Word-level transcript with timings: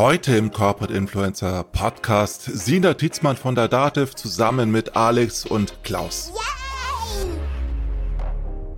Heute 0.00 0.34
im 0.34 0.50
Corporate 0.50 0.94
Influencer 0.94 1.62
Podcast 1.62 2.44
Sina 2.44 2.94
Tietzmann 2.94 3.36
von 3.36 3.54
der 3.54 3.68
Dativ 3.68 4.14
zusammen 4.14 4.70
mit 4.70 4.96
Alex 4.96 5.44
und 5.44 5.84
Klaus. 5.84 6.32
Yay! 6.34 7.26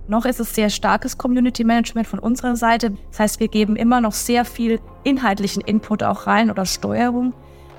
Noch 0.09 0.25
ist 0.25 0.41
es 0.41 0.53
sehr 0.53 0.69
starkes 0.69 1.17
Community 1.17 1.63
Management 1.63 2.09
von 2.09 2.19
unserer 2.19 2.57
Seite. 2.57 2.97
Das 3.09 3.21
heißt, 3.21 3.39
wir 3.39 3.47
geben 3.47 3.77
immer 3.77 4.01
noch 4.01 4.11
sehr 4.11 4.43
viel 4.43 4.81
inhaltlichen 5.05 5.61
Input 5.61 6.03
auch 6.03 6.27
rein 6.27 6.51
oder 6.51 6.65
Steuerung. 6.65 7.33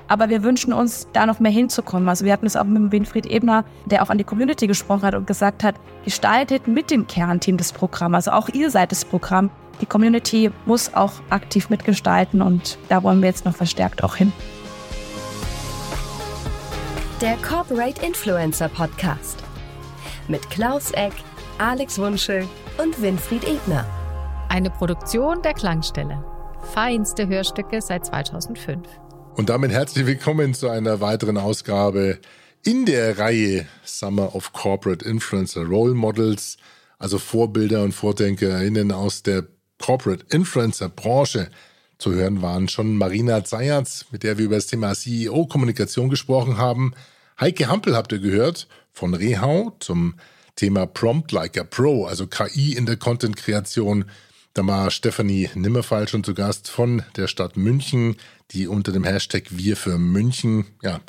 Aber 0.06 0.28
wir 0.28 0.42
wünschen 0.42 0.72
uns, 0.72 1.08
da 1.12 1.26
noch 1.26 1.40
mehr 1.40 1.52
hinzukommen. 1.52 2.08
Also 2.08 2.24
wir 2.24 2.32
hatten 2.32 2.46
es 2.46 2.56
auch 2.56 2.64
mit 2.64 2.92
Winfried 2.92 3.26
Ebner, 3.26 3.64
der 3.86 4.02
auch 4.02 4.10
an 4.10 4.18
die 4.18 4.24
Community 4.24 4.66
gesprochen 4.66 5.02
hat 5.02 5.14
und 5.14 5.26
gesagt 5.26 5.64
hat, 5.64 5.76
gestaltet 6.04 6.68
mit 6.68 6.90
dem 6.90 7.06
Kernteam 7.06 7.56
das 7.56 7.72
Programm. 7.72 8.14
Also 8.14 8.32
auch 8.32 8.48
ihr 8.48 8.70
seid 8.70 8.92
das 8.92 9.04
Programm. 9.04 9.50
Die 9.80 9.86
Community 9.86 10.50
muss 10.66 10.94
auch 10.94 11.12
aktiv 11.30 11.70
mitgestalten 11.70 12.42
und 12.42 12.78
da 12.88 13.02
wollen 13.02 13.22
wir 13.22 13.28
jetzt 13.28 13.44
noch 13.44 13.56
verstärkt 13.56 14.04
auch 14.04 14.16
hin. 14.16 14.32
Der 17.20 17.36
Corporate 17.38 18.04
Influencer 18.04 18.68
Podcast 18.68 19.42
mit 20.28 20.48
Klaus 20.50 20.90
Eck, 20.92 21.12
Alex 21.58 21.98
Wunschel 21.98 22.46
und 22.82 23.00
Winfried 23.00 23.44
Ebner. 23.44 23.84
Eine 24.48 24.70
Produktion 24.70 25.42
der 25.42 25.54
Klangstelle. 25.54 26.24
Feinste 26.72 27.26
Hörstücke 27.26 27.80
seit 27.80 28.06
2005. 28.06 28.88
Und 29.36 29.48
damit 29.48 29.72
herzlich 29.72 30.06
willkommen 30.06 30.54
zu 30.54 30.68
einer 30.68 31.00
weiteren 31.00 31.38
Ausgabe 31.38 32.20
in 32.62 32.86
der 32.86 33.18
Reihe 33.18 33.66
Summer 33.84 34.32
of 34.36 34.52
Corporate 34.52 35.04
Influencer 35.04 35.64
Role 35.64 35.94
Models, 35.94 36.56
also 37.00 37.18
Vorbilder 37.18 37.82
und 37.82 37.92
VordenkerInnen 37.92 38.92
aus 38.92 39.24
der 39.24 39.44
Corporate 39.78 40.24
Influencer 40.30 40.88
Branche. 40.88 41.50
Zu 41.98 42.14
hören 42.14 42.42
waren 42.42 42.68
schon 42.68 42.96
Marina 42.96 43.44
Zayatz, 43.44 44.06
mit 44.12 44.22
der 44.22 44.38
wir 44.38 44.44
über 44.44 44.54
das 44.54 44.68
Thema 44.68 44.94
CEO-Kommunikation 44.94 46.10
gesprochen 46.10 46.56
haben. 46.56 46.94
Heike 47.40 47.66
Hampel 47.66 47.96
habt 47.96 48.12
ihr 48.12 48.20
gehört 48.20 48.68
von 48.92 49.14
Rehau 49.14 49.76
zum 49.80 50.14
Thema 50.54 50.86
Prompt 50.86 51.32
Like 51.32 51.58
a 51.58 51.64
Pro, 51.64 52.06
also 52.06 52.28
KI 52.28 52.74
in 52.74 52.86
der 52.86 52.98
Content-Kreation. 52.98 54.04
Da 54.54 54.64
war 54.64 54.92
Stefanie 54.92 55.50
Nimmerfall 55.56 56.06
schon 56.06 56.22
zu 56.22 56.32
Gast 56.32 56.70
von 56.70 57.02
der 57.16 57.26
Stadt 57.26 57.56
München, 57.56 58.14
die 58.52 58.68
unter 58.68 58.92
dem 58.92 59.02
Hashtag 59.02 59.46
Wir 59.50 59.76
für 59.76 59.98
München, 59.98 60.66
ja, 60.80 61.00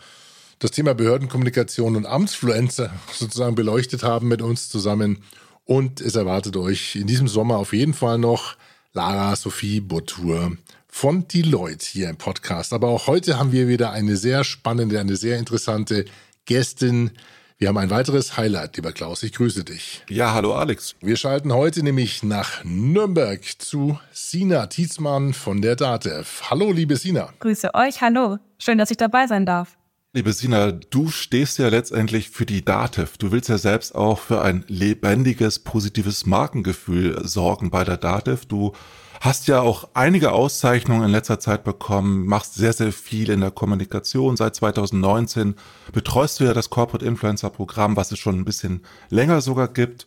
das 0.58 0.72
Thema 0.72 0.96
Behördenkommunikation 0.96 1.96
und 1.96 2.08
Amtsfluencer 2.08 2.92
sozusagen 3.14 3.54
beleuchtet 3.54 4.02
haben 4.02 4.28
mit 4.28 4.42
uns 4.42 4.70
zusammen. 4.70 5.20
Und 5.64 6.02
es 6.02 6.16
erwartet 6.16 6.58
euch 6.58 6.96
in 6.96 7.06
diesem 7.06 7.28
Sommer 7.28 7.58
auf 7.58 7.72
jeden 7.74 7.94
Fall 7.94 8.18
noch 8.18 8.56
Lara 8.94 9.36
Sophie 9.36 9.80
Botur 9.80 10.58
von 10.88 11.28
Deloitte 11.28 11.86
hier 11.86 12.10
im 12.10 12.18
Podcast. 12.18 12.74
Aber 12.74 12.88
auch 12.88 13.06
heute 13.06 13.38
haben 13.38 13.52
wir 13.52 13.68
wieder 13.68 13.92
eine 13.92 14.18
sehr 14.18 14.44
spannende, 14.44 15.00
eine 15.00 15.18
sehr 15.18 15.38
interessante 15.38 16.06
Gästin, 16.46 17.12
wir 17.58 17.70
haben 17.70 17.78
ein 17.78 17.90
weiteres 17.90 18.36
Highlight, 18.36 18.76
lieber 18.76 18.92
Klaus. 18.92 19.24
Ich 19.24 19.32
grüße 19.32 19.64
dich. 19.64 20.04
Ja, 20.10 20.34
hallo 20.34 20.56
Alex. 20.56 20.96
Wir 21.00 21.16
schalten 21.16 21.54
heute 21.54 21.84
nämlich 21.84 22.22
nach 22.22 22.66
Nürnberg 22.66 23.42
zu 23.60 23.98
Sina 24.12 24.68
Tietzmann 24.68 25.34
von 25.34 25.62
der 25.62 25.78
DATEV. 25.78 26.50
Hallo, 26.50 26.74
liebe 26.74 26.98
Sina. 26.98 27.30
Grüße 27.40 27.74
euch, 27.74 28.02
hallo. 28.02 28.40
Schön, 28.58 28.78
dass 28.78 28.92
ich 28.92 28.98
dabei 28.98 29.28
sein 29.28 29.46
darf. 29.46 29.78
Liebe 30.12 30.34
Sina, 30.34 30.74
du 30.74 31.10
stehst 31.10 31.58
ja 31.58 31.70
letztendlich 31.70 32.30
für 32.30 32.46
die 32.46 32.64
DATEV. 32.64 33.18
Du 33.18 33.32
willst 33.32 33.48
ja 33.48 33.58
selbst 33.58 33.96
auch 33.96 34.20
für 34.20 34.42
ein 34.42 34.66
lebendiges, 34.68 35.60
positives 35.60 36.26
Markengefühl 36.26 37.26
sorgen 37.26 37.70
bei 37.70 37.86
der 37.86 37.96
DATEV. 37.96 38.46
Du 38.46 38.74
Hast 39.22 39.48
ja 39.48 39.62
auch 39.62 39.90
einige 39.94 40.32
Auszeichnungen 40.32 41.06
in 41.06 41.12
letzter 41.12 41.40
Zeit 41.40 41.64
bekommen, 41.64 42.26
machst 42.26 42.56
sehr, 42.56 42.74
sehr 42.74 42.92
viel 42.92 43.30
in 43.30 43.42
der 43.42 43.52
Kommunikation. 43.52 44.38
Seit 44.38 44.56
2019 44.56 45.56
betreust 45.94 46.40
du 46.40 46.44
ja 46.44 46.54
das 46.54 46.70
Corporate 46.70 47.06
Influencer 47.06 47.50
Programm, 47.50 47.96
was 47.96 48.12
es 48.12 48.20
schon 48.20 48.36
ein 48.36 48.46
bisschen 48.46 48.84
länger 49.10 49.42
sogar 49.42 49.68
gibt. 49.68 50.06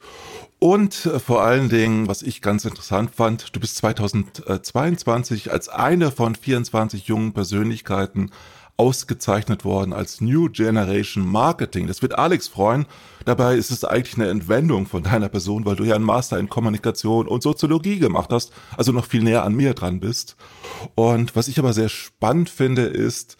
Und 0.59 1.07
äh, 1.07 1.21
vor 1.21 1.43
allen 1.43 1.69
Dingen, 1.69 2.09
was 2.09 2.23
ich 2.23 2.43
ganz 2.43 2.65
interessant 2.65 3.15
fand, 3.15 3.55
du 3.55 3.61
bist 3.61 3.77
2022 3.77 5.53
als 5.53 5.69
eine 5.69 6.11
von 6.11 6.35
24 6.35 7.07
jungen 7.07 7.33
Persönlichkeiten 7.33 8.31
ausgezeichnet 8.79 9.65
worden 9.65 9.93
als 9.93 10.21
New 10.21 10.49
Generation 10.49 11.27
Marketing. 11.27 11.89
Das 11.89 12.01
wird 12.01 12.17
Alex 12.17 12.47
freuen. 12.49 12.87
Dabei 13.25 13.57
ist 13.57 13.71
es 13.71 13.85
eigentlich 13.85 14.15
eine 14.15 14.29
Entwendung 14.29 14.87
von 14.87 15.03
deiner 15.03 15.29
Person, 15.29 15.67
weil 15.67 15.77
du 15.77 15.85
ja 15.85 15.97
einen 15.97 16.05
Master 16.05 16.39
in 16.39 16.49
Kommunikation 16.49 17.27
und 17.27 17.43
Soziologie 17.43 17.99
gemacht 17.99 18.31
hast, 18.33 18.53
also 18.77 18.93
noch 18.93 19.05
viel 19.05 19.23
näher 19.23 19.45
an 19.45 19.55
mir 19.55 19.75
dran 19.75 19.99
bist. 19.99 20.37
Und 20.95 21.35
was 21.35 21.49
ich 21.49 21.59
aber 21.59 21.73
sehr 21.73 21.89
spannend 21.89 22.51
finde, 22.51 22.83
ist, 22.83 23.37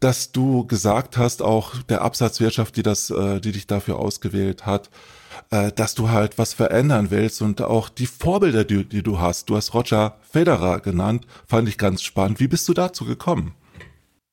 dass 0.00 0.30
du 0.30 0.66
gesagt 0.66 1.16
hast, 1.16 1.42
auch 1.42 1.74
der 1.88 2.02
Absatzwirtschaft, 2.02 2.76
die 2.76 2.82
das, 2.82 3.08
äh, 3.10 3.40
die 3.40 3.52
dich 3.52 3.66
dafür 3.66 3.98
ausgewählt 3.98 4.66
hat, 4.66 4.90
äh, 5.50 5.72
dass 5.72 5.94
du 5.94 6.10
halt 6.10 6.36
was 6.36 6.52
verändern 6.52 7.10
willst 7.10 7.40
und 7.40 7.62
auch 7.62 7.88
die 7.88 8.06
Vorbilder, 8.06 8.64
die, 8.64 8.84
die 8.84 9.02
du 9.02 9.20
hast. 9.20 9.48
Du 9.48 9.56
hast 9.56 9.72
Roger 9.72 10.18
Federer 10.30 10.80
genannt, 10.80 11.26
fand 11.46 11.68
ich 11.68 11.78
ganz 11.78 12.02
spannend. 12.02 12.40
Wie 12.40 12.48
bist 12.48 12.68
du 12.68 12.74
dazu 12.74 13.06
gekommen? 13.06 13.54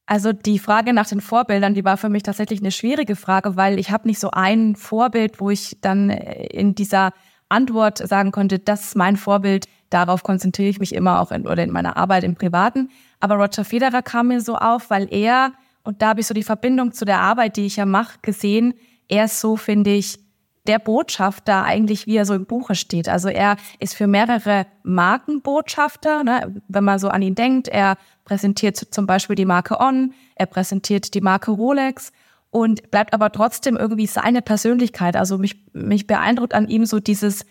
Also 0.09 0.33
die 0.33 0.57
Frage 0.57 0.91
nach 0.91 1.05
den 1.05 1.21
Vorbildern, 1.21 1.75
die 1.75 1.85
war 1.85 1.95
für 1.95 2.09
mich 2.09 2.23
tatsächlich 2.23 2.61
eine 2.61 2.71
schwierige 2.71 3.15
Frage, 3.15 3.55
weil 3.57 3.77
ich 3.77 3.91
habe 3.91 4.07
nicht 4.07 4.19
so 4.19 4.31
ein 4.31 4.75
Vorbild, 4.75 5.39
wo 5.39 5.51
ich 5.51 5.77
dann 5.81 6.09
äh, 6.09 6.47
in 6.47 6.73
dieser 6.73 7.13
Antwort 7.47 7.99
sagen 7.99 8.31
konnte, 8.31 8.57
das 8.57 8.85
ist 8.85 8.95
mein 8.95 9.17
Vorbild, 9.17 9.67
darauf 9.91 10.23
konzentriere 10.23 10.69
ich 10.69 10.79
mich 10.79 10.95
immer 10.95 11.21
auch 11.21 11.31
in, 11.31 11.45
oder 11.45 11.61
in 11.61 11.69
meiner 11.69 11.95
Arbeit 11.95 12.23
im 12.23 12.33
Privaten. 12.33 12.89
Aber 13.19 13.35
Roger 13.35 13.63
Federer 13.63 14.01
kam 14.01 14.29
mir 14.29 14.41
so 14.41 14.55
auf, 14.55 14.89
weil 14.89 15.13
er, 15.13 15.53
und 15.83 16.01
da 16.01 16.07
habe 16.09 16.21
ich 16.21 16.25
so 16.25 16.33
die 16.33 16.41
Verbindung 16.41 16.91
zu 16.91 17.05
der 17.05 17.19
Arbeit, 17.19 17.55
die 17.55 17.67
ich 17.67 17.75
ja 17.75 17.85
mache, 17.85 18.17
gesehen, 18.23 18.73
er 19.09 19.25
ist 19.25 19.39
so, 19.39 19.57
finde 19.57 19.91
ich, 19.91 20.17
der 20.65 20.79
Botschafter 20.79 21.63
eigentlich, 21.63 22.05
wie 22.05 22.17
er 22.17 22.25
so 22.25 22.33
im 22.33 22.45
Buche 22.45 22.75
steht. 22.75 23.09
Also 23.09 23.29
er 23.29 23.57
ist 23.79 23.95
für 23.95 24.07
mehrere 24.07 24.65
Markenbotschafter, 24.83 26.23
ne? 26.23 26.61
wenn 26.67 26.83
man 26.83 26.99
so 26.99 27.09
an 27.09 27.21
ihn 27.21 27.35
denkt. 27.35 27.67
Er 27.67 27.95
präsentiert 28.29 28.78
zum 28.78 29.07
Beispiel 29.07 29.35
die 29.35 29.45
Marke 29.45 29.79
On, 29.79 30.13
er 30.35 30.45
präsentiert 30.45 31.16
die 31.16 31.22
Marke 31.22 31.50
Rolex 31.50 32.12
und 32.51 32.91
bleibt 32.91 33.16
aber 33.16 33.31
trotzdem 33.31 33.75
irgendwie 33.75 34.06
seine 34.06 34.44
Persönlichkeit. 34.44 35.16
Also 35.16 35.40
mich, 35.40 35.56
mich 35.73 36.06
beeindruckt 36.06 36.53
an 36.53 36.68
ihm 36.68 36.85
so 36.85 37.00
dieses 37.00 37.44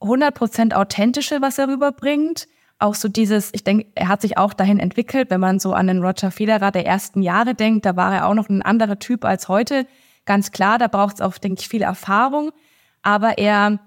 100% 0.00 0.74
authentische, 0.74 1.40
was 1.40 1.58
er 1.58 1.68
rüberbringt. 1.68 2.48
Auch 2.80 2.96
so 2.96 3.06
dieses, 3.06 3.50
ich 3.52 3.62
denke, 3.62 3.86
er 3.94 4.08
hat 4.08 4.22
sich 4.22 4.38
auch 4.38 4.54
dahin 4.54 4.80
entwickelt, 4.80 5.30
wenn 5.30 5.40
man 5.40 5.60
so 5.60 5.72
an 5.72 5.86
den 5.86 6.02
Roger 6.02 6.32
Federer 6.32 6.72
der 6.72 6.84
ersten 6.84 7.22
Jahre 7.22 7.54
denkt, 7.54 7.86
da 7.86 7.94
war 7.94 8.12
er 8.12 8.26
auch 8.26 8.34
noch 8.34 8.48
ein 8.48 8.60
anderer 8.60 8.98
Typ 8.98 9.24
als 9.24 9.46
heute. 9.46 9.86
Ganz 10.24 10.50
klar, 10.50 10.78
da 10.78 10.88
braucht 10.88 11.14
es 11.14 11.20
auch, 11.20 11.38
denke 11.38 11.60
ich, 11.60 11.68
viel 11.68 11.82
Erfahrung. 11.82 12.50
Aber 13.02 13.38
er 13.38 13.78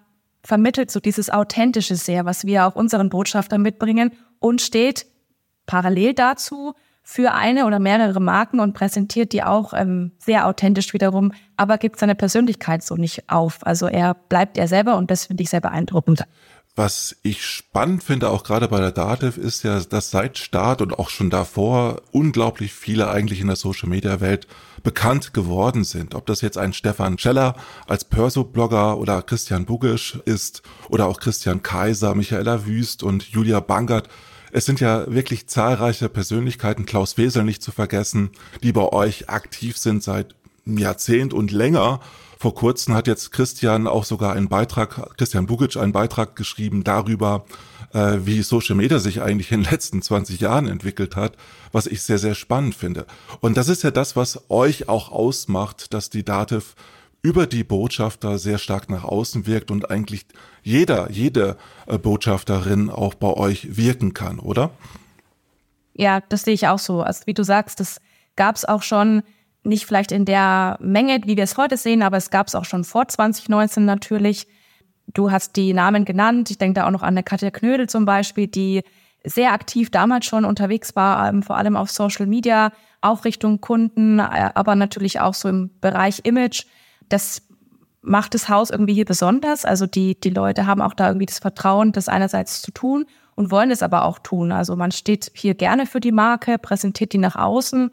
vermittelt 0.43 0.91
so 0.91 1.01
dieses 1.01 1.29
Authentische 1.29 1.97
sehr, 1.97 2.23
was 2.23 2.45
wir 2.45 2.67
auch 2.67 2.75
unseren 2.75 3.09
Botschaftern 3.09 3.61
mitbringen 3.61 4.13
und 4.39 4.61
steht 4.61 5.07
parallel 5.65 6.13
dazu 6.13 6.73
für 7.07 7.33
eine 7.33 7.67
oder 7.67 7.77
mehrere 7.77 8.19
Marken 8.19 8.59
und 8.59 8.73
präsentiert 8.73 9.31
die 9.31 9.43
auch 9.43 9.73
ähm, 9.73 10.11
sehr 10.17 10.47
authentisch 10.47 10.91
wiederum, 10.93 11.33
aber 11.55 11.77
gibt 11.77 11.99
seine 11.99 12.15
Persönlichkeit 12.15 12.83
so 12.83 12.95
nicht 12.95 13.29
auf. 13.29 13.59
Also 13.61 13.85
er 13.85 14.15
bleibt 14.15 14.57
er 14.57 14.67
selber 14.67 14.97
und 14.97 15.11
das 15.11 15.27
finde 15.27 15.43
ich 15.43 15.51
sehr 15.51 15.61
beeindruckend. 15.61 16.25
Was 16.77 17.15
ich 17.21 17.45
spannend 17.45 18.03
finde, 18.03 18.29
auch 18.29 18.43
gerade 18.43 18.67
bei 18.67 18.81
der 18.81 18.91
Dativ, 18.91 19.37
ist 19.37 19.63
ja, 19.63 19.79
dass 19.79 20.11
seit 20.11 20.37
Start 20.37 20.81
und 20.81 20.99
auch 20.99 21.09
schon 21.09 21.29
davor 21.29 22.01
unglaublich 22.11 22.73
viele 22.73 23.09
eigentlich 23.09 23.39
in 23.39 23.47
der 23.47 23.55
Social 23.55 23.87
Media 23.87 24.19
Welt 24.19 24.45
bekannt 24.83 25.33
geworden 25.33 25.85
sind. 25.85 26.15
Ob 26.15 26.25
das 26.25 26.41
jetzt 26.41 26.57
ein 26.57 26.73
Stefan 26.73 27.17
Scheller 27.17 27.55
als 27.87 28.03
Perso-Blogger 28.03 28.97
oder 28.97 29.21
Christian 29.21 29.65
Bugisch 29.65 30.19
ist 30.25 30.63
oder 30.89 31.05
auch 31.05 31.21
Christian 31.21 31.63
Kaiser, 31.63 32.13
Michaela 32.13 32.65
Wüst 32.65 33.03
und 33.03 33.23
Julia 33.23 33.61
Bangert 33.61 34.09
es 34.55 34.63
sind 34.63 34.79
ja 34.79 35.03
wirklich 35.13 35.47
zahlreiche 35.47 36.07
Persönlichkeiten, 36.07 36.85
Klaus 36.85 37.17
Wesel 37.17 37.43
nicht 37.43 37.61
zu 37.61 37.73
vergessen, 37.73 38.29
die 38.63 38.71
bei 38.71 38.87
euch 38.87 39.27
aktiv 39.29 39.75
sind 39.75 40.01
seit 40.01 40.33
Jahrzehnt 40.65 41.33
und 41.33 41.51
länger. 41.51 41.99
Vor 42.39 42.55
kurzem 42.55 42.93
hat 42.93 43.05
jetzt 43.05 43.33
Christian 43.33 43.85
auch 43.85 44.05
sogar 44.05 44.31
einen 44.31 44.47
Beitrag, 44.47 45.17
Christian 45.17 45.45
Bugic 45.45 45.75
einen 45.75 45.91
Beitrag 45.91 46.37
geschrieben 46.37 46.85
darüber, 46.85 47.43
äh, 47.91 48.19
wie 48.23 48.41
Social 48.43 48.75
Media 48.75 48.99
sich 48.99 49.21
eigentlich 49.21 49.51
in 49.51 49.63
den 49.63 49.71
letzten 49.71 50.01
20 50.01 50.39
Jahren 50.39 50.69
entwickelt 50.69 51.17
hat, 51.17 51.35
was 51.73 51.85
ich 51.85 52.01
sehr, 52.03 52.17
sehr 52.17 52.33
spannend 52.33 52.75
finde. 52.75 53.07
Und 53.41 53.57
das 53.57 53.67
ist 53.67 53.83
ja 53.83 53.91
das, 53.91 54.15
was 54.15 54.49
euch 54.49 54.87
auch 54.87 55.11
ausmacht, 55.11 55.93
dass 55.93 56.09
die 56.09 56.23
Dativ 56.23 56.75
über 57.25 57.47
die 57.47 57.63
Botschafter 57.63 58.37
sehr 58.37 58.59
stark 58.59 58.87
nach 58.87 59.03
außen 59.03 59.47
wirkt 59.47 59.71
und 59.71 59.89
eigentlich 59.89 60.27
jeder, 60.61 61.09
jede 61.09 61.57
äh, 61.87 61.97
Botschafterin 61.97 62.91
auch 62.91 63.15
bei 63.15 63.33
euch 63.33 63.75
wirken 63.75 64.13
kann, 64.13 64.37
oder? 64.37 64.69
Ja, 65.95 66.21
das 66.29 66.43
sehe 66.43 66.53
ich 66.53 66.67
auch 66.67 66.77
so. 66.77 67.01
Also 67.01 67.25
wie 67.25 67.33
du 67.33 67.43
sagst, 67.43 67.79
das 67.79 67.99
gab 68.35 68.55
es 68.57 68.63
auch 68.63 68.83
schon 68.83 69.23
nicht 69.63 69.87
vielleicht 69.87 70.11
in 70.11 70.25
der 70.25 70.77
Menge, 70.79 71.19
wie 71.25 71.35
wir 71.35 71.45
es 71.45 71.57
heute 71.57 71.77
sehen, 71.77 72.03
aber 72.03 72.17
es 72.17 72.29
gab 72.29 72.45
es 72.45 72.53
auch 72.53 72.65
schon 72.65 72.83
vor 72.83 73.07
2019 73.07 73.85
natürlich. 73.85 74.47
Du 75.11 75.31
hast 75.31 75.55
die 75.55 75.73
Namen 75.73 76.05
genannt. 76.05 76.51
Ich 76.51 76.59
denke 76.59 76.79
da 76.79 76.85
auch 76.85 76.91
noch 76.91 77.01
an 77.01 77.25
Katja 77.25 77.49
Knödel 77.49 77.89
zum 77.89 78.05
Beispiel, 78.05 78.45
die 78.45 78.83
sehr 79.23 79.51
aktiv 79.51 79.89
damals 79.89 80.27
schon 80.27 80.45
unterwegs 80.45 80.95
war, 80.95 81.27
ähm, 81.27 81.41
vor 81.41 81.57
allem 81.57 81.75
auf 81.75 81.89
Social 81.89 82.27
Media, 82.27 82.71
auch 83.01 83.25
Richtung 83.25 83.61
Kunden, 83.61 84.19
äh, 84.19 84.51
aber 84.53 84.75
natürlich 84.75 85.19
auch 85.21 85.33
so 85.33 85.49
im 85.49 85.71
Bereich 85.81 86.19
Image. 86.23 86.65
Das 87.09 87.41
macht 88.01 88.33
das 88.33 88.49
Haus 88.49 88.69
irgendwie 88.69 88.93
hier 88.93 89.05
besonders. 89.05 89.65
Also 89.65 89.87
die, 89.87 90.19
die 90.19 90.29
Leute 90.29 90.67
haben 90.67 90.81
auch 90.81 90.93
da 90.93 91.07
irgendwie 91.07 91.25
das 91.25 91.39
Vertrauen, 91.39 91.91
das 91.91 92.07
einerseits 92.07 92.61
zu 92.61 92.71
tun 92.71 93.05
und 93.35 93.51
wollen 93.51 93.71
es 93.71 93.83
aber 93.83 94.05
auch 94.05 94.19
tun. 94.19 94.51
Also 94.51 94.75
man 94.75 94.91
steht 94.91 95.31
hier 95.33 95.55
gerne 95.55 95.85
für 95.85 95.99
die 95.99 96.11
Marke, 96.11 96.57
präsentiert 96.57 97.13
die 97.13 97.17
nach 97.17 97.35
außen. 97.35 97.91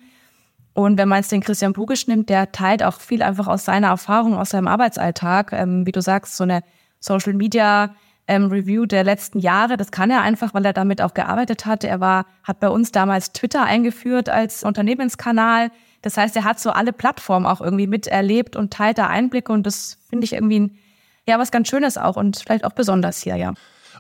Und 0.75 0.99
wenn 0.99 1.09
man 1.09 1.19
jetzt 1.19 1.33
den 1.33 1.43
Christian 1.43 1.73
Bugisch 1.73 2.07
nimmt, 2.07 2.29
der 2.29 2.53
teilt 2.53 2.83
auch 2.83 3.01
viel 3.01 3.23
einfach 3.23 3.47
aus 3.49 3.65
seiner 3.65 3.89
Erfahrung, 3.89 4.37
aus 4.39 4.51
seinem 4.51 4.69
Arbeitsalltag. 4.69 5.53
Ähm, 5.53 5.87
wie 5.87 5.93
du 5.93 6.01
sagst, 6.01 6.37
so 6.37 6.45
eine 6.45 6.63
Social 7.01 7.35
Media 7.35 7.95
ähm, 8.27 8.47
Review 8.47 8.87
der 8.87 9.05
letzten 9.05 9.39
Jahre. 9.39 9.77
Das 9.77 9.91
kann 9.91 10.11
er 10.11 10.23
einfach, 10.23 10.55
weil 10.55 10.65
er 10.65 10.73
damit 10.73 11.03
auch 11.03 11.15
gearbeitet 11.15 11.67
hat. 11.67 11.85
Er 11.85 12.01
war, 12.01 12.27
hat 12.45 12.61
bei 12.61 12.69
uns 12.69 12.93
damals 12.93 13.33
Twitter 13.33 13.65
eingeführt 13.65 14.29
als 14.29 14.63
Unternehmenskanal. 14.63 15.71
Das 16.03 16.17
heißt, 16.17 16.37
er 16.37 16.45
hat 16.45 16.61
so 16.61 16.71
alle 16.71 16.93
Plattformen 16.93 17.47
auch 17.47 17.61
irgendwie 17.61 17.87
miterlebt 17.87 18.57
und 18.57 18.73
teilt 18.73 18.99
da 18.99 19.07
Einblicke 19.07 19.53
und 19.53 19.65
das 19.65 19.99
finde 20.11 20.25
ich 20.25 20.35
irgendwie 20.35 20.61
ein, 20.61 20.79
ja, 21.27 21.39
was 21.39 21.51
ganz 21.51 21.69
Schönes 21.69 21.97
auch 21.97 22.17
und 22.17 22.37
vielleicht 22.37 22.65
auch 22.65 22.73
besonders 22.73 23.23
hier, 23.23 23.37
ja. 23.37 23.55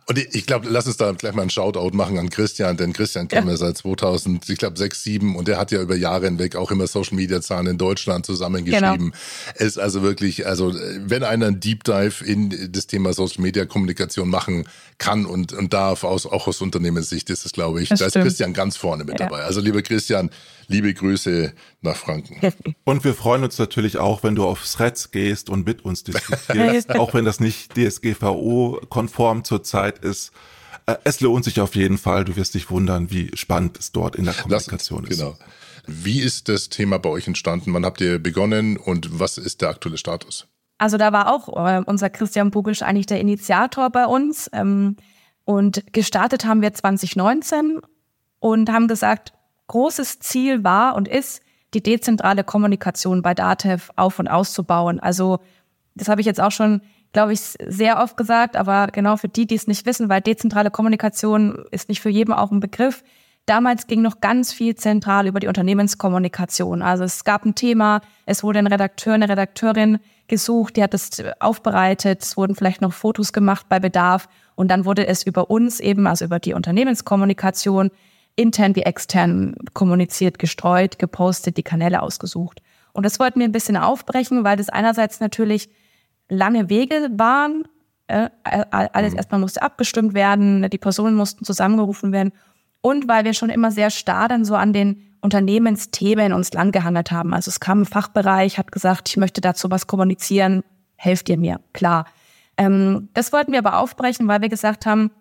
Und 0.07 0.19
ich 0.19 0.47
glaube, 0.47 0.69
lass 0.69 0.87
uns 0.87 0.97
da 0.97 1.13
gleich 1.13 1.33
mal 1.33 1.43
einen 1.43 1.51
Shoutout 1.51 1.97
machen 1.97 2.19
an 2.19 2.29
Christian, 2.29 2.77
denn 2.77 2.93
Christian 2.93 3.29
kennen 3.29 3.47
ja. 3.47 3.53
wir 3.53 3.57
seit 3.57 3.79
2000, 3.79 4.49
ich 4.49 4.59
glaube 4.59 4.77
6, 4.77 5.03
7 5.05 5.37
und 5.37 5.47
der 5.47 5.59
hat 5.59 5.71
ja 5.71 5.81
über 5.81 5.95
Jahre 5.95 6.25
hinweg 6.25 6.57
auch 6.57 6.73
immer 6.73 6.89
Social 6.89 7.15
Media 7.15 7.41
Zahlen 7.41 7.69
in 7.69 7.79
Deutschland 7.79 8.27
zusammengeschrieben. 8.27 8.97
Genau. 8.97 9.17
Es 9.55 9.67
ist 9.67 9.79
also 9.79 10.03
wirklich, 10.03 10.47
also 10.47 10.75
wenn 10.75 11.23
einer 11.23 11.47
einen 11.47 11.61
Deep 11.61 11.85
Dive 11.85 12.25
in 12.25 12.73
das 12.73 12.89
Thema 12.89 13.13
Social 13.13 13.43
Media 13.43 13.65
Kommunikation 13.65 14.29
machen 14.29 14.65
kann 14.99 15.25
und, 15.25 15.53
und 15.53 15.73
darf, 15.73 16.03
aus, 16.03 16.27
auch 16.27 16.49
aus 16.49 16.61
Unternehmenssicht 16.61 17.31
ist 17.31 17.47
es, 17.47 17.53
glaube 17.53 17.81
ich, 17.81 17.89
das 17.89 18.01
da 18.01 18.11
stimmt. 18.11 18.27
ist 18.27 18.31
Christian 18.31 18.55
ganz 18.55 18.77
vorne 18.77 19.05
mit 19.05 19.21
ja. 19.21 19.27
dabei. 19.27 19.45
Also 19.45 19.61
lieber 19.61 19.83
Christian, 19.83 20.31
liebe 20.67 20.93
Grüße 20.95 21.53
nach 21.83 21.97
Franken. 21.97 22.37
Und 22.85 23.05
wir 23.05 23.15
freuen 23.15 23.45
uns 23.45 23.59
natürlich 23.59 23.99
auch, 23.99 24.23
wenn 24.23 24.35
du 24.35 24.45
auf 24.45 24.65
Threads 24.65 25.11
gehst 25.11 25.51
und 25.51 25.67
mit 25.67 25.85
uns 25.85 26.05
diskutierst, 26.05 26.91
auch 26.99 27.15
wenn 27.15 27.25
das 27.25 27.41
nicht 27.41 27.75
DSGVO-konform 27.75 29.45
zurzeit 29.45 29.99
ist. 29.99 30.33
Äh, 30.87 30.97
es 31.05 31.21
lohnt 31.21 31.45
sich 31.45 31.61
auf 31.61 31.75
jeden 31.75 31.99
Fall. 31.99 32.25
Du 32.25 32.37
wirst 32.37 32.55
dich 32.55 32.71
wundern, 32.71 33.11
wie 33.11 33.31
spannend 33.35 33.79
es 33.79 33.93
dort 33.93 34.17
in 34.17 34.25
der 34.25 34.35
Kommunikation 34.35 35.03
das, 35.03 35.11
ist. 35.13 35.19
Genau. 35.19 35.37
Wie 35.87 36.21
ist 36.21 36.49
das 36.49 36.69
Thema 36.69 36.99
bei 36.99 37.09
euch 37.09 37.27
entstanden? 37.27 37.75
Wann 37.75 37.85
habt 37.85 38.01
ihr 38.01 38.19
begonnen 38.19 38.77
und 38.77 39.19
was 39.19 39.39
ist 39.39 39.63
der 39.63 39.71
aktuelle 39.71 39.99
Status? 39.99 40.47
Also 40.79 40.97
da 40.97 41.13
war 41.13 41.33
auch 41.33 41.49
äh, 41.49 41.83
unser 41.87 42.11
Christian 42.11 42.51
Bugisch 42.51 42.83
eigentlich 42.83 43.07
der 43.07 43.21
Initiator 43.21 43.91
bei 43.91 44.07
uns. 44.07 44.49
Ähm, 44.53 44.97
und 45.45 45.93
gestartet 45.93 46.45
haben 46.45 46.63
wir 46.63 46.73
2019 46.73 47.81
und 48.39 48.71
haben 48.71 48.89
gesagt, 48.89 49.33
großes 49.67 50.21
Ziel 50.21 50.63
war 50.63 50.95
und 50.95 51.09
ist, 51.09 51.41
die 51.75 51.83
dezentrale 51.83 52.45
Kommunikation 52.45 53.23
bei 53.23 53.35
DATEV 53.35 53.91
auf 53.97 54.19
und 54.19 54.29
auszubauen. 54.29 55.01
Also 55.01 55.41
das 55.95 56.09
habe 56.09 56.21
ich 56.21 56.27
jetzt 56.27 56.41
auch 56.41 56.51
schon, 56.51 56.83
glaube 57.13 57.33
ich, 57.33 57.41
sehr 57.41 58.01
oft 58.03 58.17
gesagt, 58.17 58.57
aber 58.57 58.89
genau 58.89 59.17
für 59.17 59.29
die, 59.29 59.47
die 59.47 59.55
es 59.55 59.67
nicht 59.67 59.87
wissen, 59.87 60.09
weil 60.09 60.21
dezentrale 60.21 60.71
Kommunikation 60.71 61.65
ist 61.71 61.89
nicht 61.89 62.01
für 62.01 62.11
jeden 62.11 62.33
auch 62.33 62.51
ein 62.51 62.61
Begriff. 62.61 63.03
Damals 63.47 63.89
ging 63.89 64.03
noch 64.03 64.21
ganz 64.21 64.53
viel 64.53 64.77
zentral 64.77 65.27
über 65.27 65.41
die 65.41 65.49
Unternehmenskommunikation. 65.49 66.81
Also 66.81 67.03
es 67.03 67.25
gab 67.25 67.45
ein 67.45 67.57
Thema, 67.57 68.01
es 68.25 68.45
wurde 68.45 68.61
ein 68.61 68.69
Redakteur, 68.69 69.15
eine 69.15 69.29
Redakteurin 69.29 69.99
gesucht, 70.29 70.77
die 70.77 70.83
hat 70.83 70.95
das 70.95 71.11
aufbereitet, 71.41 72.23
es 72.23 72.37
wurden 72.37 72.55
vielleicht 72.55 72.81
noch 72.81 72.93
Fotos 72.93 73.33
gemacht 73.33 73.67
bei 73.69 73.81
Bedarf 73.81 74.29
und 74.55 74.69
dann 74.69 74.85
wurde 74.85 75.07
es 75.09 75.25
über 75.25 75.51
uns 75.51 75.81
eben, 75.81 76.07
also 76.07 76.25
über 76.25 76.39
die 76.39 76.55
Unternehmenskommunikation, 76.55 77.91
intern 78.37 78.77
wie 78.77 78.83
extern 78.83 79.55
kommuniziert, 79.75 80.39
gestreut, 80.39 80.99
gepostet, 80.99 81.57
die 81.57 81.63
Kanäle 81.63 82.03
ausgesucht. 82.03 82.63
Und 82.93 83.05
das 83.05 83.19
wollten 83.19 83.41
wir 83.41 83.49
ein 83.49 83.53
bisschen 83.53 83.77
aufbrechen, 83.77 84.45
weil 84.45 84.57
das 84.57 84.69
einerseits 84.69 85.21
natürlich 85.21 85.71
lange 86.29 86.69
Wege 86.69 87.11
waren. 87.17 87.65
Äh, 88.07 88.31
alles 88.43 89.13
mhm. 89.13 89.19
erstmal 89.19 89.41
musste 89.41 89.63
abgestimmt 89.63 90.15
werden, 90.15 90.69
die 90.71 90.79
Personen 90.79 91.15
mussten 91.15 91.45
zusammengerufen 91.45 92.13
werden. 92.13 92.33
Und 92.81 93.09
weil 93.09 93.25
wir 93.25 93.33
schon 93.33 93.51
immer 93.51 93.71
sehr 93.71 93.91
starr 93.91 94.29
dann 94.29 94.45
so 94.45 94.57
an 94.57 94.73
den 94.73 95.03
Unternehmensthemen 95.21 96.33
uns 96.33 96.53
lang 96.53 96.73
gehandelt 96.73 97.13
haben. 97.13 97.33
Also 97.33 97.49
es 97.49 97.61
kam 97.61 97.83
ein 97.83 97.87
Fachbereich, 97.87 98.59
hat 98.59 98.73
gesagt, 98.73 99.09
ich 99.09 99.17
möchte 99.17 99.41
dazu 99.41 99.71
was 99.71 99.87
kommunizieren, 99.87 100.65
helft 100.97 101.29
ihr 101.29 101.39
mir, 101.39 101.61
klar. 101.73 102.07
Ähm, 102.57 103.09
das 103.15 103.33
wollten 103.33 103.53
wir 103.53 103.61
aber 103.61 103.79
aufbrechen, 103.79 104.27
weil 104.27 104.43
wir 104.43 104.49
gesagt 104.49 104.85
haben, 104.85 105.13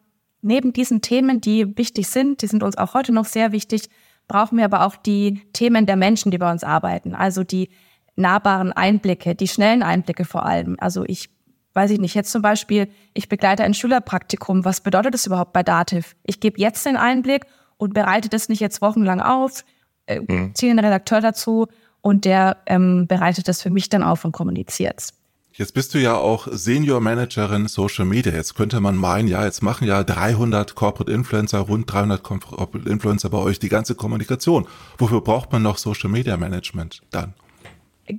neben 0.42 0.74
diesen 0.74 1.02
Themen, 1.02 1.42
die 1.42 1.78
wichtig 1.78 2.08
sind, 2.08 2.42
die 2.42 2.48
sind 2.48 2.64
uns 2.64 2.78
auch 2.78 2.94
heute 2.94 3.12
noch 3.12 3.26
sehr 3.26 3.52
wichtig, 3.52 3.90
brauchen 4.28 4.58
wir 4.58 4.66
aber 4.66 4.86
auch 4.86 4.96
die 4.96 5.42
Themen 5.54 5.86
der 5.86 5.96
Menschen, 5.96 6.32
die 6.32 6.38
bei 6.38 6.52
uns 6.52 6.64
arbeiten. 6.64 7.16
Also 7.16 7.44
die 7.44 7.70
nahbaren 8.16 8.72
Einblicke, 8.72 9.36
die 9.36 9.48
schnellen 9.48 9.84
Einblicke 9.84 10.26
vor 10.26 10.46
allem. 10.46 10.78
Also 10.80 11.04
ich 11.06 11.30
weiß 11.74 11.92
ich 11.92 12.00
nicht, 12.00 12.16
jetzt 12.16 12.32
zum 12.32 12.42
Beispiel, 12.42 12.90
ich 13.14 13.30
begleite 13.30 13.64
ein 13.64 13.74
Schülerpraktikum. 13.74 14.66
Was 14.66 14.82
bedeutet 14.82 15.14
das 15.14 15.26
überhaupt 15.26 15.54
bei 15.54 15.64
Dativ? 15.64 16.16
Ich 16.24 16.40
gebe 16.40 16.60
jetzt 16.60 16.86
den 16.86 16.98
Einblick 16.98 17.46
und 17.78 17.94
bereite 17.94 18.30
das 18.30 18.50
nicht 18.50 18.60
jetzt 18.60 18.82
wochenlang 18.82 19.22
auf, 19.22 19.64
äh, 20.06 20.20
mhm. 20.20 20.54
ziehe 20.54 20.72
einen 20.72 20.80
Redakteur 20.80 21.22
dazu 21.22 21.68
und 22.02 22.26
der 22.26 22.58
ähm, 22.66 23.08
bereitet 23.08 23.48
das 23.48 23.62
für 23.62 23.70
mich 23.70 23.90
dann 23.90 24.04
auf 24.04 24.26
und 24.26 24.32
kommuniziert 24.32 24.96
es. 24.98 25.21
Jetzt 25.62 25.76
bist 25.76 25.94
du 25.94 26.00
ja 26.00 26.16
auch 26.16 26.48
Senior 26.50 27.02
Managerin 27.02 27.68
Social 27.68 28.04
Media. 28.06 28.34
Jetzt 28.34 28.56
könnte 28.56 28.80
man 28.80 28.96
meinen, 28.96 29.28
ja, 29.28 29.46
jetzt 29.46 29.62
machen 29.62 29.88
ja 29.88 30.04
300 30.04 30.74
Corporate 30.74 31.12
Influencer, 31.12 31.60
rund 31.60 31.94
300 31.94 32.24
Corporate 32.24 32.90
Influencer 32.90 33.30
bei 33.30 33.38
euch 33.38 33.60
die 33.60 33.70
ganze 33.70 33.94
Kommunikation. 33.94 34.68
Wofür 34.98 35.22
braucht 35.22 35.52
man 35.52 35.62
noch 35.62 35.78
Social 35.78 36.10
Media 36.10 36.36
Management 36.36 37.04
dann? 37.12 37.36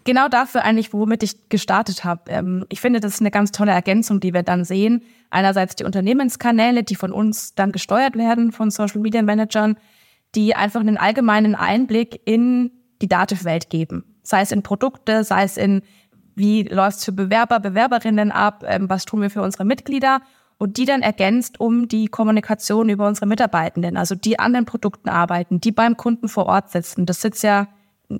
Genau 0.04 0.28
dafür 0.28 0.62
eigentlich, 0.62 0.92
womit 0.92 1.24
ich 1.24 1.48
gestartet 1.48 2.04
habe. 2.04 2.30
Ähm, 2.30 2.64
ich 2.68 2.80
finde, 2.80 3.00
das 3.00 3.14
ist 3.14 3.20
eine 3.20 3.32
ganz 3.32 3.50
tolle 3.50 3.72
Ergänzung, 3.72 4.20
die 4.20 4.32
wir 4.32 4.44
dann 4.44 4.64
sehen. 4.64 5.02
Einerseits 5.30 5.74
die 5.74 5.82
Unternehmenskanäle, 5.82 6.84
die 6.84 6.94
von 6.94 7.10
uns 7.10 7.56
dann 7.56 7.72
gesteuert 7.72 8.14
werden, 8.14 8.52
von 8.52 8.70
Social 8.70 9.00
Media 9.00 9.20
Managern, 9.20 9.76
die 10.36 10.54
einfach 10.54 10.78
einen 10.78 10.96
allgemeinen 10.96 11.56
Einblick 11.56 12.20
in 12.24 12.70
die 13.00 13.08
Datenwelt 13.08 13.68
geben. 13.68 14.04
Sei 14.22 14.42
es 14.42 14.52
in 14.52 14.62
Produkte, 14.62 15.24
sei 15.24 15.42
es 15.42 15.56
in 15.56 15.82
wie 16.34 16.62
läuft 16.62 16.98
es 16.98 17.04
für 17.04 17.12
Bewerber, 17.12 17.60
Bewerberinnen 17.60 18.32
ab, 18.32 18.64
ähm, 18.66 18.88
was 18.88 19.04
tun 19.04 19.22
wir 19.22 19.30
für 19.30 19.42
unsere 19.42 19.64
Mitglieder 19.64 20.20
und 20.58 20.76
die 20.76 20.84
dann 20.84 21.02
ergänzt 21.02 21.58
um 21.60 21.88
die 21.88 22.06
Kommunikation 22.06 22.88
über 22.88 23.08
unsere 23.08 23.26
Mitarbeitenden, 23.26 23.96
also 23.96 24.14
die 24.14 24.38
an 24.38 24.52
den 24.52 24.64
Produkten 24.64 25.08
arbeiten, 25.08 25.60
die 25.60 25.72
beim 25.72 25.96
Kunden 25.96 26.28
vor 26.28 26.46
Ort 26.46 26.70
sitzen. 26.70 27.06
Das 27.06 27.20
sitzt 27.20 27.42
ja 27.42 27.68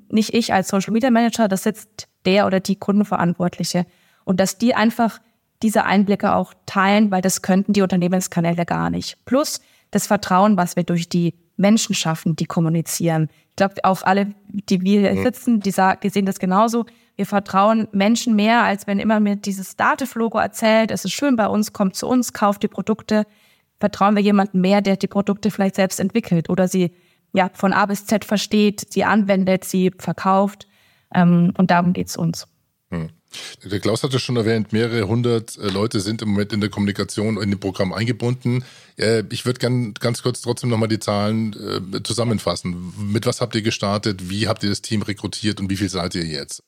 nicht 0.09 0.33
ich 0.33 0.53
als 0.53 0.67
Social 0.67 0.93
Media 0.93 1.11
Manager, 1.11 1.47
das 1.47 1.63
sitzt 1.63 2.07
der 2.25 2.45
oder 2.45 2.59
die 2.59 2.75
Kundenverantwortliche. 2.75 3.85
Und 4.25 4.39
dass 4.39 4.57
die 4.57 4.75
einfach 4.75 5.19
diese 5.61 5.85
Einblicke 5.85 6.33
auch 6.33 6.53
teilen, 6.65 7.11
weil 7.11 7.21
das 7.21 7.41
könnten 7.41 7.73
die 7.73 7.81
Unternehmenskanäle 7.81 8.65
gar 8.65 8.89
nicht. 8.89 9.23
Plus 9.25 9.61
das 9.91 10.07
Vertrauen, 10.07 10.57
was 10.57 10.75
wir 10.75 10.83
durch 10.83 11.07
die 11.07 11.35
Menschen 11.55 11.95
schaffen, 11.95 12.35
die 12.35 12.45
kommunizieren. 12.45 13.29
Ich 13.51 13.55
glaube, 13.55 13.75
auch 13.83 14.03
alle, 14.03 14.33
die 14.47 14.81
wir 14.81 15.11
hier 15.11 15.23
sitzen, 15.23 15.59
die, 15.59 15.71
sagen, 15.71 15.99
die 16.03 16.09
sehen 16.09 16.25
das 16.25 16.39
genauso. 16.39 16.85
Wir 17.15 17.25
vertrauen 17.25 17.87
Menschen 17.91 18.35
mehr, 18.35 18.63
als 18.63 18.87
wenn 18.87 18.99
immer 18.99 19.19
mir 19.19 19.35
dieses 19.35 19.75
Dativ-Logo 19.75 20.39
erzählt, 20.39 20.89
es 20.89 21.05
ist 21.05 21.13
schön 21.13 21.35
bei 21.35 21.47
uns, 21.47 21.71
kommt 21.73 21.95
zu 21.95 22.07
uns, 22.07 22.33
kauft 22.33 22.63
die 22.63 22.67
Produkte. 22.67 23.25
Vertrauen 23.79 24.15
wir 24.15 24.23
jemandem 24.23 24.61
mehr, 24.61 24.81
der 24.81 24.97
die 24.97 25.07
Produkte 25.07 25.51
vielleicht 25.51 25.75
selbst 25.75 25.99
entwickelt 25.99 26.49
oder 26.49 26.67
sie 26.67 26.91
ja 27.33 27.49
von 27.53 27.73
A 27.73 27.85
bis 27.85 28.05
Z 28.05 28.25
versteht, 28.25 28.91
sie 28.91 29.03
anwendet, 29.03 29.63
sie 29.63 29.91
verkauft. 29.97 30.67
Ähm, 31.13 31.53
und 31.57 31.69
darum 31.69 31.93
geht's 31.93 32.17
uns. 32.17 32.47
Hm. 32.89 33.09
Der 33.63 33.79
Klaus 33.79 34.03
hatte 34.03 34.19
schon 34.19 34.35
erwähnt, 34.35 34.73
mehrere 34.73 35.07
hundert 35.07 35.57
äh, 35.57 35.67
Leute 35.67 35.99
sind 35.99 36.21
im 36.21 36.29
Moment 36.29 36.53
in 36.53 36.61
der 36.61 36.69
Kommunikation 36.69 37.41
in 37.41 37.49
dem 37.49 37.59
Programm 37.59 37.93
eingebunden. 37.93 38.63
Äh, 38.97 39.23
ich 39.31 39.45
würde 39.45 39.59
gerne 39.59 39.93
ganz 39.99 40.21
kurz 40.21 40.41
trotzdem 40.41 40.69
nochmal 40.69 40.89
die 40.89 40.99
Zahlen 40.99 41.53
äh, 41.93 42.03
zusammenfassen. 42.03 42.93
Mit 42.97 43.25
was 43.25 43.41
habt 43.41 43.55
ihr 43.55 43.63
gestartet? 43.63 44.29
Wie 44.29 44.47
habt 44.47 44.63
ihr 44.63 44.69
das 44.69 44.81
Team 44.81 45.01
rekrutiert 45.01 45.59
und 45.59 45.69
wie 45.69 45.77
viel 45.77 45.89
seid 45.89 46.15
ihr 46.15 46.25
jetzt? 46.25 46.63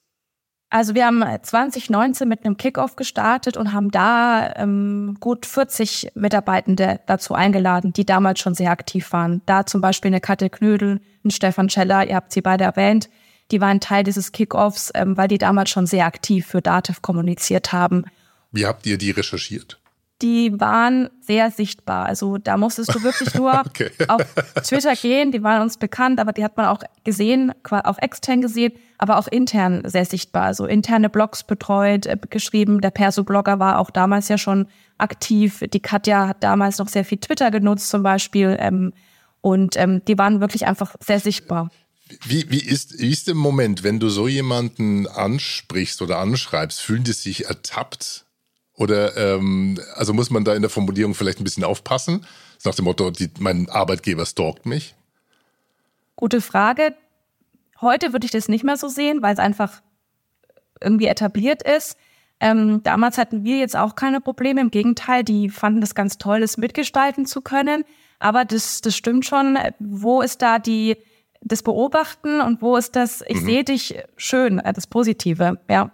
Also 0.69 0.95
wir 0.95 1.05
haben 1.05 1.23
2019 1.41 2.27
mit 2.27 2.43
einem 2.43 2.57
Kickoff 2.57 2.95
gestartet 2.95 3.55
und 3.55 3.71
haben 3.71 3.91
da 3.91 4.53
ähm, 4.55 5.17
gut 5.19 5.45
40 5.45 6.11
Mitarbeitende 6.15 6.99
dazu 7.05 7.33
eingeladen, 7.33 7.93
die 7.93 8.05
damals 8.05 8.39
schon 8.39 8.55
sehr 8.55 8.71
aktiv 8.71 9.11
waren. 9.13 9.41
Da 9.45 9.65
zum 9.65 9.79
Beispiel 9.79 10.09
eine 10.09 10.21
Katja 10.21 10.49
Knödel, 10.49 11.01
ein 11.23 11.31
Stefan 11.31 11.69
Scheller, 11.69 12.07
ihr 12.07 12.15
habt 12.15 12.33
sie 12.33 12.41
beide 12.41 12.63
erwähnt, 12.63 13.09
die 13.51 13.61
waren 13.61 13.79
Teil 13.79 14.03
dieses 14.03 14.31
Kickoffs, 14.31 14.91
ähm, 14.95 15.15
weil 15.17 15.27
die 15.27 15.37
damals 15.37 15.69
schon 15.69 15.85
sehr 15.85 16.05
aktiv 16.05 16.47
für 16.47 16.61
Dativ 16.61 17.01
kommuniziert 17.01 17.71
haben. 17.71 18.05
Wie 18.51 18.65
habt 18.65 18.85
ihr 18.85 18.97
die 18.97 19.11
recherchiert? 19.11 19.79
Die 20.21 20.59
waren 20.59 21.09
sehr 21.19 21.51
sichtbar. 21.51 22.05
Also 22.05 22.37
da 22.37 22.55
musstest 22.55 22.95
du 22.95 23.03
wirklich 23.03 23.33
nur 23.33 23.53
okay. 23.65 23.91
auf 24.07 24.21
Twitter 24.63 24.95
gehen, 24.95 25.31
die 25.31 25.43
waren 25.43 25.61
uns 25.61 25.77
bekannt, 25.77 26.19
aber 26.19 26.31
die 26.31 26.43
hat 26.43 26.55
man 26.55 26.67
auch 26.67 26.81
gesehen, 27.03 27.51
auch 27.69 27.97
extern 27.97 28.41
gesehen, 28.41 28.73
aber 28.97 29.17
auch 29.17 29.27
intern 29.27 29.81
sehr 29.85 30.05
sichtbar. 30.05 30.43
Also 30.43 30.65
interne 30.65 31.09
Blogs 31.09 31.43
betreut, 31.43 32.05
äh, 32.05 32.17
geschrieben. 32.29 32.79
Der 32.79 32.91
Perso-Blogger 32.91 33.59
war 33.59 33.79
auch 33.79 33.89
damals 33.89 34.29
ja 34.29 34.37
schon 34.37 34.67
aktiv. 34.97 35.63
Die 35.73 35.81
Katja 35.81 36.29
hat 36.29 36.43
damals 36.43 36.77
noch 36.77 36.87
sehr 36.87 37.03
viel 37.03 37.17
Twitter 37.17 37.51
genutzt 37.51 37.89
zum 37.89 38.01
Beispiel. 38.01 38.55
Ähm, 38.59 38.93
und 39.41 39.75
ähm, 39.77 40.01
die 40.05 40.17
waren 40.17 40.39
wirklich 40.39 40.65
einfach 40.65 40.95
sehr 40.99 41.19
sichtbar. 41.19 41.69
Wie, 42.23 42.49
wie, 42.49 42.59
ist, 42.59 42.99
wie 42.99 43.11
ist 43.11 43.27
im 43.27 43.37
Moment, 43.37 43.83
wenn 43.83 43.99
du 43.99 44.09
so 44.09 44.27
jemanden 44.27 45.07
ansprichst 45.07 46.01
oder 46.01 46.19
anschreibst, 46.19 46.79
fühlen 46.79 47.03
die 47.03 47.13
sich 47.13 47.45
ertappt? 47.45 48.25
Oder 48.75 49.15
ähm, 49.15 49.79
also 49.95 50.13
muss 50.13 50.29
man 50.29 50.43
da 50.43 50.53
in 50.53 50.61
der 50.61 50.69
Formulierung 50.69 51.15
vielleicht 51.15 51.39
ein 51.39 51.43
bisschen 51.43 51.63
aufpassen? 51.63 52.25
Nach 52.63 52.75
dem 52.75 52.85
Motto, 52.85 53.11
die, 53.11 53.29
mein 53.39 53.69
Arbeitgeber 53.69 54.25
stalkt 54.25 54.65
mich? 54.65 54.95
Gute 56.15 56.41
Frage. 56.41 56.95
Heute 57.81 58.13
würde 58.13 58.25
ich 58.25 58.31
das 58.31 58.47
nicht 58.47 58.63
mehr 58.63 58.77
so 58.77 58.87
sehen, 58.87 59.21
weil 59.21 59.33
es 59.33 59.39
einfach 59.39 59.81
irgendwie 60.81 61.07
etabliert 61.07 61.63
ist. 61.63 61.97
Ähm, 62.39 62.83
damals 62.83 63.17
hatten 63.17 63.43
wir 63.43 63.57
jetzt 63.57 63.77
auch 63.77 63.95
keine 63.95 64.19
Probleme. 64.19 64.61
Im 64.61 64.71
Gegenteil, 64.71 65.23
die 65.23 65.49
fanden 65.49 65.81
das 65.81 65.95
ganz 65.95 66.17
toll, 66.17 66.41
das 66.41 66.57
mitgestalten 66.57 67.25
zu 67.25 67.41
können. 67.41 67.85
Aber 68.19 68.43
das, 68.43 68.81
das 68.81 68.95
stimmt 68.95 69.25
schon. 69.25 69.57
Wo 69.79 70.21
ist 70.21 70.41
da 70.41 70.59
die, 70.59 70.97
das 71.41 71.63
Beobachten 71.63 72.41
und 72.41 72.61
wo 72.61 72.75
ist 72.75 72.95
das, 72.95 73.23
ich 73.27 73.41
mhm. 73.41 73.45
sehe 73.45 73.63
dich 73.63 73.95
schön, 74.17 74.59
äh, 74.59 74.73
das 74.73 74.87
Positive, 74.87 75.59
ja. 75.69 75.91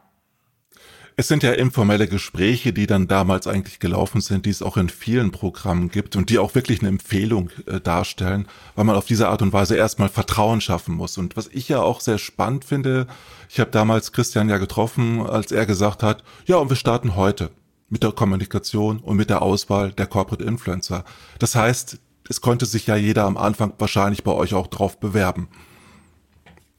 Es 1.22 1.28
sind 1.28 1.44
ja 1.44 1.52
informelle 1.52 2.08
Gespräche, 2.08 2.74
die 2.74 2.88
dann 2.88 3.08
damals 3.08 3.46
eigentlich 3.46 3.78
gelaufen 3.78 4.22
sind, 4.22 4.48
die 4.48 4.50
es 4.50 4.64
auch 4.64 4.76
in 4.76 4.90
vielen 4.90 5.30
Programmen 5.30 5.92
gibt 5.92 6.16
und 6.16 6.32
die 6.32 6.40
auch 6.40 6.56
wirklich 6.56 6.80
eine 6.80 6.90
Empfehlung 6.90 7.52
äh, 7.68 7.80
darstellen, 7.80 8.48
weil 8.74 8.86
man 8.86 8.96
auf 8.96 9.06
diese 9.06 9.30
Art 9.30 9.44
und 9.44 9.54
Weise 9.54 9.76
erstmal 9.76 10.10
Vertrauen 10.10 10.62
schaffen 10.62 10.96
muss. 10.96 11.20
Und 11.20 11.38
was 11.38 11.48
ich 11.54 11.70
ja 11.70 11.80
auch 11.80 12.02
sehr 12.02 12.18
spannend 12.18 12.66
finde, 12.66 13.06
ich 13.50 13.60
habe 13.60 13.70
damals 13.70 14.14
Christian 14.14 14.50
ja 14.50 14.58
getroffen, 14.58 15.22
als 15.22 15.52
er 15.52 15.68
gesagt 15.68 16.02
hat, 16.02 16.24
ja, 16.48 16.56
und 16.56 16.70
wir 16.70 16.76
starten 16.76 17.16
heute 17.16 17.52
mit 17.88 18.02
der 18.02 18.14
Kommunikation 18.14 18.98
und 18.98 19.16
mit 19.16 19.30
der 19.30 19.44
Auswahl 19.44 19.92
der 19.92 20.08
Corporate 20.08 20.44
Influencer. 20.44 21.06
Das 21.38 21.54
heißt, 21.54 22.00
es 22.30 22.42
konnte 22.42 22.66
sich 22.66 22.88
ja 22.88 22.96
jeder 22.96 23.26
am 23.26 23.38
Anfang 23.38 23.74
wahrscheinlich 23.78 24.24
bei 24.24 24.32
euch 24.32 24.56
auch 24.56 24.66
drauf 24.66 25.00
bewerben. 25.00 25.50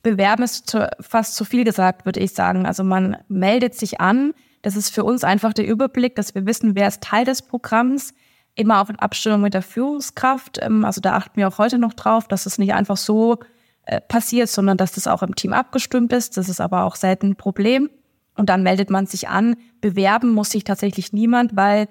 Bewerben 0.02 0.42
ist 0.42 0.68
zu, 0.68 0.88
fast 1.00 1.36
zu 1.36 1.44
viel 1.44 1.64
gesagt, 1.64 2.04
würde 2.04 2.20
ich 2.20 2.32
sagen. 2.32 2.66
Also 2.66 2.84
man 2.84 3.16
meldet 3.28 3.74
sich 3.74 4.00
an. 4.00 4.34
Das 4.62 4.76
ist 4.76 4.90
für 4.90 5.04
uns 5.04 5.24
einfach 5.24 5.52
der 5.52 5.66
Überblick, 5.66 6.16
dass 6.16 6.34
wir 6.34 6.46
wissen, 6.46 6.74
wer 6.74 6.88
ist 6.88 7.02
Teil 7.02 7.24
des 7.24 7.42
Programms. 7.42 8.14
Immer 8.54 8.82
auch 8.82 8.90
in 8.90 8.98
Abstimmung 8.98 9.40
mit 9.40 9.54
der 9.54 9.62
Führungskraft. 9.62 10.58
Ähm, 10.60 10.84
also 10.84 11.00
da 11.00 11.14
achten 11.14 11.36
wir 11.36 11.48
auch 11.48 11.58
heute 11.58 11.78
noch 11.78 11.94
drauf, 11.94 12.28
dass 12.28 12.46
es 12.46 12.58
nicht 12.58 12.74
einfach 12.74 12.96
so 12.96 13.38
äh, 13.86 14.00
passiert, 14.00 14.48
sondern 14.48 14.76
dass 14.76 14.92
das 14.92 15.06
auch 15.06 15.22
im 15.22 15.34
Team 15.34 15.52
abgestimmt 15.52 16.12
ist. 16.12 16.36
Das 16.36 16.48
ist 16.48 16.60
aber 16.60 16.84
auch 16.84 16.96
selten 16.96 17.30
ein 17.30 17.36
Problem. 17.36 17.88
Und 18.36 18.48
dann 18.48 18.62
meldet 18.62 18.90
man 18.90 19.06
sich 19.06 19.28
an. 19.28 19.56
Bewerben 19.80 20.32
muss 20.32 20.50
sich 20.50 20.64
tatsächlich 20.64 21.12
niemand, 21.12 21.56
weil 21.56 21.88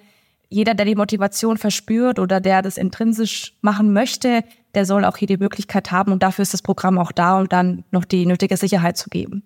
jeder, 0.50 0.74
der 0.74 0.86
die 0.86 0.96
Motivation 0.96 1.58
verspürt 1.58 2.20
oder 2.20 2.42
der 2.42 2.62
das 2.62 2.78
intrinsisch 2.78 3.58
machen 3.62 3.94
möchte, 3.94 4.44
der 4.76 4.86
soll 4.86 5.06
auch 5.06 5.18
hier 5.18 5.28
die 5.28 5.38
Möglichkeit 5.38 5.92
haben 5.92 6.12
und 6.12 6.24
dafür 6.24 6.44
ist 6.44 6.54
das 6.54 6.62
Programm 6.62 6.98
auch 6.98 7.12
da, 7.12 7.40
um 7.40 7.50
dann 7.50 7.84
noch 7.92 8.06
die 8.06 8.26
nötige 8.26 8.58
Sicherheit 8.58 8.98
zu 8.98 9.10
geben. 9.10 9.44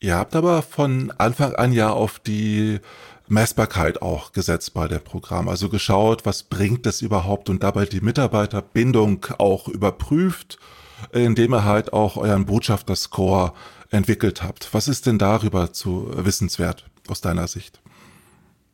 Ihr 0.00 0.16
habt 0.16 0.36
aber 0.36 0.62
von 0.62 1.12
Anfang 1.18 1.54
an 1.54 1.72
ja 1.72 1.90
auf 1.90 2.18
die 2.18 2.80
Messbarkeit 3.28 4.02
auch 4.02 4.32
gesetzt 4.32 4.74
bei 4.74 4.86
dem 4.88 5.00
Programm. 5.00 5.48
Also 5.48 5.68
geschaut, 5.68 6.26
was 6.26 6.44
bringt 6.44 6.86
das 6.86 7.02
überhaupt 7.02 7.48
und 7.48 7.62
dabei 7.62 7.86
die 7.86 8.00
Mitarbeiterbindung 8.00 9.26
auch 9.38 9.68
überprüft, 9.68 10.58
indem 11.12 11.54
ihr 11.54 11.64
halt 11.64 11.92
auch 11.92 12.16
euren 12.16 12.46
Botschafter-Score 12.46 13.52
entwickelt 13.90 14.42
habt. 14.42 14.72
Was 14.72 14.88
ist 14.88 15.06
denn 15.06 15.18
darüber 15.18 15.72
zu 15.72 16.10
wissenswert 16.14 16.84
aus 17.08 17.20
deiner 17.20 17.48
Sicht? 17.48 17.80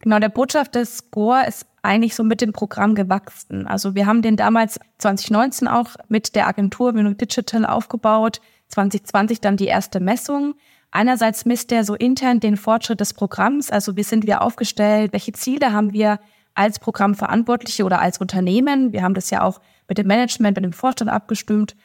Genau, 0.02 0.18
der 0.18 0.28
Botschafter-Score 0.28 1.47
ist 1.47 1.66
eigentlich 1.82 2.14
so 2.16 2.25
mit 2.25 2.40
dem 2.40 2.52
Programm 2.52 2.94
gewachsen. 2.94 3.66
Also 3.66 3.94
wir 3.94 4.06
haben 4.06 4.21
den 4.21 4.37
damals 4.37 4.78
2019 4.99 5.68
auch 5.68 5.97
mit 6.09 6.35
der 6.35 6.49
Agentur 6.49 6.94
Vinuk 6.94 7.18
Digital 7.18 7.64
aufgebaut, 7.64 8.40
2020 8.68 9.40
dann 9.40 9.56
die 9.56 9.66
erste 9.66 10.00
Messung. 10.00 10.54
Einerseits 10.90 11.44
misst 11.44 11.71
der 11.71 11.85
so 11.85 11.94
intern 11.94 12.40
den 12.40 12.56
Fortschritt 12.56 13.00
des 13.00 13.14
Programms, 13.14 13.71
also 13.71 13.97
wie 13.97 14.02
sind 14.02 14.26
wir 14.26 14.42
aufgestellt, 14.42 15.12
welche 15.12 15.32
Ziele 15.32 15.73
haben 15.73 15.92
wir 15.92 16.18
als 16.54 16.80
Programmverantwortliche 16.80 17.85
oder 17.85 18.00
als 18.00 18.18
Unternehmen. 18.18 18.92
Wir 18.92 19.02
haben 19.02 19.14
das 19.14 19.30
ja 19.30 19.42
auch 19.42 19.61
mit 19.88 19.99
dem 19.99 20.09
Management, 20.09 20.56
mit 20.56 20.64
dem 20.64 20.73
Vorstand 20.73 21.11
abgestimmt. 21.11 21.76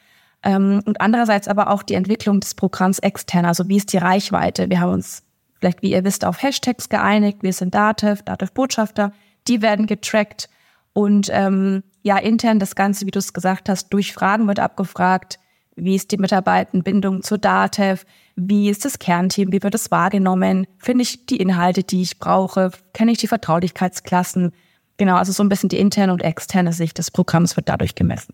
Ähm, 0.44 0.82
und 0.86 1.02
andererseits 1.02 1.48
aber 1.48 1.70
auch 1.70 1.84
die 1.84 1.94
Entwicklung 1.94 2.40
des 2.40 2.56
Programms 2.56 3.00
extern, 3.00 3.46
also 3.46 3.70
wie 3.70 3.78
ist 3.78 3.94
die 3.94 3.98
Reichweite. 3.98 4.70
Wir 4.70 4.82
haben 4.82 4.94
uns 4.94 5.24
vielleicht, 5.60 5.82
wie 5.82 5.92
ihr 5.92 6.04
wisst, 6.04 6.26
auf 6.26 6.42
Hashtags 6.42 6.90
geeinigt. 6.90 7.40
Wir 7.42 7.54
sind 7.54 7.76
Datev, 7.76 8.24
Datev-Botschafter. 8.24 9.12
Die 9.48 9.62
werden 9.62 9.88
getrackt. 9.88 10.50
Und 10.94 11.30
ähm, 11.32 11.84
ja, 12.02 12.18
intern 12.18 12.60
das 12.60 12.76
Ganze, 12.76 13.06
wie 13.06 13.12
du 13.12 13.20
es 13.20 13.34
gesagt 13.34 13.70
hast, 13.70 13.90
durch 13.90 14.14
Fragen 14.14 14.48
wird 14.48 14.60
abgefragt. 14.60 15.40
Wie 15.76 15.96
ist 15.96 16.12
die 16.12 16.18
Mitarbeitendenbindung 16.18 17.22
zur 17.22 17.38
Datev? 17.38 18.06
Wie 18.36 18.70
ist 18.70 18.84
das 18.84 18.98
Kernteam? 18.98 19.52
Wie 19.52 19.62
wird 19.62 19.76
es 19.76 19.92
wahrgenommen? 19.92 20.66
Finde 20.80 21.04
ich 21.04 21.28
die 21.28 21.38
Inhalte, 21.38 21.84
die 21.84 22.02
ich 22.02 22.18
brauche? 22.18 22.72
Kenne 22.94 23.12
ich 23.12 23.20
die 23.20 23.28
Vertraulichkeitsklassen? 23.28 24.54
Genau, 24.98 25.16
also 25.16 25.32
so 25.32 25.44
ein 25.44 25.50
bisschen 25.50 25.70
die 25.70 25.78
interne 25.78 26.12
und 26.12 26.24
externe 26.24 26.74
Sicht 26.74 26.98
des 26.98 27.12
Programms 27.12 27.56
wird 27.56 27.70
dadurch 27.70 27.94
gemessen. 27.94 28.34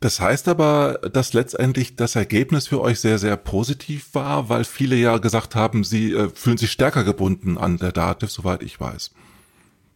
Das 0.00 0.20
heißt 0.20 0.48
aber, 0.48 1.00
dass 1.12 1.32
letztendlich 1.32 1.96
das 1.96 2.16
Ergebnis 2.16 2.68
für 2.68 2.80
euch 2.80 3.00
sehr, 3.00 3.18
sehr 3.18 3.36
positiv 3.36 4.14
war, 4.14 4.48
weil 4.50 4.64
viele 4.64 4.94
ja 4.94 5.16
gesagt 5.18 5.54
haben, 5.54 5.84
sie 5.84 6.12
äh, 6.12 6.28
fühlen 6.28 6.58
sich 6.58 6.70
stärker 6.70 7.02
gebunden 7.02 7.56
an 7.56 7.78
der 7.78 7.92
Dativ, 7.92 8.30
soweit 8.30 8.62
ich 8.62 8.78
weiß. 8.78 9.12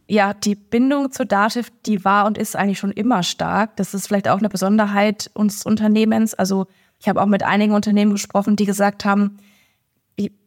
Ja, 0.09 0.35
die 0.35 0.55
Bindung 0.55 1.13
zur 1.13 1.27
Dativ, 1.27 1.71
die 1.87 2.05
war 2.05 2.27
und 2.27 2.39
ist 2.39 2.57
eigentlich 2.57 2.79
schon 2.79 2.93
immer 2.93 3.23
stark. 3.23 3.77
Das 3.77 3.95
ist 3.95 4.09
vielleicht 4.09 4.29
auch 4.29 4.39
eine 4.39 4.49
Besonderheit 4.49 5.31
unseres 5.35 5.65
Unternehmens. 5.65 6.35
Also 6.35 6.67
ich 6.99 7.09
habe 7.09 7.23
auch 7.23 7.27
mit 7.27 7.43
einigen 7.43 7.75
Unternehmen 7.75 8.13
gesprochen, 8.13 8.57
die 8.57 8.67
gesagt 8.67 9.05
haben, 9.05 9.37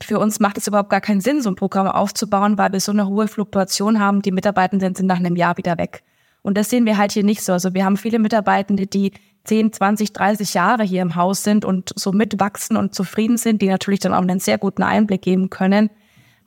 für 0.01 0.19
uns 0.19 0.39
macht 0.39 0.57
es 0.57 0.67
überhaupt 0.67 0.89
gar 0.89 1.01
keinen 1.01 1.21
Sinn, 1.21 1.41
so 1.41 1.49
ein 1.49 1.55
Programm 1.55 1.87
aufzubauen, 1.87 2.57
weil 2.57 2.73
wir 2.73 2.79
so 2.79 2.91
eine 2.91 3.07
hohe 3.07 3.27
Fluktuation 3.27 3.99
haben. 3.99 4.21
Die 4.21 4.31
Mitarbeitenden 4.31 4.95
sind 4.95 5.07
nach 5.07 5.17
einem 5.17 5.35
Jahr 5.35 5.57
wieder 5.57 5.77
weg. 5.77 6.03
Und 6.41 6.57
das 6.57 6.69
sehen 6.69 6.85
wir 6.85 6.97
halt 6.97 7.13
hier 7.13 7.23
nicht 7.23 7.41
so. 7.41 7.53
Also 7.53 7.73
wir 7.73 7.85
haben 7.85 7.97
viele 7.97 8.19
Mitarbeitende, 8.19 8.85
die 8.85 9.13
10, 9.45 9.73
20, 9.73 10.13
30 10.13 10.53
Jahre 10.53 10.83
hier 10.83 11.01
im 11.01 11.15
Haus 11.15 11.43
sind 11.43 11.65
und 11.65 11.91
so 11.95 12.11
mitwachsen 12.11 12.77
und 12.77 12.95
zufrieden 12.95 13.37
sind, 13.37 13.61
die 13.61 13.67
natürlich 13.67 13.99
dann 13.99 14.13
auch 14.13 14.21
einen 14.21 14.39
sehr 14.39 14.57
guten 14.57 14.83
Einblick 14.83 15.21
geben 15.21 15.49
können. 15.49 15.89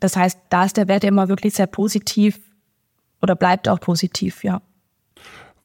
Das 0.01 0.17
heißt, 0.17 0.39
da 0.51 0.65
ist 0.65 0.77
der 0.77 0.89
Wert 0.89 1.05
immer 1.05 1.29
wirklich 1.29 1.55
sehr 1.55 1.67
positiv 1.67 2.39
oder 3.21 3.35
bleibt 3.35 3.69
auch 3.69 3.81
positiv, 3.81 4.45
ja. 4.45 4.63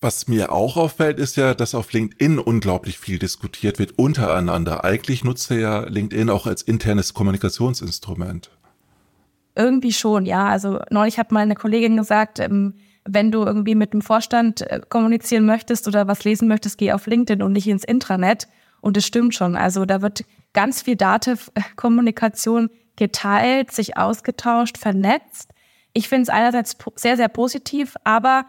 Was 0.03 0.27
mir 0.27 0.51
auch 0.51 0.77
auffällt, 0.77 1.19
ist 1.19 1.37
ja, 1.37 1.53
dass 1.53 1.75
auf 1.75 1.93
LinkedIn 1.93 2.39
unglaublich 2.39 2.97
viel 2.97 3.19
diskutiert 3.19 3.77
wird 3.77 3.99
untereinander. 3.99 4.83
Eigentlich 4.83 5.23
nutzt 5.23 5.51
er 5.51 5.59
ja 5.59 5.79
LinkedIn 5.81 6.31
auch 6.31 6.47
als 6.47 6.63
internes 6.63 7.13
Kommunikationsinstrument. 7.13 8.49
Irgendwie 9.55 9.93
schon, 9.93 10.25
ja. 10.25 10.47
Also 10.47 10.79
neulich 10.89 11.19
hat 11.19 11.31
mal 11.31 11.41
eine 11.41 11.55
Kollegin 11.55 11.97
gesagt, 11.97 12.39
ähm, 12.39 12.75
wenn 13.05 13.31
du 13.31 13.43
irgendwie 13.43 13.75
mit 13.75 13.93
dem 13.93 14.01
Vorstand 14.01 14.61
äh, 14.61 14.81
kommunizieren 14.87 15.45
möchtest 15.45 15.87
oder 15.87 16.07
was 16.07 16.23
lesen 16.23 16.47
möchtest, 16.47 16.77
geh 16.77 16.91
auf 16.91 17.07
LinkedIn 17.07 17.41
und 17.41 17.51
nicht 17.51 17.67
ins 17.67 17.83
Intranet. 17.83 18.47
Und 18.79 18.97
es 18.97 19.05
stimmt 19.05 19.35
schon. 19.35 19.55
Also 19.55 19.85
da 19.85 20.01
wird 20.01 20.23
ganz 20.53 20.81
viel 20.81 20.95
Dativ-Kommunikation 20.95 22.69
geteilt, 22.95 23.71
sich 23.71 23.97
ausgetauscht, 23.97 24.77
vernetzt. 24.77 25.49
Ich 25.93 26.09
finde 26.09 26.23
es 26.23 26.29
einerseits 26.29 26.77
sehr, 26.95 27.17
sehr 27.17 27.27
positiv, 27.27 27.95
aber 28.03 28.45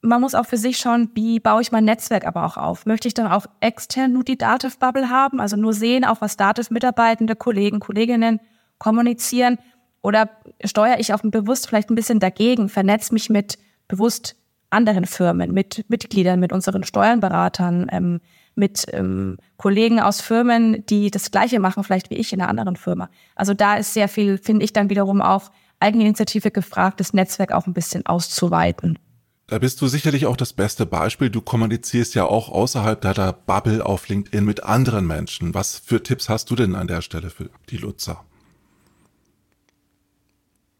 man 0.00 0.20
muss 0.20 0.34
auch 0.34 0.46
für 0.46 0.56
sich 0.56 0.78
schauen, 0.78 1.10
wie 1.14 1.40
baue 1.40 1.60
ich 1.60 1.72
mein 1.72 1.84
Netzwerk 1.84 2.26
aber 2.26 2.44
auch 2.44 2.56
auf. 2.56 2.86
Möchte 2.86 3.08
ich 3.08 3.14
dann 3.14 3.30
auch 3.30 3.46
extern 3.60 4.12
nur 4.12 4.24
die 4.24 4.38
Dativ-Bubble 4.38 5.10
haben, 5.10 5.40
also 5.40 5.56
nur 5.56 5.72
sehen, 5.72 6.04
auch 6.04 6.20
was 6.20 6.36
Dativ-Mitarbeitende, 6.36 7.34
Kollegen, 7.34 7.80
Kolleginnen 7.80 8.40
kommunizieren? 8.78 9.58
Oder 10.02 10.30
steuere 10.64 11.00
ich 11.00 11.12
auch 11.12 11.20
bewusst 11.22 11.66
vielleicht 11.66 11.90
ein 11.90 11.96
bisschen 11.96 12.20
dagegen, 12.20 12.68
vernetze 12.68 13.12
mich 13.12 13.28
mit 13.28 13.58
bewusst 13.88 14.36
anderen 14.70 15.06
Firmen, 15.06 15.52
mit 15.52 15.84
Mitgliedern, 15.88 16.40
mit 16.40 16.52
unseren 16.52 16.84
Steuernberatern, 16.84 17.88
ähm, 17.90 18.20
mit 18.54 18.84
ähm, 18.92 19.38
Kollegen 19.56 20.00
aus 20.00 20.20
Firmen, 20.20 20.84
die 20.86 21.10
das 21.10 21.30
Gleiche 21.30 21.58
machen, 21.60 21.84
vielleicht 21.84 22.10
wie 22.10 22.16
ich 22.16 22.32
in 22.32 22.40
einer 22.40 22.50
anderen 22.50 22.76
Firma. 22.76 23.08
Also 23.34 23.54
da 23.54 23.76
ist 23.76 23.94
sehr 23.94 24.08
viel, 24.08 24.36
finde 24.36 24.64
ich 24.64 24.72
dann 24.72 24.90
wiederum 24.90 25.22
auch 25.22 25.50
Eigeninitiative 25.80 26.50
gefragt, 26.50 27.00
das 27.00 27.14
Netzwerk 27.14 27.52
auch 27.52 27.66
ein 27.66 27.72
bisschen 27.72 28.04
auszuweiten. 28.04 28.98
Da 29.46 29.58
bist 29.58 29.80
du 29.80 29.86
sicherlich 29.86 30.26
auch 30.26 30.36
das 30.36 30.52
beste 30.52 30.84
Beispiel. 30.84 31.30
Du 31.30 31.40
kommunizierst 31.40 32.14
ja 32.14 32.26
auch 32.26 32.50
außerhalb 32.50 33.00
deiner 33.00 33.32
Bubble 33.32 33.86
auf 33.86 34.06
LinkedIn 34.08 34.44
mit 34.44 34.64
anderen 34.64 35.06
Menschen. 35.06 35.54
Was 35.54 35.78
für 35.78 36.02
Tipps 36.02 36.28
hast 36.28 36.50
du 36.50 36.56
denn 36.56 36.74
an 36.74 36.86
der 36.86 37.00
Stelle 37.00 37.30
für 37.30 37.48
die 37.70 37.78
Nutzer? 37.78 38.24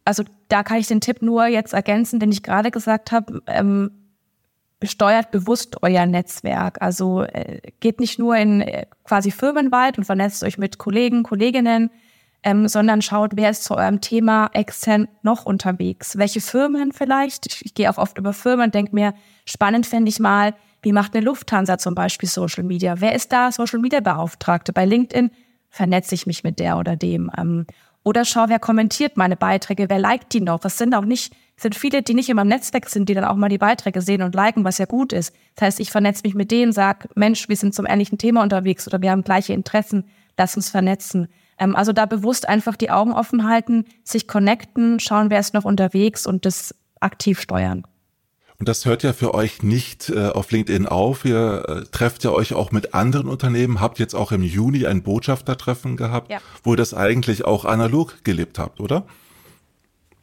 Also 0.09 0.23
da 0.47 0.63
kann 0.63 0.79
ich 0.79 0.87
den 0.87 1.01
Tipp 1.01 1.21
nur 1.21 1.45
jetzt 1.45 1.73
ergänzen, 1.73 2.19
den 2.19 2.31
ich 2.31 2.41
gerade 2.41 2.71
gesagt 2.71 3.11
habe. 3.11 3.43
Ähm, 3.45 3.91
steuert 4.83 5.29
bewusst 5.29 5.83
euer 5.83 6.07
Netzwerk. 6.07 6.81
Also 6.81 7.21
äh, 7.21 7.61
geht 7.79 7.99
nicht 7.99 8.17
nur 8.17 8.35
in 8.35 8.61
äh, 8.61 8.87
quasi 9.03 9.29
firmenweit 9.29 9.99
und 9.99 10.05
vernetzt 10.05 10.43
euch 10.43 10.57
mit 10.57 10.79
Kollegen, 10.79 11.21
Kolleginnen, 11.21 11.91
ähm, 12.41 12.67
sondern 12.67 13.03
schaut, 13.03 13.33
wer 13.35 13.51
ist 13.51 13.65
zu 13.65 13.75
eurem 13.75 14.01
Thema 14.01 14.49
extern 14.53 15.07
noch 15.21 15.45
unterwegs. 15.45 16.17
Welche 16.17 16.41
Firmen 16.41 16.91
vielleicht? 16.91 17.45
Ich, 17.45 17.63
ich 17.63 17.75
gehe 17.75 17.91
auch 17.91 17.99
oft 17.99 18.17
über 18.17 18.33
Firmen 18.33 18.65
und 18.65 18.73
denke 18.73 18.95
mir, 18.95 19.13
spannend 19.45 19.85
fände 19.85 20.09
ich 20.09 20.19
mal, 20.19 20.55
wie 20.81 20.93
macht 20.93 21.13
eine 21.13 21.23
Lufthansa 21.23 21.77
zum 21.77 21.93
Beispiel 21.93 22.29
Social 22.29 22.63
Media? 22.63 22.95
Wer 22.99 23.13
ist 23.13 23.31
da 23.31 23.51
Social 23.51 23.79
Media 23.79 23.99
Beauftragte? 23.99 24.73
Bei 24.73 24.85
LinkedIn 24.85 25.29
vernetze 25.69 26.15
ich 26.15 26.25
mich 26.25 26.43
mit 26.43 26.57
der 26.57 26.77
oder 26.77 26.95
dem. 26.95 27.29
Ähm, 27.37 27.67
oder 28.03 28.25
schau, 28.25 28.45
wer 28.47 28.59
kommentiert 28.59 29.17
meine 29.17 29.35
Beiträge, 29.35 29.89
wer 29.89 29.99
liked 29.99 30.33
die 30.33 30.41
noch. 30.41 30.59
Das 30.59 30.77
sind 30.77 30.95
auch 30.95 31.05
nicht, 31.05 31.33
sind 31.57 31.75
viele, 31.75 32.01
die 32.01 32.13
nicht 32.13 32.29
in 32.29 32.35
meinem 32.37 32.47
Netzwerk 32.47 32.89
sind, 32.89 33.09
die 33.09 33.13
dann 33.13 33.25
auch 33.25 33.35
mal 33.35 33.49
die 33.49 33.57
Beiträge 33.57 34.01
sehen 34.01 34.21
und 34.21 34.35
liken, 34.35 34.63
was 34.63 34.77
ja 34.77 34.85
gut 34.85 35.13
ist. 35.13 35.33
Das 35.55 35.65
heißt, 35.67 35.79
ich 35.79 35.91
vernetze 35.91 36.21
mich 36.23 36.33
mit 36.33 36.51
denen, 36.51 36.71
sag, 36.71 37.09
Mensch, 37.15 37.49
wir 37.49 37.55
sind 37.57 37.75
zum 37.75 37.85
ähnlichen 37.85 38.17
Thema 38.17 38.41
unterwegs 38.41 38.87
oder 38.87 39.01
wir 39.01 39.11
haben 39.11 39.23
gleiche 39.23 39.53
Interessen, 39.53 40.05
lass 40.37 40.55
uns 40.55 40.69
vernetzen. 40.69 41.27
Ähm, 41.59 41.75
also 41.75 41.91
da 41.91 42.05
bewusst 42.05 42.47
einfach 42.47 42.75
die 42.75 42.89
Augen 42.89 43.11
offen 43.11 43.47
halten, 43.47 43.85
sich 44.03 44.27
connecten, 44.27 44.99
schauen, 44.99 45.29
wer 45.29 45.39
ist 45.39 45.53
noch 45.53 45.65
unterwegs 45.65 46.25
und 46.25 46.45
das 46.45 46.73
aktiv 47.01 47.39
steuern. 47.39 47.83
Und 48.59 48.67
das 48.67 48.85
hört 48.85 49.03
ja 49.03 49.13
für 49.13 49.33
euch 49.33 49.63
nicht 49.63 50.09
äh, 50.09 50.27
auf 50.27 50.51
LinkedIn 50.51 50.85
auf. 50.85 51.23
Ihr 51.23 51.63
äh, 51.65 51.81
trefft 51.91 52.25
ja 52.25 52.31
euch 52.31 52.53
auch 52.53 52.71
mit 52.71 52.93
anderen 52.93 53.29
Unternehmen, 53.29 53.79
habt 53.79 53.99
jetzt 53.99 54.13
auch 54.13 54.33
im 54.33 54.43
Juni 54.43 54.85
ein 54.85 55.01
Botschaftertreffen 55.01 55.95
gehabt, 55.95 56.29
ja. 56.29 56.39
wo 56.63 56.73
ihr 56.73 56.77
das 56.77 56.93
eigentlich 56.93 57.45
auch 57.45 57.63
analog 57.63 58.23
gelebt 58.25 58.59
habt, 58.59 58.81
oder? 58.81 59.05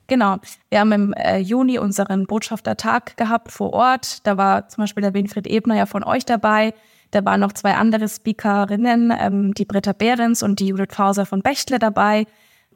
Genau. 0.06 0.36
Wir 0.68 0.80
haben 0.80 0.92
im 0.92 1.12
äh, 1.14 1.38
Juni 1.38 1.78
unseren 1.78 2.26
Botschaftertag 2.26 3.16
gehabt 3.16 3.50
vor 3.50 3.72
Ort. 3.72 4.26
Da 4.26 4.36
war 4.36 4.68
zum 4.68 4.82
Beispiel 4.82 5.02
der 5.02 5.14
Winfried 5.14 5.46
Ebner 5.46 5.76
ja 5.76 5.86
von 5.86 6.04
euch 6.04 6.26
dabei. 6.26 6.74
Da 7.12 7.24
waren 7.24 7.40
noch 7.40 7.52
zwei 7.52 7.74
andere 7.74 8.06
Speakerinnen, 8.06 9.14
ähm, 9.18 9.54
die 9.54 9.64
Britta 9.64 9.94
Behrens 9.94 10.42
und 10.42 10.60
die 10.60 10.66
Judith 10.66 10.94
Fauser 10.94 11.24
von 11.24 11.40
Bechtle 11.40 11.78
dabei. 11.78 12.26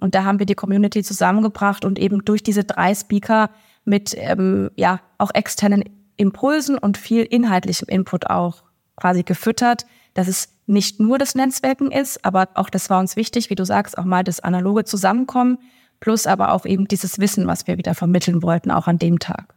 Und 0.00 0.14
da 0.14 0.25
haben 0.25 0.38
wir 0.38 0.47
die 0.47 0.55
Community 0.55 1.02
zusammengebracht 1.02 1.85
und 1.85 1.99
eben 1.99 2.25
durch 2.25 2.43
diese 2.43 2.64
drei 2.64 2.95
Speaker 2.95 3.50
mit 3.85 4.15
ähm, 4.17 4.71
ja 4.77 5.01
auch 5.19 5.31
externen 5.35 5.85
Impulsen 6.17 6.77
und 6.77 6.99
viel 6.99 7.23
inhaltlichem 7.25 7.89
Input 7.89 8.29
auch 8.29 8.63
quasi 8.97 9.23
gefüttert, 9.23 9.87
dass 10.15 10.29
es 10.29 10.49
nicht 10.67 11.01
nur 11.01 11.19
das 11.19 11.35
Netzwerken 11.35 11.91
ist, 11.91 12.25
aber 12.25 12.49
auch 12.55 12.71
das 12.71 12.91
war 12.91 13.01
uns 13.01 13.17
wichtig, 13.17 13.51
wie 13.51 13.55
du 13.55 13.65
sagst, 13.65 13.99
auch 13.99 14.05
mal 14.05 14.23
das 14.23 14.41
analoge 14.41 14.85
Zusammenkommen, 14.85 15.59
plus 15.99 16.27
aber 16.27 16.53
auch 16.53 16.65
eben 16.65 16.87
dieses 16.87 17.19
Wissen, 17.19 17.47
was 17.47 17.67
wir 17.67 17.79
wieder 17.79 17.95
vermitteln 17.95 18.43
wollten, 18.43 18.71
auch 18.71 18.87
an 18.87 18.99
dem 18.99 19.19
Tag. 19.19 19.55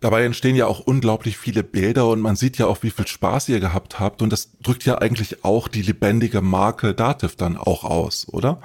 Dabei 0.00 0.24
entstehen 0.24 0.56
ja 0.56 0.66
auch 0.66 0.80
unglaublich 0.80 1.36
viele 1.36 1.62
Bilder 1.62 2.08
und 2.08 2.20
man 2.20 2.34
sieht 2.34 2.56
ja 2.56 2.66
auch, 2.66 2.82
wie 2.82 2.90
viel 2.90 3.06
Spaß 3.06 3.50
ihr 3.50 3.60
gehabt 3.60 4.00
habt 4.00 4.22
und 4.22 4.32
das 4.32 4.56
drückt 4.62 4.86
ja 4.86 4.96
eigentlich 4.98 5.44
auch 5.44 5.68
die 5.68 5.82
lebendige 5.82 6.40
Marke 6.40 6.94
Dativ 6.94 7.36
dann 7.36 7.58
auch 7.58 7.84
aus, 7.84 8.26
oder? 8.32 8.60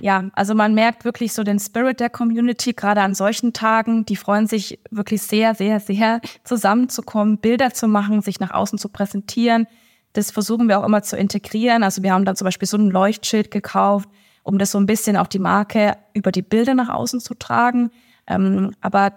Ja, 0.00 0.24
also 0.32 0.54
man 0.54 0.74
merkt 0.74 1.04
wirklich 1.04 1.32
so 1.32 1.44
den 1.44 1.58
Spirit 1.58 2.00
der 2.00 2.10
Community, 2.10 2.72
gerade 2.72 3.02
an 3.02 3.14
solchen 3.14 3.52
Tagen. 3.52 4.04
Die 4.06 4.16
freuen 4.16 4.46
sich 4.46 4.80
wirklich 4.90 5.22
sehr, 5.22 5.54
sehr, 5.54 5.80
sehr 5.80 6.20
zusammenzukommen, 6.42 7.38
Bilder 7.38 7.72
zu 7.72 7.86
machen, 7.86 8.20
sich 8.20 8.40
nach 8.40 8.50
außen 8.50 8.78
zu 8.78 8.88
präsentieren. 8.88 9.66
Das 10.12 10.30
versuchen 10.30 10.68
wir 10.68 10.80
auch 10.80 10.84
immer 10.84 11.02
zu 11.02 11.16
integrieren. 11.16 11.82
Also 11.82 12.02
wir 12.02 12.12
haben 12.12 12.24
dann 12.24 12.36
zum 12.36 12.44
Beispiel 12.44 12.68
so 12.68 12.76
ein 12.76 12.90
Leuchtschild 12.90 13.50
gekauft, 13.50 14.08
um 14.42 14.58
das 14.58 14.70
so 14.70 14.78
ein 14.78 14.86
bisschen 14.86 15.16
auch 15.16 15.26
die 15.26 15.38
Marke 15.38 15.96
über 16.12 16.32
die 16.32 16.42
Bilder 16.42 16.74
nach 16.74 16.88
außen 16.88 17.20
zu 17.20 17.34
tragen. 17.34 17.90
Ähm, 18.26 18.72
aber 18.80 19.12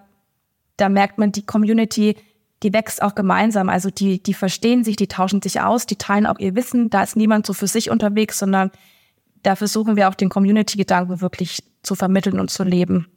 da 0.77 0.89
merkt 0.89 1.17
man, 1.17 1.31
die 1.31 1.45
Community, 1.45 2.15
die 2.63 2.73
wächst 2.73 3.01
auch 3.01 3.15
gemeinsam. 3.15 3.69
Also 3.69 3.89
die, 3.89 4.21
die 4.21 4.33
verstehen 4.33 4.83
sich, 4.83 4.95
die 4.95 5.07
tauschen 5.07 5.41
sich 5.41 5.61
aus, 5.61 5.85
die 5.85 5.95
teilen 5.95 6.25
auch 6.25 6.39
ihr 6.39 6.55
Wissen. 6.55 6.89
Da 6.89 7.03
ist 7.03 7.15
niemand 7.15 7.45
so 7.45 7.53
für 7.53 7.67
sich 7.67 7.89
unterwegs, 7.89 8.39
sondern 8.39 8.71
da 9.47 9.55
versuchen 9.55 9.95
wir 9.95 10.09
auch 10.09 10.15
den 10.15 10.27
Community-Gedanken 10.27 11.21
wirklich 11.21 11.63
zu 11.81 11.95
vermitteln 11.95 12.37
und 12.41 12.51
zu 12.51 12.63
leben. 12.63 13.07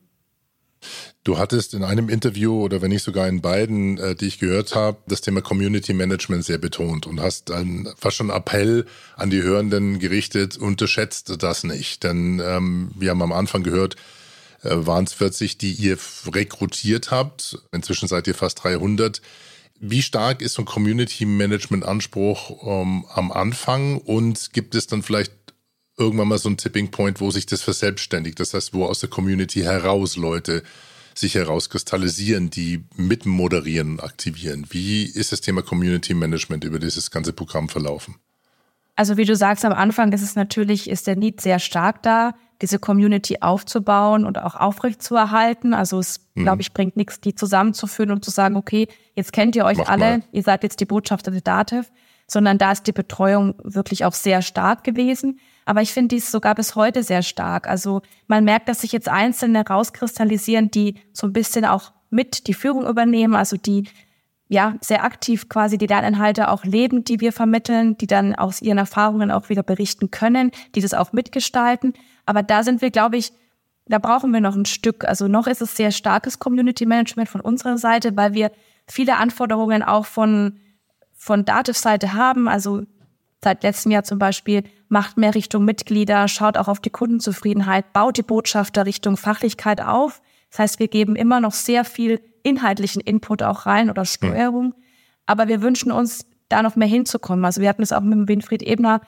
Du 1.25 1.39
hattest 1.39 1.75
in 1.75 1.83
einem 1.83 2.09
Interview 2.09 2.63
oder 2.63 2.81
wenn 2.81 2.91
nicht 2.91 3.03
sogar 3.03 3.27
in 3.27 3.43
beiden, 3.43 3.99
äh, 3.99 4.15
die 4.15 4.29
ich 4.29 4.39
gehört 4.39 4.77
habe, 4.77 4.99
das 5.09 5.23
Thema 5.23 5.43
Community 5.43 5.93
Management 5.93 6.45
sehr 6.45 6.59
betont 6.59 7.09
und 7.09 7.21
hast 7.21 7.51
einen, 7.51 7.89
fast 7.97 8.17
schon 8.17 8.31
Appell 8.31 8.87
an 9.17 9.29
die 9.31 9.43
Hörenden 9.43 9.99
gerichtet, 9.99 10.57
unterschätzt 10.57 11.35
das 11.43 11.64
nicht. 11.64 12.05
Denn 12.05 12.40
ähm, 12.43 12.93
wir 12.95 13.11
haben 13.11 13.23
am 13.23 13.33
Anfang 13.33 13.64
gehört, 13.64 13.97
äh, 14.62 14.71
waren 14.71 15.05
es 15.05 15.12
40, 15.12 15.59
die 15.59 15.73
ihr 15.73 15.99
rekrutiert 16.33 17.11
habt. 17.11 17.59
Inzwischen 17.73 18.07
seid 18.07 18.29
ihr 18.29 18.37
fast 18.37 18.62
300. 18.62 19.21
Wie 19.83 20.03
stark 20.03 20.43
ist 20.43 20.55
so 20.55 20.62
ein 20.62 20.66
Community 20.66 21.25
Management 21.25 21.87
Anspruch 21.87 22.62
ähm, 22.66 23.07
am 23.14 23.33
Anfang 23.33 23.97
und 23.99 24.53
gibt 24.53 24.75
es 24.75 24.87
dann 24.87 25.03
vielleicht 25.03 25.39
irgendwann 26.01 26.29
mal 26.29 26.39
so 26.39 26.49
ein 26.49 26.57
Tipping 26.57 26.91
Point, 26.91 27.21
wo 27.21 27.31
sich 27.31 27.47
das 27.47 27.63
verselbstständigt. 27.63 28.41
Das 28.41 28.55
heißt, 28.55 28.75
wo 28.75 28.87
aus 28.87 29.01
der 29.01 29.11
Community 29.11 29.61
heraus 29.61 30.17
Leute 30.17 30.63
sich 31.15 31.35
herauskristallisieren, 31.35 32.51
die 32.51 32.85
mitmoderieren 32.97 34.01
aktivieren. 34.01 34.67
Wie 34.71 35.05
ist 35.05 35.33
das 35.33 35.41
Thema 35.41 35.63
Community 35.63 36.15
Management 36.15 36.65
über 36.65 36.79
dieses 36.79 37.11
ganze 37.11 37.33
Programm 37.33 37.69
verlaufen? 37.69 38.17
Also 38.97 39.17
wie 39.17 39.25
du 39.25 39.35
sagst, 39.35 39.65
am 39.65 39.73
Anfang 39.73 40.13
ist 40.13 40.23
es 40.23 40.37
natürlich, 40.37 40.89
ist 40.89 41.07
der 41.07 41.17
Need 41.17 41.41
sehr 41.41 41.59
stark 41.59 42.03
da, 42.03 42.35
diese 42.61 42.79
Community 42.79 43.39
aufzubauen 43.41 44.27
und 44.27 44.39
auch 44.39 44.55
aufrechtzuerhalten. 44.55 45.73
Also 45.73 45.99
es, 45.99 46.21
mhm. 46.35 46.43
glaube 46.43 46.63
ich, 46.63 46.73
bringt 46.73 46.97
nichts, 46.97 47.21
die 47.21 47.35
zusammenzuführen 47.35 48.11
und 48.11 48.25
zu 48.25 48.31
sagen, 48.31 48.57
okay, 48.57 48.89
jetzt 49.15 49.33
kennt 49.33 49.57
ihr 49.57 49.65
euch 49.65 49.79
Mach 49.79 49.89
alle, 49.89 50.19
mal. 50.19 50.23
ihr 50.33 50.43
seid 50.43 50.63
jetzt 50.63 50.81
die 50.81 50.85
Botschafter 50.85 51.31
der 51.31 51.41
Dativ, 51.41 51.91
sondern 52.27 52.59
da 52.59 52.73
ist 52.73 52.87
die 52.87 52.93
Betreuung 52.93 53.55
wirklich 53.63 54.05
auch 54.05 54.13
sehr 54.13 54.43
stark 54.43 54.85
gewesen. 54.85 55.41
Aber 55.64 55.83
ich 55.83 55.92
finde 55.92 56.14
dies 56.14 56.31
sogar 56.31 56.55
bis 56.55 56.75
heute 56.75 57.03
sehr 57.03 57.23
stark. 57.23 57.68
Also 57.68 58.03
man 58.27 58.44
merkt, 58.44 58.68
dass 58.68 58.81
sich 58.81 58.92
jetzt 58.92 59.09
Einzelne 59.09 59.66
rauskristallisieren, 59.66 60.70
die 60.70 60.94
so 61.12 61.27
ein 61.27 61.33
bisschen 61.33 61.64
auch 61.64 61.92
mit 62.11 62.46
die 62.49 62.55
Führung 62.55 62.87
übernehmen, 62.87 63.35
also 63.35 63.57
die 63.57 63.85
ja 64.49 64.75
sehr 64.81 65.05
aktiv 65.05 65.49
quasi 65.49 65.79
die 65.79 65.87
Lerninhalte 65.87 66.49
auch 66.49 66.64
leben, 66.64 67.05
die 67.05 67.20
wir 67.20 67.33
vermitteln, 67.33 67.96
die 67.96 68.09
dann 68.09 68.35
aus 68.35 68.61
ihren 68.61 68.79
Erfahrungen 68.79 69.31
auch 69.31 69.49
wieder 69.49 69.62
berichten 69.62 70.11
können, 70.11 70.51
die 70.75 70.81
das 70.81 70.92
auch 70.92 71.12
mitgestalten. 71.12 71.94
Aber 72.27 72.42
da 72.42 72.64
sind 72.64 72.83
wir, 72.83 72.90
glaube 72.90 73.16
ich, 73.16 73.33
da 73.87 73.99
brauchen 73.99 74.33
wir 74.33 74.40
noch 74.40 74.57
ein 74.57 74.66
Stück. 74.66 75.05
Also 75.05 75.29
noch 75.29 75.46
ist 75.46 75.62
es 75.62 75.77
sehr 75.77 75.92
starkes 75.92 76.38
Community 76.38 76.85
Management 76.85 77.29
von 77.29 77.40
unserer 77.40 77.79
Seite, 77.79 78.16
weil 78.16 78.35
wir 78.35 78.51
viele 78.88 79.16
Anforderungen 79.16 79.83
auch 79.83 80.07
von, 80.07 80.59
von 81.14 81.44
Dativ-Seite 81.44 82.14
haben. 82.14 82.49
Also 82.49 82.83
seit 83.42 83.62
letztem 83.62 83.92
Jahr 83.92 84.05
zum 84.05 84.18
Beispiel 84.18 84.64
macht 84.88 85.16
mehr 85.16 85.35
Richtung 85.35 85.64
Mitglieder, 85.64 86.29
schaut 86.29 86.57
auch 86.57 86.68
auf 86.68 86.81
die 86.81 86.90
Kundenzufriedenheit, 86.90 87.92
baut 87.92 88.16
die 88.16 88.22
Botschafter 88.22 88.87
Richtung 88.87 89.16
Fachlichkeit 89.16 89.81
auf. 89.81 90.20
Das 90.50 90.59
heißt, 90.59 90.79
wir 90.79 90.88
geben 90.88 91.16
immer 91.16 91.40
noch 91.40 91.53
sehr 91.53 91.85
viel 91.85 92.20
inhaltlichen 92.42 93.00
Input 93.00 93.42
auch 93.42 93.66
rein 93.66 93.88
oder 93.88 94.05
Steuerung. 94.05 94.74
Aber 95.26 95.48
wir 95.48 95.62
wünschen 95.62 95.92
uns, 95.92 96.26
da 96.48 96.62
noch 96.62 96.76
mehr 96.76 96.88
hinzukommen. 96.88 97.44
Also 97.44 97.61
wir 97.61 97.68
hatten 97.68 97.83
es 97.83 97.92
auch 97.92 98.00
mit 98.00 98.29
Winfried 98.29 98.62
Ebner, 98.62 99.00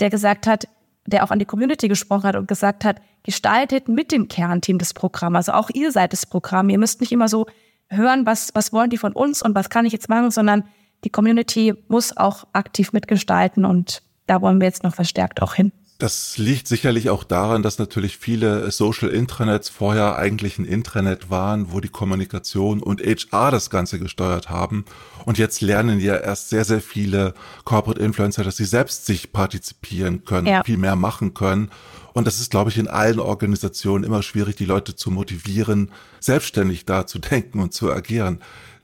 der 0.00 0.10
gesagt 0.10 0.46
hat, 0.46 0.68
der 1.06 1.24
auch 1.24 1.30
an 1.30 1.38
die 1.38 1.46
Community 1.46 1.88
gesprochen 1.88 2.24
hat 2.24 2.36
und 2.36 2.48
gesagt 2.48 2.84
hat, 2.84 3.00
gestaltet 3.22 3.88
mit 3.88 4.12
dem 4.12 4.28
Kernteam 4.28 4.78
das 4.78 4.92
Programm. 4.92 5.36
Also 5.36 5.52
auch 5.52 5.70
ihr 5.72 5.92
seid 5.92 6.12
das 6.12 6.26
Programm. 6.26 6.68
Ihr 6.68 6.78
müsst 6.78 7.00
nicht 7.00 7.12
immer 7.12 7.28
so 7.28 7.46
hören, 7.88 8.26
was, 8.26 8.50
was 8.54 8.72
wollen 8.72 8.90
die 8.90 8.98
von 8.98 9.12
uns 9.12 9.42
und 9.42 9.54
was 9.54 9.70
kann 9.70 9.86
ich 9.86 9.92
jetzt 9.92 10.08
machen, 10.08 10.30
sondern 10.30 10.64
die 11.04 11.10
Community 11.10 11.74
muss 11.88 12.16
auch 12.16 12.46
aktiv 12.52 12.92
mitgestalten 12.92 13.64
und 13.64 14.02
da 14.26 14.42
wollen 14.42 14.60
wir 14.60 14.66
jetzt 14.66 14.84
noch 14.84 14.94
verstärkt 14.94 15.42
auch 15.42 15.54
hin. 15.54 15.72
Das 15.98 16.38
liegt 16.38 16.68
sicherlich 16.68 17.10
auch 17.10 17.24
daran, 17.24 17.64
dass 17.64 17.80
natürlich 17.80 18.18
viele 18.18 18.70
Social 18.70 19.08
Intranets 19.08 19.68
vorher 19.68 20.16
eigentlich 20.16 20.56
ein 20.56 20.64
Intranet 20.64 21.28
waren, 21.28 21.72
wo 21.72 21.80
die 21.80 21.88
Kommunikation 21.88 22.80
und 22.80 23.00
HR 23.00 23.50
das 23.50 23.68
Ganze 23.68 23.98
gesteuert 23.98 24.48
haben. 24.48 24.84
Und 25.24 25.38
jetzt 25.38 25.60
lernen 25.60 25.98
ja 25.98 26.14
erst 26.14 26.50
sehr, 26.50 26.64
sehr 26.64 26.80
viele 26.80 27.34
Corporate 27.64 28.00
Influencer, 28.00 28.44
dass 28.44 28.56
sie 28.56 28.64
selbst 28.64 29.06
sich 29.06 29.32
partizipieren 29.32 30.24
können, 30.24 30.46
ja. 30.46 30.62
viel 30.62 30.76
mehr 30.76 30.94
machen 30.94 31.34
können. 31.34 31.68
Und 32.12 32.28
das 32.28 32.38
ist, 32.38 32.52
glaube 32.52 32.70
ich, 32.70 32.78
in 32.78 32.86
allen 32.86 33.18
Organisationen 33.18 34.04
immer 34.04 34.22
schwierig, 34.22 34.54
die 34.54 34.66
Leute 34.66 34.94
zu 34.94 35.10
motivieren, 35.10 35.90
selbstständig 36.20 36.86
da 36.86 37.08
zu 37.08 37.18
denken 37.18 37.58
und 37.58 37.74
zu 37.74 37.92
agieren. 37.92 38.38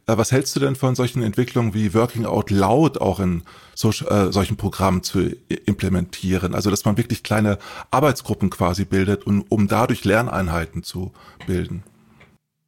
Äh, 0.07 0.17
was 0.17 0.33
hältst 0.33 0.55
du 0.57 0.61
denn 0.61 0.77
von 0.77 0.95
solchen 0.95 1.23
Entwicklungen 1.23 1.75
wie 1.75 1.95
Working 1.95 2.27
Out 2.27 2.51
Loud 2.51 3.01
auch 3.01 3.21
in 3.21 3.43
so, 3.75 3.91
äh, 3.91 4.33
solchen 4.33 4.57
Programmen 4.57 5.03
zu 5.03 5.31
implementieren? 5.67 6.55
Also, 6.55 6.71
dass 6.71 6.85
man 6.85 6.97
wirklich 6.97 7.23
kleine 7.23 7.59
Arbeitsgruppen 7.91 8.51
quasi 8.51 8.85
bildet, 8.85 9.27
um, 9.27 9.45
um 9.49 9.69
dadurch 9.69 10.05
Lerneinheiten 10.05 10.83
zu 10.83 11.13
bilden. 11.47 11.83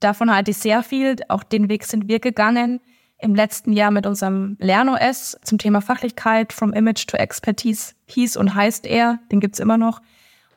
Davon 0.01 0.33
halte 0.33 0.51
ich 0.51 0.59
sehr 0.59 0.83
viel. 0.83 1.17
Auch 1.29 1.43
den 1.43 1.69
Weg 1.69 1.85
sind 1.85 2.09
wir 2.09 2.21
gegangen 2.21 2.81
im 3.19 3.35
letzten 3.35 3.73
Jahr 3.73 3.91
mit 3.91 4.07
unserem 4.07 4.57
LernOS 4.61 5.39
zum 5.43 5.57
Thema 5.57 5.81
Fachlichkeit, 5.81 6.53
From 6.53 6.75
Image 6.75 7.07
to 7.07 7.17
Expertise 7.17 7.95
hieß 8.07 8.37
und 8.37 8.55
heißt 8.55 8.87
er, 8.87 9.21
den 9.33 9.41
gibt's 9.41 9.59
immer 9.59 9.79
noch. 9.79 10.01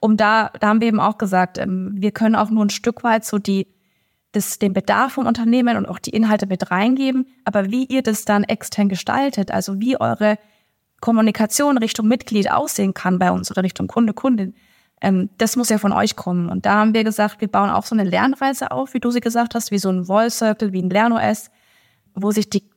um 0.01 0.15
da, 0.15 0.51
da 0.59 0.69
haben 0.69 0.81
wir 0.81 0.87
eben 0.87 0.99
auch 0.99 1.17
gesagt, 1.17 1.57
ähm, 1.57 1.91
wir 1.95 2.11
können 2.11 2.35
auch 2.35 2.49
nur 2.49 2.63
ein 2.63 2.69
Stück 2.69 3.03
weit 3.03 3.25
so 3.25 3.37
die, 3.37 3.67
das, 4.31 4.59
den 4.59 4.73
Bedarf 4.73 5.13
von 5.13 5.27
Unternehmen 5.27 5.77
und 5.77 5.87
auch 5.87 5.99
die 5.99 6.11
Inhalte 6.11 6.45
mit 6.47 6.71
reingeben, 6.71 7.27
aber 7.45 7.71
wie 7.71 7.85
ihr 7.85 8.03
das 8.03 8.25
dann 8.25 8.43
extern 8.43 8.89
gestaltet, 8.89 9.51
also 9.51 9.79
wie 9.79 9.99
eure 9.99 10.37
Kommunikation 11.01 11.77
Richtung 11.77 12.07
Mitglied 12.07 12.51
aussehen 12.51 12.93
kann 12.93 13.19
bei 13.19 13.31
uns 13.31 13.49
oder 13.49 13.63
Richtung 13.63 13.87
Kunde, 13.87 14.13
Kundin, 14.13 14.53
ähm, 15.01 15.29
das 15.37 15.55
muss 15.55 15.69
ja 15.69 15.77
von 15.77 15.93
euch 15.93 16.15
kommen. 16.15 16.49
Und 16.49 16.65
da 16.65 16.75
haben 16.75 16.93
wir 16.93 17.03
gesagt, 17.03 17.41
wir 17.41 17.47
bauen 17.47 17.69
auch 17.69 17.85
so 17.85 17.95
eine 17.95 18.03
Lernreise 18.03 18.71
auf, 18.71 18.93
wie 18.93 18.99
du 18.99 19.11
sie 19.11 19.21
gesagt 19.21 19.55
hast, 19.55 19.71
wie 19.71 19.79
so 19.79 19.89
ein 19.89 20.05
Voice 20.05 20.37
Circle, 20.37 20.73
wie 20.73 20.81
ein 20.81 20.89
LernOS, 20.89 21.49
wo 22.15 22.31
sich 22.31 22.49
die, 22.49 22.69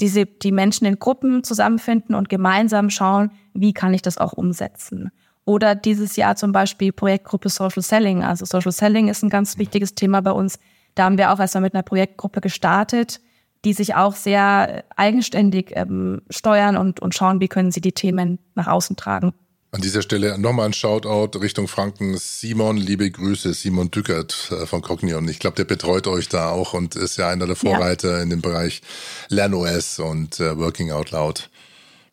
diese, 0.00 0.26
die 0.26 0.52
Menschen 0.52 0.86
in 0.86 0.98
Gruppen 0.98 1.44
zusammenfinden 1.44 2.14
und 2.14 2.28
gemeinsam 2.28 2.90
schauen, 2.90 3.30
wie 3.52 3.72
kann 3.72 3.94
ich 3.94 4.02
das 4.02 4.18
auch 4.18 4.32
umsetzen. 4.32 5.10
Oder 5.44 5.74
dieses 5.74 6.16
Jahr 6.16 6.34
zum 6.34 6.52
Beispiel 6.52 6.92
Projektgruppe 6.92 7.48
Social 7.48 7.82
Selling. 7.82 8.24
Also 8.24 8.44
Social 8.44 8.72
Selling 8.72 9.08
ist 9.08 9.22
ein 9.22 9.30
ganz 9.30 9.58
wichtiges 9.58 9.94
Thema 9.94 10.20
bei 10.20 10.32
uns. 10.32 10.58
Da 10.96 11.04
haben 11.04 11.18
wir 11.18 11.32
auch 11.32 11.38
erstmal 11.38 11.62
mit 11.62 11.74
einer 11.74 11.82
Projektgruppe 11.82 12.40
gestartet, 12.40 13.20
die 13.64 13.74
sich 13.74 13.94
auch 13.94 14.16
sehr 14.16 14.84
eigenständig 14.96 15.72
ähm, 15.74 16.22
steuern 16.30 16.76
und, 16.76 17.00
und 17.00 17.14
schauen, 17.14 17.40
wie 17.40 17.48
können 17.48 17.70
sie 17.70 17.80
die 17.80 17.92
Themen 17.92 18.38
nach 18.54 18.66
außen 18.66 18.96
tragen. 18.96 19.32
An 19.72 19.82
dieser 19.82 20.00
Stelle 20.00 20.38
nochmal 20.38 20.66
ein 20.66 20.72
Shoutout 20.72 21.38
Richtung 21.38 21.68
Franken. 21.68 22.16
Simon, 22.16 22.78
liebe 22.78 23.10
Grüße, 23.10 23.52
Simon 23.52 23.90
Dückert 23.90 24.50
äh, 24.50 24.64
von 24.64 24.80
Cognion. 24.80 25.28
Ich 25.28 25.38
glaube, 25.38 25.56
der 25.56 25.64
betreut 25.64 26.06
euch 26.06 26.30
da 26.30 26.50
auch 26.50 26.72
und 26.72 26.96
ist 26.96 27.18
ja 27.18 27.28
einer 27.28 27.46
der 27.46 27.56
Vorreiter 27.56 28.16
ja. 28.16 28.22
in 28.22 28.30
dem 28.30 28.40
Bereich 28.40 28.80
LernOS 29.28 29.98
und 29.98 30.40
äh, 30.40 30.56
Working 30.56 30.92
Out 30.92 31.10
Loud. 31.10 31.50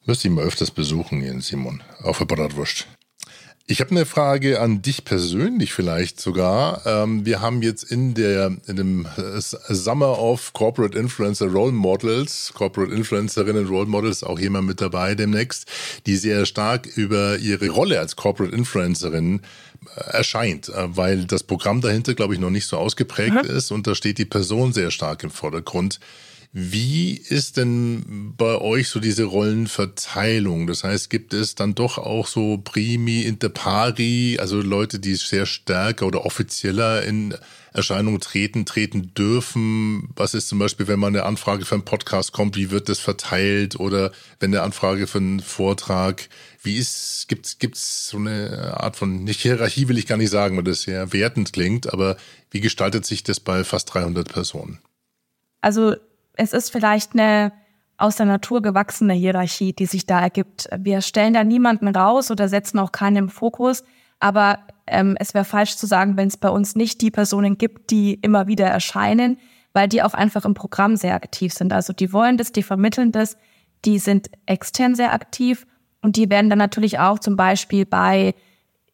Müsste 0.05 0.27
ich 0.27 0.33
mal 0.33 0.43
öfters 0.43 0.71
besuchen, 0.71 1.21
Ihren 1.21 1.39
Simon. 1.39 1.81
Auf 2.01 2.17
der 2.17 2.25
Bratwurst. 2.25 2.85
Ich 3.65 3.79
habe 3.79 3.91
eine 3.91 4.05
Frage 4.05 4.59
an 4.59 4.81
dich 4.81 5.05
persönlich 5.05 5.73
vielleicht 5.73 6.19
sogar. 6.19 6.85
Ähm, 6.85 7.25
wir 7.25 7.39
haben 7.39 7.61
jetzt 7.61 7.83
in 7.83 8.13
der 8.13 8.57
in 8.67 8.75
dem 8.75 9.05
äh, 9.05 9.39
Summer 9.39 10.19
of 10.19 10.51
Corporate 10.51 10.97
Influencer 10.97 11.47
Role 11.47 11.71
Models, 11.71 12.51
Corporate 12.53 12.93
Influencerinnen 12.93 13.65
Role 13.65 13.85
Models, 13.85 14.21
auch 14.21 14.37
jemand 14.37 14.67
mit 14.67 14.81
dabei 14.81 15.15
demnächst, 15.15 15.65
die 16.05 16.17
sehr 16.17 16.45
stark 16.45 16.87
über 16.97 17.37
ihre 17.37 17.69
Rolle 17.69 17.99
als 18.01 18.17
Corporate 18.17 18.53
Influencerin 18.53 19.39
äh, 19.95 20.17
erscheint, 20.17 20.67
äh, 20.67 20.97
weil 20.97 21.23
das 21.23 21.43
Programm 21.43 21.79
dahinter, 21.79 22.15
glaube 22.15 22.33
ich, 22.33 22.41
noch 22.41 22.49
nicht 22.49 22.67
so 22.67 22.77
ausgeprägt 22.77 23.45
mhm. 23.45 23.49
ist 23.49 23.71
und 23.71 23.87
da 23.87 23.95
steht 23.95 24.17
die 24.17 24.25
Person 24.25 24.73
sehr 24.73 24.91
stark 24.91 25.23
im 25.23 25.31
Vordergrund. 25.31 26.01
Wie 26.55 27.13
ist 27.17 27.57
denn 27.57 28.35
bei 28.37 28.61
euch 28.61 28.87
so 28.87 28.99
diese 28.99 29.23
Rollenverteilung? 29.23 30.67
Das 30.67 30.83
heißt, 30.83 31.09
gibt 31.09 31.33
es 31.33 31.55
dann 31.55 31.73
doch 31.73 31.97
auch 31.97 32.27
so 32.27 32.59
Primi, 32.59 33.23
Inter 33.23 33.49
pari, 33.49 34.37
also 34.39 34.61
Leute, 34.61 34.99
die 34.99 35.15
sehr 35.15 35.47
stärker 35.47 36.05
oder 36.05 36.27
offizieller 36.27 37.01
in 37.01 37.33
Erscheinung 37.73 38.19
treten, 38.19 38.67
treten 38.67 39.15
dürfen? 39.15 40.09
Was 40.15 40.35
ist 40.35 40.47
zum 40.47 40.59
Beispiel, 40.59 40.87
wenn 40.87 40.99
man 40.99 41.15
eine 41.15 41.25
Anfrage 41.25 41.65
für 41.65 41.73
einen 41.73 41.85
Podcast 41.85 42.33
kommt, 42.33 42.55
wie 42.55 42.69
wird 42.69 42.87
das 42.87 42.99
verteilt? 42.99 43.79
Oder 43.79 44.11
wenn 44.39 44.53
eine 44.53 44.61
Anfrage 44.61 45.07
für 45.07 45.17
einen 45.17 45.39
Vortrag, 45.39 46.29
wie 46.61 46.77
ist, 46.77 47.25
gibt's, 47.29 47.57
gibt's 47.57 48.09
so 48.09 48.17
eine 48.17 48.79
Art 48.79 48.95
von, 48.95 49.23
nicht 49.23 49.41
Hierarchie 49.41 49.87
will 49.87 49.97
ich 49.97 50.05
gar 50.05 50.17
nicht 50.17 50.29
sagen, 50.29 50.55
weil 50.55 50.63
das 50.65 50.83
sehr 50.83 51.13
wertend 51.13 51.51
klingt, 51.51 51.91
aber 51.91 52.15
wie 52.51 52.59
gestaltet 52.59 53.07
sich 53.07 53.23
das 53.23 53.39
bei 53.39 53.63
fast 53.63 53.91
300 53.91 54.29
Personen? 54.29 54.77
Also 55.59 55.95
es 56.35 56.53
ist 56.53 56.71
vielleicht 56.71 57.13
eine 57.13 57.51
aus 57.97 58.15
der 58.15 58.25
Natur 58.25 58.61
gewachsene 58.61 59.13
Hierarchie, 59.13 59.73
die 59.73 59.85
sich 59.85 60.05
da 60.05 60.19
ergibt. 60.19 60.67
Wir 60.77 61.01
stellen 61.01 61.33
da 61.33 61.43
niemanden 61.43 61.87
raus 61.87 62.31
oder 62.31 62.49
setzen 62.49 62.79
auch 62.79 62.91
keinen 62.91 63.17
im 63.17 63.29
Fokus, 63.29 63.83
aber 64.19 64.59
ähm, 64.87 65.15
es 65.19 65.33
wäre 65.33 65.45
falsch 65.45 65.77
zu 65.77 65.85
sagen, 65.85 66.17
wenn 66.17 66.27
es 66.27 66.37
bei 66.37 66.49
uns 66.49 66.75
nicht 66.75 67.01
die 67.01 67.11
Personen 67.11 67.57
gibt, 67.57 67.91
die 67.91 68.15
immer 68.15 68.47
wieder 68.47 68.65
erscheinen, 68.65 69.37
weil 69.73 69.87
die 69.87 70.01
auch 70.01 70.13
einfach 70.13 70.45
im 70.45 70.53
Programm 70.53 70.95
sehr 70.95 71.15
aktiv 71.15 71.53
sind. 71.53 71.71
Also 71.71 71.93
die 71.93 72.11
wollen 72.13 72.37
das, 72.37 72.51
die 72.51 72.63
vermitteln 72.63 73.11
das, 73.11 73.37
die 73.85 73.99
sind 73.99 74.29
extern 74.45 74.95
sehr 74.95 75.13
aktiv 75.13 75.67
und 76.01 76.15
die 76.15 76.29
werden 76.29 76.49
dann 76.49 76.59
natürlich 76.59 76.99
auch 76.99 77.19
zum 77.19 77.35
Beispiel 77.35 77.85
bei 77.85 78.33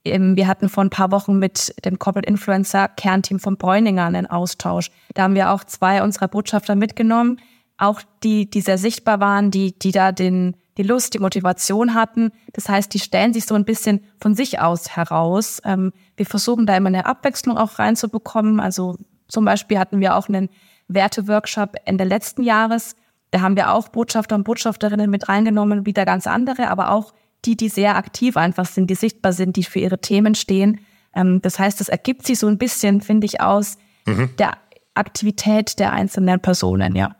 wir 0.03 0.47
hatten 0.47 0.69
vor 0.69 0.83
ein 0.83 0.89
paar 0.89 1.11
Wochen 1.11 1.39
mit 1.39 1.73
dem 1.83 1.99
Corporate 1.99 2.27
Influencer 2.27 2.87
Kernteam 2.87 3.39
von 3.39 3.57
Bräuninger 3.57 4.05
einen 4.05 4.27
Austausch. 4.27 4.91
Da 5.13 5.23
haben 5.23 5.35
wir 5.35 5.51
auch 5.51 5.63
zwei 5.63 6.03
unserer 6.03 6.27
Botschafter 6.27 6.75
mitgenommen, 6.75 7.39
auch 7.77 8.01
die, 8.23 8.49
die 8.49 8.61
sehr 8.61 8.77
sichtbar 8.77 9.19
waren, 9.19 9.51
die, 9.51 9.77
die 9.77 9.91
da 9.91 10.11
den, 10.11 10.55
die 10.77 10.83
Lust, 10.83 11.13
die 11.13 11.19
Motivation 11.19 11.93
hatten. 11.93 12.31
Das 12.53 12.69
heißt, 12.69 12.93
die 12.93 12.99
stellen 12.99 13.33
sich 13.33 13.45
so 13.45 13.55
ein 13.55 13.65
bisschen 13.65 14.01
von 14.19 14.35
sich 14.35 14.59
aus 14.59 14.95
heraus. 14.95 15.61
Ähm, 15.65 15.93
wir 16.17 16.25
versuchen 16.25 16.65
da 16.65 16.75
immer 16.75 16.87
eine 16.87 17.05
Abwechslung 17.05 17.57
auch 17.57 17.79
reinzubekommen. 17.79 18.59
Also 18.59 18.97
zum 19.27 19.45
Beispiel 19.45 19.79
hatten 19.79 19.99
wir 19.99 20.15
auch 20.15 20.27
einen 20.27 20.49
Werteworkshop 20.87 21.75
Ende 21.85 22.03
letzten 22.03 22.43
Jahres. 22.43 22.95
Da 23.31 23.41
haben 23.41 23.55
wir 23.55 23.73
auch 23.73 23.89
Botschafter 23.89 24.35
und 24.35 24.43
Botschafterinnen 24.43 25.09
mit 25.09 25.29
reingenommen, 25.29 25.85
wieder 25.85 26.05
ganz 26.05 26.27
andere, 26.27 26.69
aber 26.69 26.91
auch 26.91 27.13
die, 27.45 27.55
die 27.55 27.69
sehr 27.69 27.95
aktiv 27.95 28.37
einfach 28.37 28.65
sind, 28.65 28.89
die 28.89 28.95
sichtbar 28.95 29.33
sind, 29.33 29.55
die 29.55 29.63
für 29.63 29.79
ihre 29.79 29.99
Themen 29.99 30.35
stehen. 30.35 30.81
Ähm, 31.15 31.41
das 31.41 31.59
heißt, 31.59 31.81
es 31.81 31.89
ergibt 31.89 32.25
sich 32.25 32.39
so 32.39 32.47
ein 32.47 32.57
bisschen, 32.57 33.01
finde 33.01 33.25
ich, 33.25 33.41
aus 33.41 33.77
mhm. 34.05 34.29
der 34.37 34.57
Aktivität 34.93 35.79
der 35.79 35.93
einzelnen 35.93 36.39
Personen, 36.39 36.95
ja. 36.95 37.15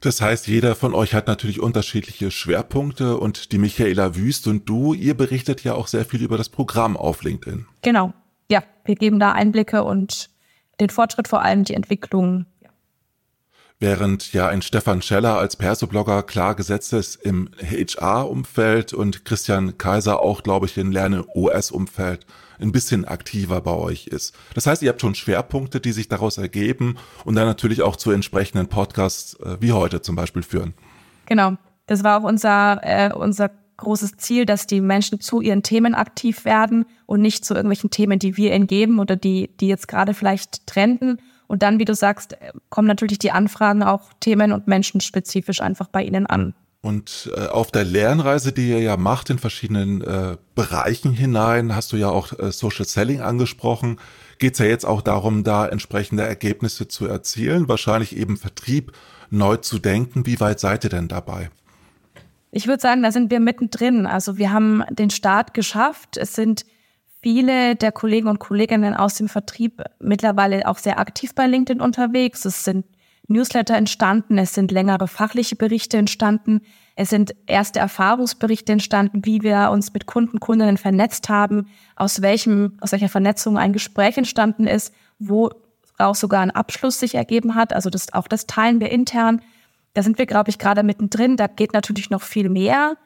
Das 0.00 0.20
heißt, 0.20 0.48
jeder 0.48 0.74
von 0.74 0.94
euch 0.94 1.14
hat 1.14 1.28
natürlich 1.28 1.60
unterschiedliche 1.60 2.32
Schwerpunkte 2.32 3.18
und 3.18 3.52
die 3.52 3.58
Michaela 3.58 4.16
Wüst 4.16 4.48
und 4.48 4.68
du, 4.68 4.94
ihr 4.94 5.16
berichtet 5.16 5.62
ja 5.62 5.74
auch 5.74 5.86
sehr 5.86 6.04
viel 6.04 6.22
über 6.22 6.36
das 6.36 6.48
Programm 6.48 6.96
auf 6.96 7.22
LinkedIn. 7.22 7.66
Genau. 7.82 8.12
Ja, 8.50 8.64
wir 8.84 8.96
geben 8.96 9.20
da 9.20 9.30
Einblicke 9.30 9.84
und 9.84 10.28
den 10.80 10.90
Fortschritt, 10.90 11.28
vor 11.28 11.42
allem 11.42 11.62
die 11.62 11.74
Entwicklung 11.74 12.46
Während 13.82 14.32
ja 14.32 14.46
ein 14.46 14.62
Stefan 14.62 15.02
Scheller 15.02 15.38
als 15.38 15.56
Perso-Blogger 15.56 16.22
klar 16.22 16.54
gesetzt 16.54 16.92
ist 16.92 17.16
im 17.16 17.50
HR-Umfeld 17.60 18.92
und 18.92 19.24
Christian 19.24 19.76
Kaiser 19.76 20.20
auch, 20.20 20.44
glaube 20.44 20.66
ich, 20.66 20.78
in 20.78 20.92
Lerne-OS-Umfeld 20.92 22.24
ein 22.60 22.70
bisschen 22.70 23.04
aktiver 23.04 23.60
bei 23.60 23.72
euch 23.72 24.06
ist. 24.06 24.36
Das 24.54 24.68
heißt, 24.68 24.82
ihr 24.82 24.90
habt 24.90 25.00
schon 25.00 25.16
Schwerpunkte, 25.16 25.80
die 25.80 25.90
sich 25.90 26.06
daraus 26.06 26.38
ergeben 26.38 26.96
und 27.24 27.34
dann 27.34 27.48
natürlich 27.48 27.82
auch 27.82 27.96
zu 27.96 28.12
entsprechenden 28.12 28.68
Podcasts 28.68 29.34
äh, 29.40 29.56
wie 29.58 29.72
heute 29.72 30.00
zum 30.00 30.14
Beispiel 30.14 30.44
führen. 30.44 30.74
Genau. 31.26 31.56
Das 31.86 32.04
war 32.04 32.20
auch 32.20 32.24
unser, 32.24 32.78
äh, 32.84 33.12
unser 33.12 33.50
großes 33.78 34.16
Ziel, 34.16 34.46
dass 34.46 34.68
die 34.68 34.80
Menschen 34.80 35.18
zu 35.18 35.40
ihren 35.40 35.64
Themen 35.64 35.96
aktiv 35.96 36.44
werden 36.44 36.86
und 37.06 37.20
nicht 37.20 37.44
zu 37.44 37.54
irgendwelchen 37.54 37.90
Themen, 37.90 38.20
die 38.20 38.36
wir 38.36 38.54
ihnen 38.54 38.68
geben 38.68 39.00
oder 39.00 39.16
die, 39.16 39.50
die 39.56 39.66
jetzt 39.66 39.88
gerade 39.88 40.14
vielleicht 40.14 40.68
trenden 40.68 41.18
und 41.52 41.62
dann, 41.62 41.78
wie 41.78 41.84
du 41.84 41.94
sagst, 41.94 42.34
kommen 42.70 42.88
natürlich 42.88 43.18
die 43.18 43.30
Anfragen 43.30 43.82
auch 43.82 44.14
themen- 44.20 44.52
und 44.52 44.68
menschenspezifisch 44.68 45.60
einfach 45.60 45.86
bei 45.86 46.02
Ihnen 46.02 46.24
an. 46.24 46.54
Und 46.80 47.30
äh, 47.36 47.48
auf 47.48 47.70
der 47.70 47.84
Lernreise, 47.84 48.52
die 48.52 48.70
ihr 48.70 48.80
ja 48.80 48.96
macht 48.96 49.28
in 49.28 49.38
verschiedenen 49.38 50.00
äh, 50.00 50.38
Bereichen 50.54 51.12
hinein, 51.12 51.76
hast 51.76 51.92
du 51.92 51.98
ja 51.98 52.08
auch 52.08 52.32
äh, 52.38 52.52
Social 52.52 52.86
Selling 52.86 53.20
angesprochen, 53.20 54.00
geht 54.38 54.54
es 54.54 54.60
ja 54.60 54.64
jetzt 54.64 54.86
auch 54.86 55.02
darum, 55.02 55.44
da 55.44 55.68
entsprechende 55.68 56.22
Ergebnisse 56.22 56.88
zu 56.88 57.06
erzielen, 57.06 57.68
wahrscheinlich 57.68 58.16
eben 58.16 58.38
Vertrieb 58.38 58.92
neu 59.28 59.58
zu 59.58 59.78
denken. 59.78 60.24
Wie 60.24 60.40
weit 60.40 60.58
seid 60.58 60.84
ihr 60.84 60.90
denn 60.90 61.08
dabei? 61.08 61.50
Ich 62.50 62.66
würde 62.66 62.80
sagen, 62.80 63.02
da 63.02 63.12
sind 63.12 63.30
wir 63.30 63.40
mittendrin. 63.40 64.06
Also 64.06 64.38
wir 64.38 64.54
haben 64.54 64.84
den 64.88 65.10
Start 65.10 65.52
geschafft. 65.52 66.16
Es 66.16 66.32
sind 66.32 66.64
viele 67.22 67.76
der 67.76 67.92
Kollegen 67.92 68.28
und 68.28 68.40
Kolleginnen 68.40 68.94
aus 68.94 69.14
dem 69.14 69.28
Vertrieb 69.28 69.82
mittlerweile 70.00 70.66
auch 70.68 70.78
sehr 70.78 70.98
aktiv 70.98 71.34
bei 71.34 71.46
LinkedIn 71.46 71.80
unterwegs. 71.80 72.44
Es 72.44 72.64
sind 72.64 72.84
Newsletter 73.28 73.76
entstanden, 73.76 74.36
es 74.38 74.52
sind 74.52 74.72
längere 74.72 75.06
fachliche 75.06 75.56
Berichte 75.56 75.96
entstanden, 75.96 76.60
es 76.96 77.08
sind 77.08 77.34
erste 77.46 77.78
Erfahrungsberichte 77.78 78.72
entstanden, 78.72 79.24
wie 79.24 79.42
wir 79.42 79.70
uns 79.70 79.92
mit 79.94 80.06
Kunden, 80.06 80.40
Kundinnen 80.40 80.76
vernetzt 80.76 81.28
haben, 81.28 81.68
aus 81.96 82.20
welchem, 82.20 82.76
aus 82.80 82.92
welcher 82.92 83.08
Vernetzung 83.08 83.56
ein 83.56 83.72
Gespräch 83.72 84.18
entstanden 84.18 84.66
ist, 84.66 84.92
wo 85.18 85.50
auch 85.98 86.16
sogar 86.16 86.40
ein 86.40 86.50
Abschluss 86.50 86.98
sich 86.98 87.14
ergeben 87.14 87.54
hat. 87.54 87.72
Also 87.72 87.88
das, 87.88 88.12
auch 88.12 88.28
das 88.28 88.46
teilen 88.46 88.80
wir 88.80 88.90
intern. 88.90 89.40
Da 89.94 90.02
sind 90.02 90.18
wir, 90.18 90.26
glaube 90.26 90.50
ich, 90.50 90.58
gerade 90.58 90.82
mittendrin. 90.82 91.36
Da 91.36 91.46
geht 91.46 91.72
natürlich 91.72 92.10
noch 92.10 92.22
viel 92.22 92.48
mehr 92.48 92.96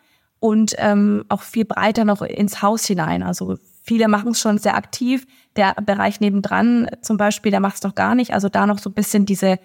und 0.40 0.74
ähm, 0.78 1.24
auch 1.28 1.42
viel 1.42 1.64
breiter 1.64 2.04
noch 2.04 2.22
ins 2.22 2.62
Haus 2.62 2.86
hinein. 2.86 3.22
Also 3.22 3.58
Viele 3.86 4.08
machen 4.08 4.32
es 4.32 4.40
schon 4.40 4.58
sehr 4.58 4.74
aktiv. 4.74 5.26
Der 5.54 5.74
Bereich 5.74 6.18
nebendran 6.18 6.88
zum 7.02 7.16
Beispiel, 7.16 7.52
der 7.52 7.60
macht 7.60 7.76
es 7.76 7.80
doch 7.80 7.94
gar 7.94 8.16
nicht. 8.16 8.32
Also 8.32 8.48
da 8.48 8.66
noch 8.66 8.80
so 8.80 8.90
ein 8.90 8.94
bisschen 8.94 9.26
diese, 9.26 9.60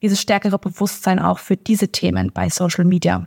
dieses 0.00 0.20
stärkere 0.20 0.60
Bewusstsein 0.60 1.18
auch 1.18 1.40
für 1.40 1.56
diese 1.56 1.88
Themen 1.88 2.30
bei 2.32 2.48
Social 2.48 2.84
Media. 2.84 3.26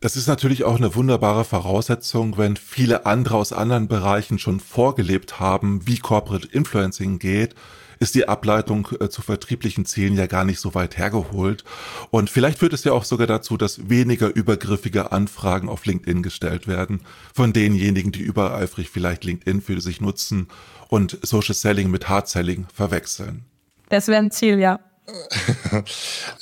Das 0.00 0.16
ist 0.16 0.26
natürlich 0.26 0.64
auch 0.64 0.76
eine 0.76 0.94
wunderbare 0.94 1.44
Voraussetzung, 1.44 2.38
wenn 2.38 2.56
viele 2.56 3.04
andere 3.04 3.36
aus 3.36 3.52
anderen 3.52 3.88
Bereichen 3.88 4.38
schon 4.38 4.58
vorgelebt 4.58 5.38
haben, 5.38 5.86
wie 5.86 5.98
Corporate 5.98 6.48
Influencing 6.48 7.18
geht, 7.18 7.54
ist 7.98 8.14
die 8.14 8.28
Ableitung 8.28 8.88
äh, 9.00 9.08
zu 9.08 9.22
vertrieblichen 9.22 9.84
Zielen 9.84 10.16
ja 10.16 10.26
gar 10.26 10.44
nicht 10.44 10.60
so 10.60 10.74
weit 10.74 10.98
hergeholt. 10.98 11.64
Und 12.10 12.30
vielleicht 12.30 12.58
führt 12.58 12.72
es 12.72 12.84
ja 12.84 12.92
auch 12.92 13.04
sogar 13.04 13.26
dazu, 13.26 13.56
dass 13.56 13.88
weniger 13.88 14.34
übergriffige 14.34 15.12
Anfragen 15.12 15.68
auf 15.68 15.86
LinkedIn 15.86 16.22
gestellt 16.22 16.66
werden 16.66 17.00
von 17.34 17.52
denjenigen, 17.52 18.12
die 18.12 18.22
übereifrig 18.22 18.90
vielleicht 18.90 19.24
LinkedIn 19.24 19.60
für 19.60 19.80
sich 19.80 20.00
nutzen 20.00 20.48
und 20.88 21.18
Social 21.22 21.54
Selling 21.54 21.90
mit 21.90 22.08
Hard 22.08 22.28
Selling 22.28 22.66
verwechseln. 22.72 23.44
Das 23.88 24.08
wäre 24.08 24.22
ein 24.22 24.30
Ziel, 24.30 24.58
ja. 24.58 24.80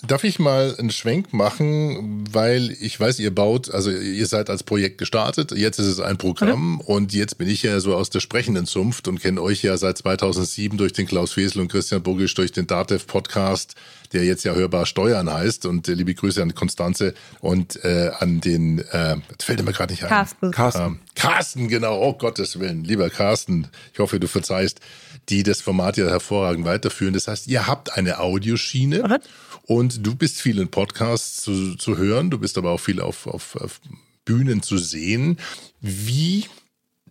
Darf 0.06 0.24
ich 0.24 0.38
mal 0.38 0.74
einen 0.78 0.90
Schwenk 0.90 1.32
machen, 1.32 2.24
weil 2.32 2.74
ich 2.80 2.98
weiß, 2.98 3.18
ihr 3.18 3.34
baut, 3.34 3.70
also 3.70 3.90
ihr 3.90 4.26
seid 4.26 4.48
als 4.48 4.62
Projekt 4.62 4.98
gestartet, 4.98 5.52
jetzt 5.52 5.78
ist 5.78 5.86
es 5.86 6.00
ein 6.00 6.16
Programm 6.16 6.80
ja. 6.80 6.94
und 6.94 7.12
jetzt 7.12 7.36
bin 7.36 7.48
ich 7.48 7.62
ja 7.62 7.80
so 7.80 7.94
aus 7.94 8.10
der 8.10 8.20
sprechenden 8.20 8.66
Zunft 8.66 9.06
und 9.08 9.20
kenne 9.20 9.42
euch 9.42 9.62
ja 9.62 9.76
seit 9.76 9.98
2007 9.98 10.78
durch 10.78 10.92
den 10.92 11.06
Klaus 11.06 11.36
Wesel 11.36 11.60
und 11.60 11.68
Christian 11.68 12.02
Bogisch 12.02 12.34
durch 12.34 12.52
den 12.52 12.66
DATEV 12.66 13.06
Podcast, 13.06 13.74
der 14.12 14.24
jetzt 14.24 14.44
ja 14.44 14.54
hörbar 14.54 14.86
Steuern 14.86 15.30
heißt 15.30 15.66
und 15.66 15.88
äh, 15.88 15.94
liebe 15.94 16.14
Grüße 16.14 16.42
an 16.42 16.54
Konstanze 16.54 17.14
und 17.40 17.84
äh, 17.84 18.12
an 18.18 18.40
den, 18.40 18.78
äh, 18.78 19.16
das 19.36 19.44
fällt 19.44 19.62
mir 19.62 19.72
gerade 19.72 19.92
nicht 19.92 20.04
ein. 20.04 20.08
Carsten. 20.08 20.50
Carsten. 20.52 20.82
Ähm, 20.82 20.98
Carsten, 21.14 21.68
genau, 21.68 22.00
oh 22.00 22.14
Gottes 22.14 22.58
Willen, 22.58 22.84
lieber 22.84 23.10
Carsten, 23.10 23.68
ich 23.92 23.98
hoffe, 23.98 24.18
du 24.18 24.26
verzeihst 24.26 24.80
die 25.28 25.42
das 25.42 25.60
Format 25.60 25.96
ja 25.96 26.06
hervorragend 26.06 26.64
weiterführen. 26.64 27.14
Das 27.14 27.28
heißt, 27.28 27.46
ihr 27.46 27.66
habt 27.66 27.96
eine 27.96 28.18
Audioschiene 28.54 29.04
okay. 29.04 29.18
und 29.66 30.06
du 30.06 30.14
bist 30.14 30.40
viel 30.40 30.58
in 30.58 30.68
Podcasts 30.68 31.42
zu, 31.42 31.74
zu 31.76 31.96
hören, 31.96 32.30
du 32.30 32.38
bist 32.38 32.56
aber 32.58 32.70
auch 32.70 32.80
viel 32.80 33.00
auf, 33.00 33.26
auf, 33.26 33.56
auf 33.56 33.80
Bühnen 34.24 34.62
zu 34.62 34.78
sehen. 34.78 35.38
Wie 35.80 36.46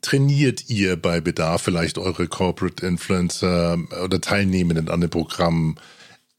trainiert 0.01 0.69
ihr 0.69 0.95
bei 0.95 1.21
Bedarf 1.21 1.61
vielleicht 1.61 1.97
eure 1.97 2.27
Corporate 2.27 2.85
Influencer 2.85 3.77
oder 4.03 4.19
Teilnehmenden 4.19 4.89
an 4.89 5.01
dem 5.01 5.09
Programm? 5.09 5.75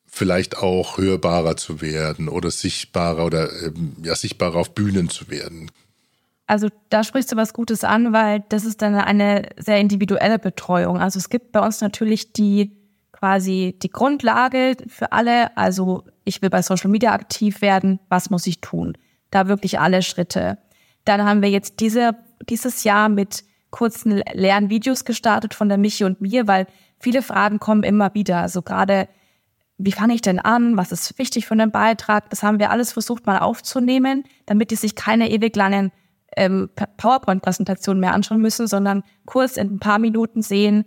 vielleicht 0.06 0.58
auch 0.58 0.96
hörbarer 0.96 1.56
zu 1.56 1.80
werden 1.80 2.28
oder 2.28 2.52
sichtbarer 2.52 3.24
oder 3.24 3.50
ähm, 3.64 3.96
ja 4.00 4.14
sichtbarer 4.14 4.54
auf 4.54 4.72
Bühnen 4.72 5.10
zu 5.10 5.28
werden. 5.28 5.72
Also 6.46 6.68
da 6.88 7.02
sprichst 7.02 7.32
du 7.32 7.36
was 7.36 7.52
Gutes 7.52 7.82
an, 7.82 8.12
weil 8.12 8.44
das 8.48 8.64
ist 8.64 8.80
dann 8.80 8.94
eine 8.94 9.48
sehr 9.56 9.80
individuelle 9.80 10.38
Betreuung. 10.38 10.98
Also 10.98 11.18
es 11.18 11.30
gibt 11.30 11.50
bei 11.50 11.58
uns 11.58 11.80
natürlich 11.80 12.32
die 12.32 12.70
quasi 13.24 13.74
die 13.82 13.88
Grundlage 13.88 14.76
für 14.86 15.12
alle. 15.12 15.56
Also 15.56 16.04
ich 16.24 16.42
will 16.42 16.50
bei 16.50 16.60
Social 16.60 16.90
Media 16.90 17.12
aktiv 17.12 17.62
werden. 17.62 17.98
Was 18.10 18.28
muss 18.28 18.46
ich 18.46 18.60
tun? 18.60 18.98
Da 19.30 19.48
wirklich 19.48 19.80
alle 19.80 20.02
Schritte. 20.02 20.58
Dann 21.06 21.24
haben 21.24 21.40
wir 21.40 21.48
jetzt 21.48 21.80
diese, 21.80 22.16
dieses 22.50 22.84
Jahr 22.84 23.08
mit 23.08 23.44
kurzen 23.70 24.22
Lernvideos 24.34 25.06
gestartet 25.06 25.54
von 25.54 25.70
der 25.70 25.78
Michi 25.78 26.04
und 26.04 26.20
mir, 26.20 26.46
weil 26.46 26.66
viele 26.98 27.22
Fragen 27.22 27.60
kommen 27.60 27.82
immer 27.82 28.12
wieder. 28.12 28.40
Also 28.40 28.60
gerade, 28.60 29.08
wie 29.78 29.92
fange 29.92 30.12
ich 30.12 30.20
denn 30.20 30.38
an? 30.38 30.76
Was 30.76 30.92
ist 30.92 31.18
wichtig 31.18 31.46
für 31.46 31.54
einen 31.54 31.70
Beitrag? 31.70 32.28
Das 32.28 32.42
haben 32.42 32.58
wir 32.58 32.70
alles 32.70 32.92
versucht 32.92 33.24
mal 33.24 33.38
aufzunehmen, 33.38 34.24
damit 34.44 34.70
die 34.70 34.76
sich 34.76 34.96
keine 34.96 35.30
ewig 35.30 35.56
langen 35.56 35.92
ähm, 36.36 36.68
PowerPoint-Präsentation 36.98 37.98
mehr 37.98 38.12
anschauen 38.12 38.42
müssen, 38.42 38.66
sondern 38.66 39.02
kurz 39.24 39.56
in 39.56 39.76
ein 39.76 39.78
paar 39.78 39.98
Minuten 39.98 40.42
sehen, 40.42 40.84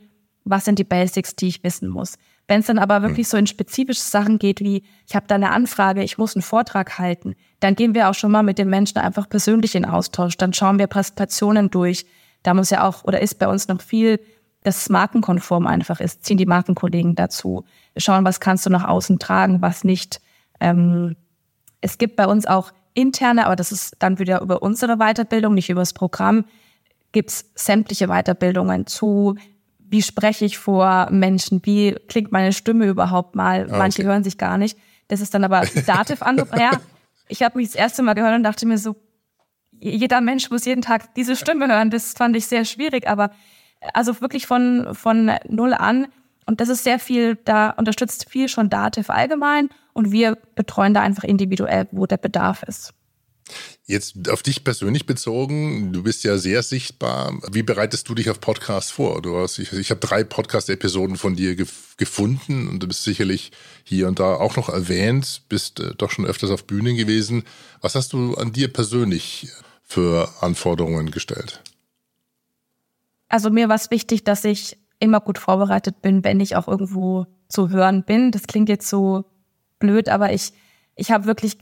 was 0.50 0.66
sind 0.66 0.80
die 0.80 0.84
Basics, 0.84 1.36
die 1.36 1.48
ich 1.48 1.64
wissen 1.64 1.90
muss. 1.90 2.16
Wenn 2.48 2.62
es 2.62 2.68
dann 2.68 2.80
aber 2.80 3.02
wirklich 3.02 3.28
hm. 3.28 3.32
so 3.32 3.38
in 3.38 3.48
spezifische 3.48 4.02
Sachen 4.02 4.40
geht, 4.40 4.62
wie 4.62 4.84
ich 5.06 5.16
habe 5.16 5.28
da 5.28 5.36
eine 5.36 5.52
Anfrage, 5.52 6.04
ich 6.04 6.18
muss 6.18 6.36
einen 6.36 6.44
Vortrag 6.44 6.98
halten, 6.98 7.36
dann 7.60 7.76
gehen 7.76 7.94
wir 7.94 8.10
auch 8.10 8.14
schon 8.14 8.32
mal 8.32 8.44
mit 8.44 8.58
den 8.58 8.70
Menschen 8.70 9.00
einfach 9.00 9.28
persönlich 9.28 9.76
in 9.76 9.86
Austausch. 9.86 10.38
Dann 10.38 10.54
schauen 10.54 10.80
wir 10.80 10.88
Präsentationen 10.88 11.70
durch. 11.70 12.06
Da 12.44 12.54
muss 12.54 12.70
ja 12.70 12.88
auch 12.88 13.04
oder 13.04 13.22
ist 13.22 13.40
bei 13.40 13.48
uns 13.48 13.68
noch 13.68 13.82
viel, 13.82 14.20
dass 14.64 14.78
es 14.78 14.90
markenkonform 14.90 15.68
einfach 15.68 16.00
ist. 16.00 16.24
Ziehen 16.24 16.38
die 16.38 16.46
Markenkollegen 16.46 17.16
dazu. 17.16 17.66
Schauen, 17.98 18.24
was 18.24 18.40
kannst 18.40 18.66
du 18.66 18.70
nach 18.70 18.88
außen 18.88 19.20
tragen, 19.20 19.62
was 19.62 19.84
nicht. 19.84 20.22
Ähm, 20.60 21.16
es 21.82 21.98
gibt 21.98 22.16
bei 22.16 22.28
uns 22.28 22.46
auch 22.46 22.72
interne, 22.94 23.46
aber 23.46 23.56
das 23.56 23.72
ist 23.72 23.96
dann 24.00 24.20
wieder 24.20 24.42
über 24.42 24.62
unsere 24.62 24.98
Weiterbildung, 24.98 25.54
nicht 25.54 25.70
über 25.70 25.82
das 25.82 25.94
Programm, 25.94 26.46
gibt 27.12 27.30
es 27.30 27.46
sämtliche 27.56 28.08
Weiterbildungen 28.08 28.88
zu, 28.88 29.36
wie 29.90 30.02
spreche 30.02 30.46
ich 30.46 30.58
vor 30.58 31.08
Menschen, 31.12 31.62
wie 31.64 31.96
klingt 32.08 32.32
meine 32.32 32.54
Stimme 32.54 32.86
überhaupt 32.86 33.36
mal. 33.36 33.62
Ah, 33.62 33.66
okay. 33.68 33.78
Manche 33.78 34.04
hören 34.04 34.24
sich 34.24 34.38
gar 34.38 34.58
nicht. 34.58 34.78
Das 35.08 35.22
ist 35.22 35.34
dann 35.34 35.44
aber 35.44 35.62
Dativ 35.86 36.22
an. 36.22 36.38
ja, 36.58 36.72
ich 37.28 37.44
habe 37.44 37.58
mich 37.58 37.68
das 37.68 37.76
erste 37.76 38.04
Mal 38.04 38.14
gehört 38.14 38.36
und 38.36 38.44
dachte 38.44 38.66
mir 38.66 38.78
so, 38.78 38.96
jeder 39.80 40.22
Mensch 40.22 40.50
muss 40.50 40.66
jeden 40.66 40.82
Tag 40.82 41.14
diese 41.16 41.36
Stimme 41.36 41.68
hören. 41.68 41.90
Das 41.90 42.14
fand 42.14 42.36
ich 42.36 42.48
sehr 42.48 42.66
schwierig, 42.66 43.08
aber 43.08 43.32
also 43.94 44.20
wirklich 44.22 44.48
von, 44.48 44.90
von 44.94 45.32
null 45.48 45.74
an. 45.74 46.08
Und 46.46 46.62
das 46.62 46.70
ist 46.70 46.84
sehr 46.84 47.00
viel, 47.00 47.36
da 47.36 47.72
unterstützt 47.72 48.30
viel 48.30 48.48
schon 48.48 48.70
Dativ 48.70 49.10
allgemein 49.10 49.70
und 49.94 50.12
wir 50.12 50.38
betreuen 50.56 50.94
da 50.94 51.02
einfach 51.02 51.24
individuell, 51.24 51.88
wo 51.92 52.06
der 52.06 52.18
Bedarf 52.18 52.64
ist. 52.64 52.94
Jetzt 53.86 54.30
auf 54.30 54.44
dich 54.44 54.64
persönlich 54.64 55.06
bezogen, 55.06 55.94
du 55.94 56.04
bist 56.04 56.24
ja 56.24 56.38
sehr 56.38 56.62
sichtbar. 56.64 57.34
Wie 57.52 57.64
bereitest 57.64 58.10
du 58.10 58.16
dich 58.16 58.30
auf 58.30 58.42
Podcasts 58.42 58.92
vor? 58.92 59.22
Du 59.22 59.38
hast, 59.38 59.60
ich, 59.60 59.72
ich 59.72 59.92
habe 59.92 60.02
drei 60.02 60.24
Podcast-Episoden 60.24 61.16
von 61.16 61.36
dir 61.36 61.56
gef 61.56 61.96
gefunden 61.98 62.68
und 62.68 62.84
du 62.84 62.88
bist 62.88 63.04
sicherlich 63.04 63.52
hier 63.84 64.08
und 64.08 64.20
da 64.20 64.36
auch 64.36 64.56
noch 64.56 64.70
erwähnt, 64.70 65.42
bist 65.50 65.80
äh, 65.80 65.96
doch 65.98 66.12
schon 66.12 66.28
öfters 66.28 66.52
auf 66.52 66.66
Bühnen 66.66 66.96
gewesen. 66.96 67.44
Was 67.82 67.96
hast 67.96 68.14
du 68.14 68.36
an 68.36 68.52
dir 68.52 68.72
persönlich 68.72 69.50
für 69.82 70.30
Anforderungen 70.42 71.10
gestellt? 71.10 71.64
Also 73.30 73.50
mir 73.50 73.68
war 73.68 73.76
es 73.76 73.90
wichtig, 73.90 74.24
dass 74.24 74.46
ich 74.46 74.78
immer 75.00 75.22
gut 75.22 75.38
vorbereitet 75.38 76.02
bin, 76.02 76.24
wenn 76.24 76.40
ich 76.40 76.56
auch 76.56 76.68
irgendwo 76.68 77.26
zu 77.50 77.70
hören 77.70 78.04
bin. 78.04 78.32
Das 78.32 78.44
klingt 78.44 78.70
jetzt 78.70 78.88
so 78.88 79.26
blöd, 79.80 80.10
aber 80.10 80.34
ich, 80.34 80.54
ich 80.96 81.12
habe 81.12 81.26
wirklich 81.26 81.58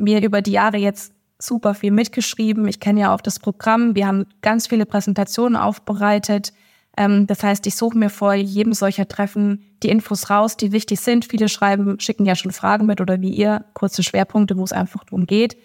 mir 0.00 0.22
über 0.22 0.42
die 0.42 0.52
Jahre 0.52 0.78
jetzt 0.78 1.12
super 1.38 1.74
viel 1.74 1.90
mitgeschrieben. 1.90 2.68
Ich 2.68 2.80
kenne 2.80 3.00
ja 3.00 3.14
auch 3.14 3.20
das 3.20 3.38
Programm. 3.38 3.94
Wir 3.94 4.06
haben 4.06 4.26
ganz 4.42 4.66
viele 4.66 4.86
Präsentationen 4.86 5.56
aufbereitet. 5.56 6.52
Ähm, 6.96 7.26
das 7.26 7.42
heißt, 7.42 7.66
ich 7.66 7.76
suche 7.76 7.96
mir 7.96 8.10
vor 8.10 8.34
jedem 8.34 8.72
solcher 8.72 9.08
Treffen 9.08 9.64
die 9.82 9.88
Infos 9.88 10.30
raus, 10.30 10.56
die 10.56 10.72
wichtig 10.72 11.00
sind. 11.00 11.24
Viele 11.24 11.48
schreiben, 11.48 11.98
schicken 12.00 12.26
ja 12.26 12.34
schon 12.34 12.52
Fragen 12.52 12.86
mit 12.86 13.00
oder 13.00 13.20
wie 13.20 13.30
ihr, 13.30 13.64
kurze 13.74 14.02
Schwerpunkte, 14.02 14.56
wo 14.56 14.64
es 14.64 14.72
einfach 14.72 15.04
darum 15.04 15.26
geht. 15.26 15.56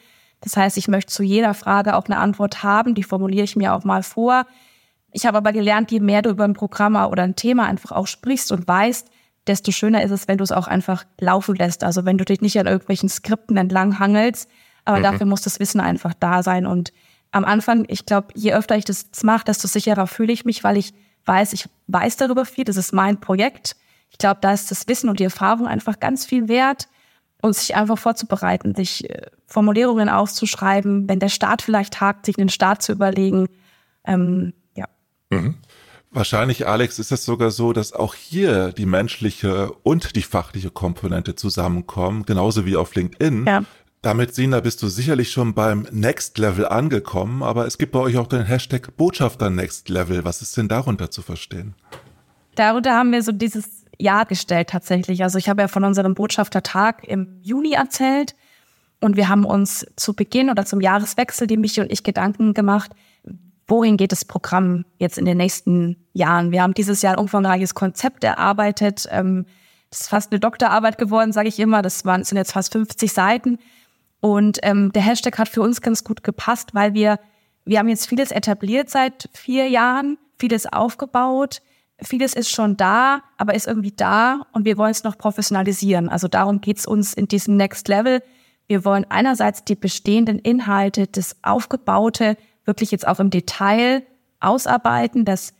Das 0.42 0.56
heißt, 0.56 0.78
ich 0.78 0.88
möchte 0.88 1.12
zu 1.12 1.24
jeder 1.24 1.54
Frage 1.54 1.96
auch 1.96 2.06
eine 2.06 2.18
Antwort 2.18 2.64
haben. 2.64 2.96
Die 2.96 3.04
formuliere 3.04 3.44
ich 3.44 3.56
mir 3.56 3.74
auch 3.74 3.84
mal 3.84 4.04
vor. 4.04 4.46
Ich 5.12 5.26
habe 5.26 5.38
aber 5.38 5.54
gelernt, 5.54 5.92
je 5.92 6.00
mehr 6.00 6.22
du 6.22 6.30
über 6.30 6.44
ein 6.44 6.54
Programm 6.54 6.96
oder 6.96 7.24
ein 7.24 7.36
Thema 7.36 7.66
einfach 7.66 7.92
auch 7.92 8.08
sprichst 8.08 8.52
und 8.52 8.68
weißt, 8.68 9.10
desto 9.48 9.72
schöner 9.72 10.04
ist 10.04 10.12
es, 10.12 10.28
wenn 10.28 10.38
du 10.38 10.44
es 10.44 10.52
auch 10.52 10.68
einfach 10.68 11.06
laufen 11.20 11.56
lässt. 11.56 11.84
Also 11.84 12.06
wenn 12.06 12.18
du 12.18 12.26
dich 12.26 12.42
nicht 12.42 12.58
an 12.60 12.68
irgendwelchen 12.68 13.10
Skripten 13.10 13.58
entlang 13.58 14.00
hangelst, 14.00 14.50
aber 14.86 15.00
mhm. 15.00 15.04
dafür 15.04 15.26
muss 15.26 15.42
das 15.42 15.60
Wissen 15.60 15.80
einfach 15.80 16.14
da 16.20 16.44
sein. 16.44 16.66
Und 16.66 16.94
am 17.32 17.46
Anfang, 17.46 17.86
ich 17.88 18.06
glaube, 18.06 18.28
je 18.34 18.54
öfter 18.54 18.78
ich 18.78 18.86
das 18.86 19.08
mache, 19.24 19.46
desto 19.46 19.68
sicherer 19.68 20.08
fühle 20.08 20.34
ich 20.34 20.46
mich, 20.46 20.64
weil 20.64 20.78
ich 20.78 20.94
weiß, 21.26 21.54
ich 21.54 21.68
weiß 21.88 22.18
darüber 22.18 22.46
viel. 22.46 22.64
Das 22.64 22.78
ist 22.78 22.94
mein 22.94 23.20
Projekt. 23.20 23.76
Ich 24.12 24.18
glaube, 24.18 24.40
da 24.42 24.54
ist 24.54 24.72
das 24.72 24.88
Wissen 24.88 25.10
und 25.10 25.20
die 25.20 25.26
Erfahrung 25.26 25.68
einfach 25.68 26.00
ganz 26.00 26.26
viel 26.26 26.48
wert 26.48 26.88
und 27.42 27.56
sich 27.56 27.76
einfach 27.76 27.98
vorzubereiten, 27.98 28.74
sich 28.74 29.10
äh, 29.10 29.28
Formulierungen 29.46 30.10
auszuschreiben, 30.10 31.10
wenn 31.10 31.20
der 31.20 31.30
Start 31.30 31.62
vielleicht 31.62 32.00
hakt, 32.02 32.26
sich 32.26 32.38
einen 32.38 32.50
Start 32.50 32.82
zu 32.82 32.92
überlegen. 32.92 33.48
Ähm, 34.06 34.54
ja. 34.76 34.86
Mhm. 35.30 35.56
Wahrscheinlich, 36.16 36.66
Alex, 36.66 36.98
ist 36.98 37.12
es 37.12 37.26
sogar 37.26 37.52
so, 37.52 37.74
dass 37.74 37.92
auch 37.92 38.16
hier 38.16 38.72
die 38.72 38.86
menschliche 38.86 39.74
und 39.84 40.16
die 40.16 40.22
fachliche 40.22 40.72
Komponente 40.72 41.36
zusammenkommen, 41.36 42.26
genauso 42.26 42.66
wie 42.66 42.78
auf 42.78 42.96
LinkedIn. 42.96 43.46
Ja. 43.46 43.66
Damit, 44.02 44.34
Sina, 44.34 44.62
bist 44.62 44.82
du 44.82 44.88
sicherlich 44.88 45.30
schon 45.30 45.54
beim 45.54 45.86
Next 45.92 46.38
Level 46.38 46.68
angekommen, 46.68 47.44
aber 47.44 47.68
es 47.68 47.78
gibt 47.78 47.92
bei 47.92 48.00
euch 48.00 48.18
auch 48.18 48.28
den 48.28 48.46
Hashtag 48.46 48.96
Botschafter 48.96 49.50
Next 49.50 49.90
Level. 49.90 50.24
Was 50.24 50.42
ist 50.42 50.56
denn 50.56 50.70
darunter 50.70 51.12
zu 51.12 51.22
verstehen? 51.22 51.76
Darunter 52.56 52.94
haben 52.96 53.12
wir 53.12 53.22
so 53.22 53.34
dieses 53.34 53.84
Jahr 54.00 54.26
gestellt 54.26 54.70
tatsächlich. 54.70 55.22
Also 55.22 55.38
ich 55.38 55.50
habe 55.50 55.64
ja 55.64 55.68
von 55.68 55.84
unserem 55.84 56.14
Botschaftertag 56.14 57.06
im 57.06 57.40
Juni 57.42 57.74
erzählt 57.74 58.36
und 59.02 59.18
wir 59.18 59.28
haben 59.28 59.44
uns 59.44 59.86
zu 59.98 60.14
Beginn 60.14 60.50
oder 60.50 60.66
zum 60.66 60.80
Jahreswechsel, 60.80 61.46
die 61.46 61.58
Michi 61.58 61.82
und 61.82 61.92
ich 61.92 62.04
Gedanken 62.04 62.54
gemacht, 62.54 62.92
wohin 63.68 63.98
geht 63.98 64.12
das 64.12 64.26
Programm 64.26 64.86
jetzt 64.98 65.18
in 65.18 65.26
den 65.26 65.38
nächsten 65.38 65.98
Jahren? 66.14 66.52
Wir 66.52 66.62
haben 66.62 66.74
dieses 66.74 67.02
Jahr 67.02 67.14
ein 67.14 67.20
umfangreiches 67.20 67.74
Konzept 67.74 68.24
erarbeitet. 68.24 69.08
Ähm, 69.10 69.46
das 69.90 70.02
ist 70.02 70.10
fast 70.10 70.32
eine 70.32 70.40
Doktorarbeit 70.40 70.98
geworden, 70.98 71.32
sage 71.32 71.48
ich 71.48 71.60
immer. 71.60 71.82
Das 71.82 72.06
waren, 72.06 72.24
sind 72.24 72.38
jetzt 72.38 72.52
fast 72.52 72.74
50 72.74 73.12
Seiten. 73.12 73.60
Und 74.20 74.60
ähm, 74.64 74.92
der 74.92 75.04
Hashtag 75.04 75.38
hat 75.38 75.50
für 75.50 75.62
uns 75.62 75.82
ganz 75.82 76.04
gut 76.04 76.24
gepasst, 76.24 76.74
weil 76.74 76.94
wir, 76.94 77.20
wir 77.64 77.80
haben 77.80 77.90
jetzt 77.90 78.08
vieles 78.08 78.32
etabliert 78.32 78.90
seit 78.90 79.30
vier 79.34 79.68
Jahren, 79.68 80.18
vieles 80.38 80.66
aufgebaut, 80.72 81.62
vieles 82.02 82.34
ist 82.34 82.50
schon 82.50 82.76
da, 82.76 83.22
aber 83.38 83.54
ist 83.54 83.68
irgendwie 83.68 83.94
da 83.96 84.42
und 84.52 84.66
wir 84.66 84.78
wollen 84.78 84.92
es 84.92 85.04
noch 85.04 85.18
professionalisieren. 85.18 86.10
Also 86.10 86.28
darum 86.28 86.62
geht's 86.62 86.86
uns 86.86 87.14
in 87.14 87.28
diesem 87.28 87.56
Next 87.56 87.88
Level. 87.88 88.22
Wir 88.68 88.84
wollen 88.84 89.06
einerseits 89.10 89.64
die 89.64 89.76
bestehenden 89.76 90.40
Inhalte, 90.40 91.08
das 91.08 91.38
Aufgebaute 91.44 92.36
wirklich 92.66 92.92
jetzt 92.92 93.08
auch 93.08 93.20
im 93.20 93.30
Detail 93.30 94.04
ausarbeiten, 94.40 95.26
dass 95.26 95.54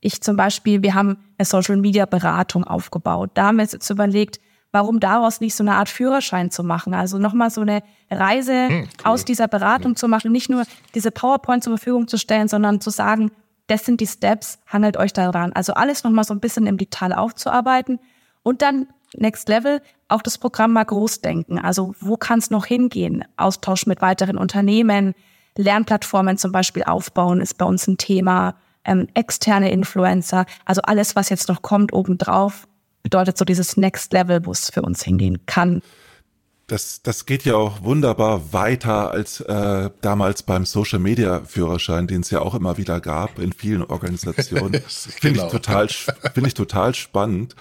ich 0.00 0.20
zum 0.20 0.36
Beispiel, 0.36 0.82
wir 0.82 0.94
haben 0.94 1.18
eine 1.38 1.46
Social 1.46 1.76
Media 1.76 2.06
Beratung 2.06 2.64
aufgebaut. 2.64 3.30
Da 3.34 3.46
haben 3.46 3.56
wir 3.56 3.64
jetzt 3.64 3.88
überlegt, 3.88 4.38
warum 4.70 5.00
daraus 5.00 5.40
nicht 5.40 5.54
so 5.54 5.62
eine 5.62 5.76
Art 5.76 5.88
Führerschein 5.88 6.50
zu 6.50 6.62
machen? 6.62 6.94
Also 6.94 7.18
nochmal 7.18 7.48
so 7.50 7.62
eine 7.62 7.82
Reise 8.10 8.68
hm, 8.68 8.80
cool. 8.80 8.88
aus 9.04 9.24
dieser 9.24 9.48
Beratung 9.48 9.92
hm. 9.92 9.96
zu 9.96 10.08
machen, 10.08 10.32
nicht 10.32 10.50
nur 10.50 10.64
diese 10.94 11.10
PowerPoint 11.10 11.64
zur 11.64 11.78
Verfügung 11.78 12.08
zu 12.08 12.18
stellen, 12.18 12.48
sondern 12.48 12.80
zu 12.80 12.90
sagen, 12.90 13.30
das 13.66 13.86
sind 13.86 14.00
die 14.00 14.06
Steps, 14.06 14.58
handelt 14.66 14.96
euch 14.98 15.12
daran. 15.12 15.52
Also 15.54 15.72
alles 15.72 16.04
nochmal 16.04 16.24
so 16.24 16.34
ein 16.34 16.40
bisschen 16.40 16.66
im 16.66 16.76
Detail 16.76 17.12
aufzuarbeiten 17.14 17.98
und 18.42 18.60
dann 18.60 18.88
Next 19.16 19.48
Level 19.48 19.80
auch 20.08 20.22
das 20.22 20.38
Programm 20.38 20.72
mal 20.72 20.84
groß 20.84 21.20
denken. 21.20 21.58
Also 21.58 21.94
wo 22.00 22.16
kann 22.16 22.40
es 22.40 22.50
noch 22.50 22.66
hingehen? 22.66 23.24
Austausch 23.36 23.86
mit 23.86 24.02
weiteren 24.02 24.36
Unternehmen, 24.36 25.14
Lernplattformen 25.56 26.36
zum 26.36 26.52
Beispiel 26.52 26.84
aufbauen 26.84 27.40
ist 27.40 27.58
bei 27.58 27.64
uns 27.64 27.86
ein 27.86 27.96
Thema, 27.96 28.54
ähm, 28.84 29.08
externe 29.14 29.70
Influencer, 29.70 30.46
also 30.64 30.82
alles, 30.82 31.16
was 31.16 31.28
jetzt 31.28 31.48
noch 31.48 31.62
kommt 31.62 31.92
obendrauf, 31.92 32.66
bedeutet 33.02 33.38
so 33.38 33.44
dieses 33.44 33.76
Next 33.76 34.12
Level, 34.12 34.44
wo 34.44 34.52
es 34.52 34.70
für 34.70 34.82
uns 34.82 35.02
hingehen 35.02 35.44
kann. 35.46 35.82
Das, 36.66 37.02
das 37.02 37.26
geht 37.26 37.44
ja 37.44 37.56
auch 37.56 37.82
wunderbar 37.82 38.54
weiter 38.54 39.10
als 39.10 39.40
äh, 39.40 39.90
damals 40.00 40.42
beim 40.42 40.64
Social 40.64 40.98
Media 40.98 41.42
Führerschein, 41.44 42.06
den 42.06 42.22
es 42.22 42.30
ja 42.30 42.40
auch 42.40 42.54
immer 42.54 42.78
wieder 42.78 43.02
gab 43.02 43.38
in 43.38 43.52
vielen 43.52 43.82
Organisationen. 43.82 44.82
Finde 44.88 45.40
genau. 45.40 45.46
ich 45.46 45.52
total, 45.52 45.88
finde 45.88 46.48
ich 46.48 46.54
total 46.54 46.94
spannend. 46.94 47.54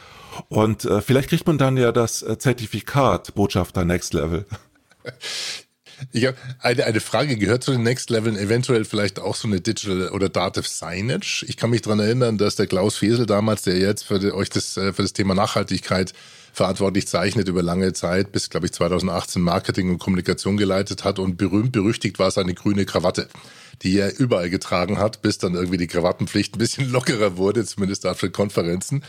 Und 0.48 0.86
äh, 0.86 1.02
vielleicht 1.02 1.30
kriegt 1.30 1.46
man 1.46 1.58
dann 1.58 1.76
ja 1.76 1.92
das 1.92 2.24
äh, 2.24 2.38
Zertifikat 2.38 3.36
Botschafter 3.36 3.84
Next 3.84 4.14
Level. 4.14 4.46
Ich 6.12 6.26
habe 6.26 6.38
eine, 6.60 6.86
eine 6.86 7.00
Frage 7.00 7.38
gehört 7.38 7.64
zu 7.64 7.72
den 7.72 7.84
Next 7.84 8.10
Leveln, 8.10 8.38
eventuell 8.38 8.86
vielleicht 8.86 9.20
auch 9.20 9.36
so 9.36 9.48
eine 9.48 9.62
Digital 9.62 10.10
oder 10.10 10.30
Dative 10.30 10.68
Signage. 10.68 11.46
Ich 11.48 11.58
kann 11.58 11.70
mich 11.70 11.82
dran 11.82 12.00
erinnern, 12.00 12.38
dass 12.38 12.56
der 12.56 12.68
Klaus 12.68 12.98
Fesel 12.98 13.26
damals, 13.26 13.64
der 13.64 13.78
jetzt 13.78 14.04
für 14.04 14.20
die, 14.20 14.32
euch 14.32 14.50
das, 14.50 14.78
äh, 14.78 14.94
für 14.94 15.02
das 15.02 15.14
Thema 15.14 15.36
Nachhaltigkeit 15.36 16.14
verantwortlich 16.54 17.08
zeichnet 17.08 17.50
über 17.50 17.62
lange 17.62 17.92
Zeit, 17.92 18.32
bis, 18.32 18.50
glaube 18.50 18.68
ich, 18.68 18.72
2018 18.72 19.42
Marketing 19.42 19.90
und 19.90 20.00
Kommunikation 20.00 20.56
geleitet 20.56 21.04
hat 21.04 21.20
und 21.20 21.36
berühmt 21.38 21.74
berüchtigt 21.74 22.20
war 22.20 22.32
seine 22.32 22.54
grüne 22.54 22.86
Krawatte 22.86 23.28
die 23.82 23.98
er 23.98 24.18
überall 24.20 24.50
getragen 24.50 24.98
hat, 24.98 25.22
bis 25.22 25.38
dann 25.38 25.56
irgendwie 25.56 25.78
die 25.78 25.88
Krawattenpflicht 25.88 26.56
ein 26.56 26.60
bisschen 26.60 26.90
lockerer 26.90 27.38
wurde, 27.38 27.66
zumindest 27.66 28.06
auf 28.06 28.20
den 28.20 28.32
Konferenzen. 28.32 29.04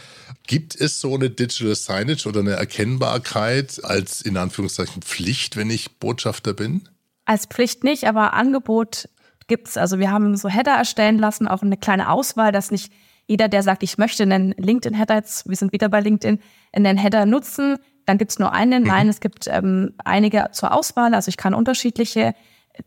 Gibt 0.46 0.74
es 0.74 1.00
so 1.00 1.14
eine 1.14 1.30
Digital 1.30 1.74
Signage 1.74 2.28
oder 2.28 2.40
eine 2.40 2.52
Erkennbarkeit 2.52 3.85
als 3.85 4.22
in 4.22 4.37
Anführungszeichen 4.37 5.02
Pflicht, 5.02 5.57
wenn 5.57 5.70
ich 5.70 5.98
Botschafter 5.98 6.54
bin? 6.54 6.88
Als 7.24 7.46
Pflicht 7.46 7.85
nicht, 7.85 8.04
aber 8.04 8.35
Angebot 8.35 9.09
gibt's. 9.46 9.76
Also 9.76 9.98
wir 9.98 10.11
haben 10.11 10.37
so 10.37 10.48
Header 10.48 10.72
erstellen 10.72 11.18
lassen, 11.18 11.46
auch 11.46 11.62
eine 11.62 11.76
kleine 11.76 12.11
Auswahl, 12.11 12.52
dass 12.52 12.70
nicht 12.70 12.92
jeder, 13.27 13.49
der 13.49 13.63
sagt, 13.63 13.83
ich 13.83 13.99
möchte 13.99 14.23
einen 14.23 14.55
LinkedIn-Header, 14.59 15.15
jetzt, 15.17 15.49
wir 15.49 15.57
sind 15.57 15.73
wieder 15.73 15.89
bei 15.89 16.01
LinkedIn, 16.01 16.39
einen 16.73 16.97
Header 16.97 17.27
nutzen, 17.27 17.77
dann 18.07 18.19
gibt's 18.19 18.39
nur 18.39 18.53
einen. 18.53 18.83
Mhm. 18.83 18.89
Nein, 18.89 19.09
es 19.09 19.21
gibt 19.21 19.47
ähm, 19.49 19.95
einige 20.05 20.49
zur 20.53 20.73
Auswahl. 20.73 21.15
Also 21.15 21.29
ich 21.31 21.37
kann 21.37 21.55
unterschiedliche 21.55 22.35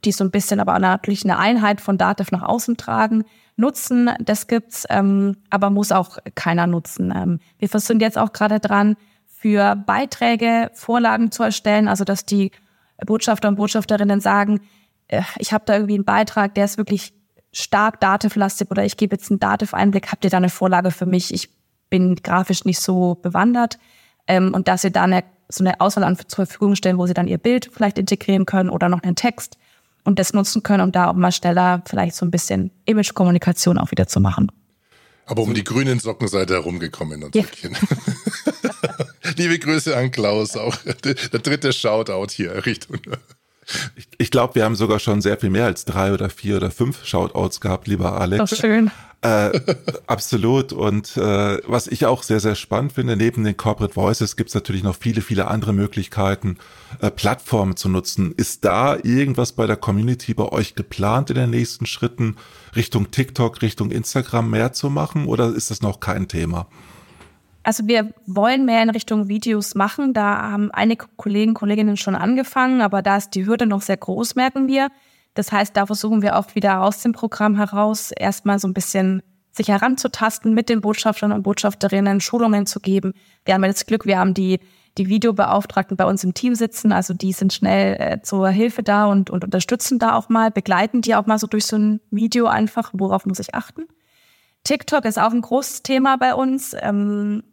die 0.04 0.12
so 0.12 0.23
ein 0.23 0.32
bisschen 0.32 0.60
aber 0.60 0.78
natürlich 0.80 1.23
eine 1.23 1.38
Einheit 1.38 1.82
von 1.82 1.97
Dativ 1.97 2.32
nach 2.32 2.43
außen 2.43 2.78
tragen, 2.78 3.23
nutzen. 3.56 4.10
Das 4.19 4.47
gibt's, 4.47 4.86
ähm, 4.89 5.38
aber 5.50 5.69
muss 5.69 5.91
auch 5.91 6.17
keiner 6.36 6.67
nutzen. 6.67 7.13
Ähm, 7.15 7.39
wir 7.58 7.69
versuchen 7.69 8.00
jetzt 8.00 8.17
auch 8.17 8.34
gerade 8.34 8.60
dran, 8.60 8.95
für 9.26 9.76
Beiträge 9.76 10.71
Vorlagen 10.73 11.32
zu 11.32 11.43
erstellen, 11.43 11.88
also 11.88 12.04
dass 12.04 12.26
die 12.26 12.52
Botschafter 13.06 13.47
und 13.47 13.56
Botschafterinnen 13.56 14.19
sagen, 14.19 14.62
äh, 15.08 15.21
ich 15.38 15.54
habe 15.54 15.63
da 15.65 15.76
irgendwie 15.76 15.95
einen 15.95 16.06
Beitrag, 16.06 16.56
der 16.56 16.65
ist 16.65 16.78
wirklich 16.78 17.13
stark 17.51 17.99
Dativ-lastig 18.01 18.69
oder 18.71 18.86
ich 18.86 18.97
gebe 18.97 19.15
jetzt 19.15 19.31
einen 19.31 19.39
Dativ-Einblick, 19.39 20.12
habt 20.12 20.23
ihr 20.23 20.29
da 20.29 20.38
eine 20.38 20.49
Vorlage 20.49 20.91
für 20.91 21.05
mich? 21.05 21.33
Ich 21.33 21.49
bin 21.89 22.15
grafisch 22.15 22.65
nicht 22.65 22.79
so 22.79 23.15
bewandert. 23.15 23.77
Ähm, 24.27 24.53
und 24.53 24.67
dass 24.67 24.81
sie 24.81 24.91
da 24.91 25.03
eine, 25.03 25.23
so 25.49 25.63
eine 25.63 25.79
Auswahl 25.79 26.03
an, 26.03 26.17
zur 26.17 26.45
Verfügung 26.45 26.75
stellen, 26.75 26.97
wo 26.97 27.07
sie 27.07 27.13
dann 27.13 27.27
ihr 27.27 27.38
Bild 27.38 27.69
vielleicht 27.73 27.97
integrieren 27.97 28.45
können 28.45 28.69
oder 28.69 28.89
noch 28.89 29.03
einen 29.03 29.15
Text 29.15 29.57
und 30.03 30.19
das 30.19 30.33
nutzen 30.33 30.63
können, 30.63 30.83
um 30.83 30.91
da 30.91 31.10
auch 31.10 31.13
mal 31.13 31.31
schneller 31.31 31.81
vielleicht 31.86 32.15
so 32.15 32.25
ein 32.25 32.31
bisschen 32.31 32.71
Image-Kommunikation 32.86 33.77
auch 33.77 33.91
wieder 33.91 34.07
zu 34.07 34.19
machen. 34.19 34.51
Aber 35.25 35.43
um 35.43 35.53
die 35.53 35.63
grünen 35.63 35.99
Socken 35.99 36.27
seid 36.29 36.49
ihr 36.49 36.57
herumgekommen 36.57 37.23
und 37.23 37.36
ja. 37.36 37.43
Liebe 39.36 39.60
Grüße 39.60 39.95
an 39.95 40.12
Klaus, 40.12 40.55
auch 40.55 40.75
der 41.03 41.39
dritte 41.39 41.73
Shoutout 41.73 42.31
hier 42.31 42.65
Richtung. 42.65 42.99
Ich, 43.95 44.08
ich 44.17 44.32
glaube, 44.32 44.56
wir 44.56 44.63
haben 44.63 44.75
sogar 44.75 44.99
schon 44.99 45.21
sehr 45.21 45.38
viel 45.38 45.49
mehr 45.49 45.65
als 45.65 45.86
drei 45.86 46.13
oder 46.13 46.30
vier 46.30 46.58
oder 46.58 46.71
fünf 46.71 47.06
Shoutouts 47.06 47.62
gehabt, 47.62 47.88
lieber 47.88 48.19
Alex. 48.19 48.49
Doch 48.49 48.58
schön. 48.58 48.91
Äh, 49.21 49.60
absolut. 50.06 50.73
Und 50.73 51.17
äh, 51.17 51.58
was 51.67 51.88
ich 51.88 52.06
auch 52.06 52.23
sehr, 52.23 52.39
sehr 52.39 52.56
spannend 52.56 52.93
finde, 52.93 53.17
neben 53.17 53.43
den 53.43 53.58
Corporate 53.58 53.95
Voices 53.95 54.36
gibt 54.36 54.49
es 54.49 54.53
natürlich 54.53 54.84
noch 54.84 54.95
viele, 54.95 55.21
viele 55.21 55.47
andere 55.47 55.73
Möglichkeiten, 55.73 56.58
äh, 57.01 57.10
Plattformen 57.10 57.75
zu 57.75 57.89
nutzen. 57.89 58.34
Ist 58.38 58.63
da 58.63 58.95
irgendwas 58.95 59.53
bei 59.53 59.65
der 59.65 59.77
Community 59.77 60.34
bei 60.34 60.45
euch 60.45 60.75
geplant 60.75 61.30
in 61.32 61.36
den 61.36 61.49
nächsten 61.49 61.88
Schritten, 61.88 62.38
Richtung 62.75 63.10
TikTok, 63.10 63.62
Richtung 63.62 63.91
Instagram 63.91 64.51
mehr 64.51 64.73
zu 64.73 64.89
machen 64.89 65.25
oder 65.25 65.53
ist 65.53 65.71
das 65.71 65.82
noch 65.82 65.99
kein 65.99 66.27
Thema? 66.27 66.67
Also 67.67 67.86
wir 67.86 68.13
wollen 68.25 68.63
mehr 68.63 68.82
in 68.82 68.89
Richtung 68.89 69.27
Videos 69.27 69.75
machen. 69.75 70.13
Da 70.13 70.51
haben 70.51 70.71
einige 70.71 71.08
Kollegen, 71.17 71.53
Kolleginnen 71.53 71.97
schon 71.97 72.15
angefangen, 72.15 72.80
aber 72.80 73.01
da 73.01 73.17
ist 73.17 73.32
die 73.32 73.45
Hürde 73.45 73.65
noch 73.65 73.82
sehr 73.82 73.97
groß, 73.97 74.36
merken 74.36 74.69
wir. 74.69 74.88
Das 75.34 75.51
heißt, 75.51 75.75
da 75.75 75.86
versuchen 75.86 76.21
wir 76.21 76.36
oft 76.36 76.56
wieder 76.56 76.82
aus 76.82 77.01
dem 77.01 77.12
Programm 77.12 77.58
heraus 77.58 78.12
erstmal 78.12 78.58
so 78.58 78.69
ein 78.69 78.73
bisschen 78.73 79.21
sich 79.51 79.67
heranzutasten, 79.67 80.53
mit 80.53 80.69
den 80.69 80.80
Botschaftern 80.80 81.34
und 81.34 81.43
Botschafterinnen 81.43 82.21
Schulungen 82.21 82.67
zu 82.67 82.80
geben. 82.80 83.12
Wir 83.43 83.56
haben 83.56 83.65
jetzt 83.65 83.86
Glück, 83.86 84.06
wir 84.06 84.17
haben 84.17 84.34
die, 84.34 84.62
die 84.97 85.10
Videobeauftragten 85.10 85.97
bei 85.97 86.06
uns 86.06 86.23
im 86.23 86.34
Team 86.34 86.56
sitzen, 86.56 86.93
also 86.93 87.13
die 87.13 87.34
sind 87.34 87.51
schnell 87.51 87.97
äh, 87.99 88.21
zur 88.21 88.47
Hilfe 88.47 88.82
da 88.82 89.08
und, 89.08 89.30
und 89.30 89.43
unterstützen 89.43 89.99
da 89.99 90.15
auch 90.15 90.30
mal, 90.30 90.51
begleiten 90.51 91.01
die 91.01 91.15
auch 91.15 91.25
mal 91.25 91.38
so 91.38 91.47
durch 91.47 91.65
so 91.65 91.75
ein 91.75 91.99
Video 92.12 92.45
einfach, 92.45 92.91
worauf 92.93 93.25
muss 93.25 93.39
ich 93.39 93.53
achten. 93.56 93.88
TikTok 94.63 95.03
ist 95.03 95.19
auch 95.19 95.32
ein 95.32 95.41
großes 95.41 95.84
Thema 95.84 96.15
bei 96.17 96.34
uns. 96.34 96.73
Ähm, 96.80 97.43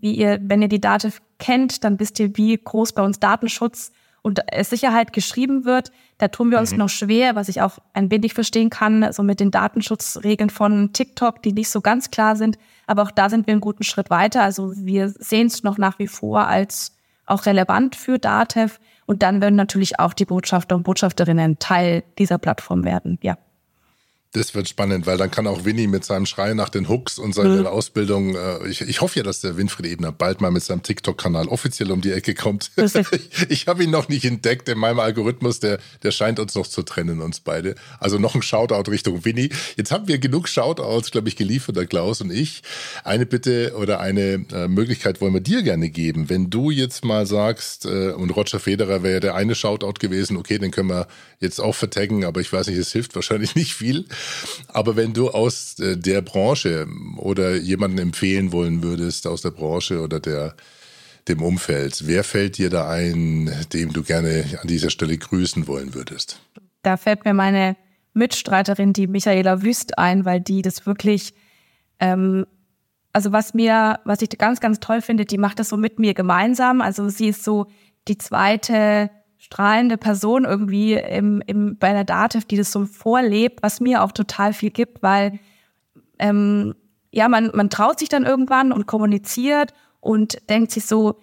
wie 0.00 0.14
ihr, 0.14 0.38
wenn 0.42 0.62
ihr 0.62 0.68
die 0.68 0.80
Daten 0.80 1.12
kennt, 1.38 1.84
dann 1.84 2.00
wisst 2.00 2.18
ihr, 2.20 2.36
wie 2.36 2.56
groß 2.56 2.92
bei 2.92 3.02
uns 3.02 3.20
Datenschutz 3.20 3.92
und 4.22 4.40
Sicherheit 4.60 5.12
geschrieben 5.12 5.64
wird. 5.64 5.90
Da 6.18 6.28
tun 6.28 6.50
wir 6.50 6.58
uns 6.58 6.72
mhm. 6.72 6.78
noch 6.78 6.88
schwer, 6.88 7.36
was 7.36 7.48
ich 7.48 7.62
auch 7.62 7.78
ein 7.94 8.10
wenig 8.10 8.34
verstehen 8.34 8.70
kann, 8.70 9.12
so 9.12 9.22
mit 9.22 9.40
den 9.40 9.50
Datenschutzregeln 9.50 10.50
von 10.50 10.92
TikTok, 10.92 11.42
die 11.42 11.52
nicht 11.52 11.70
so 11.70 11.80
ganz 11.80 12.10
klar 12.10 12.36
sind. 12.36 12.58
Aber 12.86 13.02
auch 13.02 13.10
da 13.10 13.30
sind 13.30 13.46
wir 13.46 13.52
einen 13.52 13.60
guten 13.60 13.84
Schritt 13.84 14.10
weiter. 14.10 14.42
Also 14.42 14.72
wir 14.76 15.08
sehen 15.08 15.46
es 15.46 15.62
noch 15.62 15.78
nach 15.78 15.98
wie 15.98 16.08
vor 16.08 16.46
als 16.46 16.92
auch 17.26 17.46
relevant 17.46 17.94
für 17.94 18.18
DATEV. 18.18 18.80
Und 19.06 19.22
dann 19.22 19.40
werden 19.40 19.56
natürlich 19.56 19.98
auch 20.00 20.12
die 20.12 20.24
Botschafter 20.24 20.76
und 20.76 20.82
Botschafterinnen 20.82 21.58
Teil 21.58 22.02
dieser 22.18 22.38
Plattform 22.38 22.84
werden. 22.84 23.18
Ja. 23.22 23.38
Das 24.32 24.54
wird 24.54 24.68
spannend, 24.68 25.06
weil 25.06 25.16
dann 25.16 25.30
kann 25.30 25.46
auch 25.46 25.64
Winnie 25.64 25.86
mit 25.86 26.04
seinem 26.04 26.26
Schrei 26.26 26.52
nach 26.52 26.68
den 26.68 26.90
Hooks 26.90 27.18
und 27.18 27.34
seiner 27.34 27.60
mhm. 27.60 27.66
Ausbildung, 27.66 28.34
äh, 28.34 28.68
ich, 28.68 28.82
ich 28.82 29.00
hoffe 29.00 29.18
ja, 29.18 29.22
dass 29.22 29.40
der 29.40 29.56
Winfried 29.56 29.86
Ebner 29.86 30.12
bald 30.12 30.42
mal 30.42 30.50
mit 30.50 30.62
seinem 30.62 30.82
TikTok-Kanal 30.82 31.48
offiziell 31.48 31.90
um 31.90 32.02
die 32.02 32.12
Ecke 32.12 32.34
kommt. 32.34 32.70
ich 32.76 33.48
ich 33.48 33.66
habe 33.66 33.84
ihn 33.84 33.90
noch 33.90 34.08
nicht 34.08 34.26
entdeckt 34.26 34.68
in 34.68 34.76
meinem 34.76 35.00
Algorithmus, 35.00 35.60
der, 35.60 35.78
der 36.02 36.10
scheint 36.10 36.40
uns 36.40 36.54
noch 36.54 36.66
zu 36.66 36.82
trennen, 36.82 37.22
uns 37.22 37.40
beide. 37.40 37.74
Also 38.00 38.18
noch 38.18 38.34
ein 38.34 38.42
Shoutout 38.42 38.90
Richtung 38.90 39.24
Winnie. 39.24 39.48
Jetzt 39.76 39.92
haben 39.92 40.08
wir 40.08 40.18
genug 40.18 40.46
Shoutouts, 40.46 41.10
glaube 41.10 41.28
ich, 41.28 41.36
geliefert, 41.36 41.76
der 41.76 41.86
Klaus 41.86 42.20
und 42.20 42.30
ich. 42.30 42.62
Eine 43.04 43.24
Bitte 43.24 43.74
oder 43.78 44.00
eine 44.00 44.44
äh, 44.52 44.68
Möglichkeit 44.68 45.22
wollen 45.22 45.32
wir 45.32 45.40
dir 45.40 45.62
gerne 45.62 45.88
geben. 45.88 46.28
Wenn 46.28 46.50
du 46.50 46.70
jetzt 46.70 47.02
mal 47.02 47.26
sagst, 47.26 47.86
äh, 47.86 48.10
und 48.10 48.30
Roger 48.30 48.60
Federer 48.60 49.02
wäre 49.02 49.20
der 49.20 49.34
eine 49.36 49.54
Shoutout 49.54 49.94
gewesen, 50.00 50.36
okay, 50.36 50.58
den 50.58 50.70
können 50.70 50.90
wir 50.90 51.08
jetzt 51.40 51.60
auch 51.60 51.74
vertaggen, 51.74 52.26
aber 52.26 52.42
ich 52.42 52.52
weiß 52.52 52.66
nicht, 52.66 52.78
es 52.78 52.92
hilft 52.92 53.14
wahrscheinlich 53.14 53.54
nicht 53.54 53.74
viel. 53.74 54.04
Aber 54.68 54.96
wenn 54.96 55.12
du 55.12 55.30
aus 55.30 55.78
äh, 55.78 55.96
der 55.96 56.22
Branche 56.22 56.86
oder 57.16 57.56
jemanden 57.56 57.98
empfehlen 57.98 58.52
wollen 58.52 58.82
würdest 58.82 59.26
aus 59.26 59.42
der 59.42 59.50
Branche 59.50 60.00
oder 60.00 60.20
der 60.20 60.54
dem 61.28 61.42
Umfeld, 61.42 62.06
wer 62.06 62.24
fällt 62.24 62.58
dir 62.58 62.70
da 62.70 62.88
ein, 62.88 63.50
dem 63.72 63.92
du 63.92 64.02
gerne 64.02 64.44
an 64.60 64.66
dieser 64.66 64.90
Stelle 64.90 65.16
grüßen 65.16 65.66
wollen 65.66 65.94
würdest? 65.94 66.40
Da 66.82 66.96
fällt 66.96 67.24
mir 67.24 67.34
meine 67.34 67.76
Mitstreiterin, 68.14 68.92
die 68.92 69.06
Michaela 69.06 69.62
Wüst, 69.62 69.98
ein, 69.98 70.24
weil 70.24 70.40
die 70.40 70.62
das 70.62 70.86
wirklich, 70.86 71.34
ähm, 72.00 72.46
also 73.12 73.32
was 73.32 73.54
mir, 73.54 74.00
was 74.04 74.22
ich 74.22 74.30
ganz, 74.30 74.60
ganz 74.60 74.80
toll 74.80 75.02
finde, 75.02 75.24
die 75.24 75.38
macht 75.38 75.58
das 75.58 75.68
so 75.68 75.76
mit 75.76 75.98
mir 75.98 76.14
gemeinsam. 76.14 76.80
Also 76.80 77.08
sie 77.08 77.28
ist 77.28 77.44
so 77.44 77.66
die 78.08 78.18
zweite 78.18 79.10
strahlende 79.38 79.96
Person 79.96 80.44
irgendwie 80.44 80.94
im, 80.94 81.42
im, 81.46 81.78
bei 81.78 81.92
der 81.92 82.04
Dativ, 82.04 82.44
die 82.44 82.56
das 82.56 82.72
so 82.72 82.84
vorlebt, 82.84 83.62
was 83.62 83.80
mir 83.80 84.02
auch 84.02 84.12
total 84.12 84.52
viel 84.52 84.70
gibt, 84.70 85.02
weil 85.02 85.38
ähm, 86.18 86.74
ja, 87.10 87.28
man, 87.28 87.50
man 87.54 87.70
traut 87.70 87.98
sich 87.98 88.08
dann 88.08 88.24
irgendwann 88.24 88.72
und 88.72 88.86
kommuniziert 88.86 89.72
und 90.00 90.38
denkt 90.50 90.72
sich 90.72 90.86
so, 90.86 91.20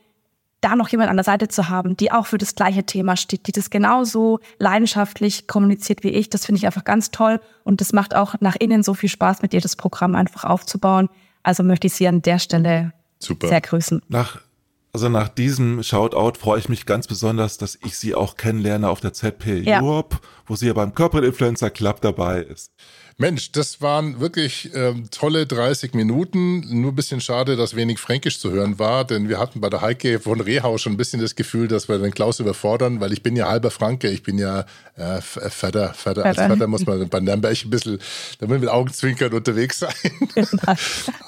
da 0.61 0.76
noch 0.76 0.89
jemand 0.89 1.11
an 1.11 1.18
der 1.18 1.24
Seite 1.24 1.47
zu 1.47 1.70
haben, 1.70 1.95
die 1.95 2.11
auch 2.11 2.26
für 2.26 2.39
das 2.39 2.55
gleiche 2.55 2.86
Thema 2.86 3.18
steht, 3.18 3.45
die 3.45 3.51
das 3.51 3.70
genauso 3.70 4.39
leidenschaftlich 4.57 5.47
kommuniziert 5.47 6.03
wie 6.03 6.09
ich, 6.09 6.30
das 6.30 6.45
finde 6.45 6.57
ich 6.57 6.66
einfach 6.66 6.84
ganz 6.84 7.11
toll 7.11 7.39
und 7.63 7.82
das 7.82 7.93
macht 7.93 8.16
auch 8.16 8.36
nach 8.39 8.55
innen 8.55 8.82
so 8.82 8.95
viel 8.95 9.09
Spaß, 9.09 9.43
mit 9.43 9.53
dir 9.53 9.61
das 9.61 9.76
Programm 9.76 10.16
einfach 10.16 10.43
aufzubauen. 10.43 11.09
Also 11.43 11.61
möchte 11.61 11.86
ich 11.86 11.93
Sie 11.93 12.07
an 12.07 12.24
der 12.24 12.39
Stelle 12.39 12.93
Super. 13.20 13.47
sehr 13.47 13.61
grüßen. 13.61 14.01
Nach 14.07 14.41
also 14.95 15.09
nach 15.09 15.27
diesem 15.27 15.83
Shoutout 15.83 16.39
freue 16.39 16.57
ich 16.57 16.69
mich 16.69 16.85
ganz 16.85 17.05
besonders, 17.05 17.57
dass 17.57 17.77
ich 17.83 17.97
sie 17.97 18.15
auch 18.15 18.37
kennenlerne 18.37 18.87
auf 18.87 19.01
der 19.01 19.11
ZP 19.11 19.59
ja. 19.59 19.81
Europe, 19.81 20.19
wo 20.45 20.55
sie 20.55 20.67
ja 20.67 20.73
beim 20.73 20.95
Corporate 20.95 21.27
Influencer 21.27 21.69
Club 21.69 21.99
dabei 21.99 22.43
ist. 22.43 22.71
Mensch, 23.17 23.51
das 23.51 23.81
waren 23.81 24.21
wirklich 24.21 24.73
ähm, 24.73 25.09
tolle 25.11 25.47
30 25.47 25.95
Minuten. 25.95 26.81
Nur 26.81 26.93
ein 26.93 26.95
bisschen 26.95 27.19
schade, 27.19 27.57
dass 27.57 27.75
wenig 27.75 27.99
Fränkisch 27.99 28.39
zu 28.39 28.51
hören 28.51 28.79
war, 28.79 29.03
denn 29.03 29.27
wir 29.27 29.37
hatten 29.37 29.59
bei 29.59 29.69
der 29.69 29.81
Heike 29.81 30.21
von 30.21 30.39
Rehau 30.39 30.77
schon 30.77 30.93
ein 30.93 30.97
bisschen 30.97 31.19
das 31.19 31.35
Gefühl, 31.35 31.67
dass 31.67 31.89
wir 31.89 31.97
den 31.97 32.13
Klaus 32.13 32.39
überfordern, 32.39 33.01
weil 33.01 33.11
ich 33.11 33.21
bin 33.21 33.35
ja 33.35 33.49
halber 33.49 33.71
Franke, 33.71 34.09
ich 34.09 34.23
bin 34.23 34.37
ja 34.37 34.61
äh, 34.95 35.19
Vater, 35.19 35.93
Vater, 35.93 36.23
als 36.23 36.37
Vater 36.37 36.67
muss 36.67 36.85
man 36.85 37.09
bei 37.09 37.19
Nürnberg 37.19 37.65
ein 37.65 37.69
bisschen, 37.69 37.99
da 38.39 38.47
mit 38.47 38.69
Augenzwinkern 38.69 39.33
unterwegs 39.33 39.79
sein. 39.79 39.93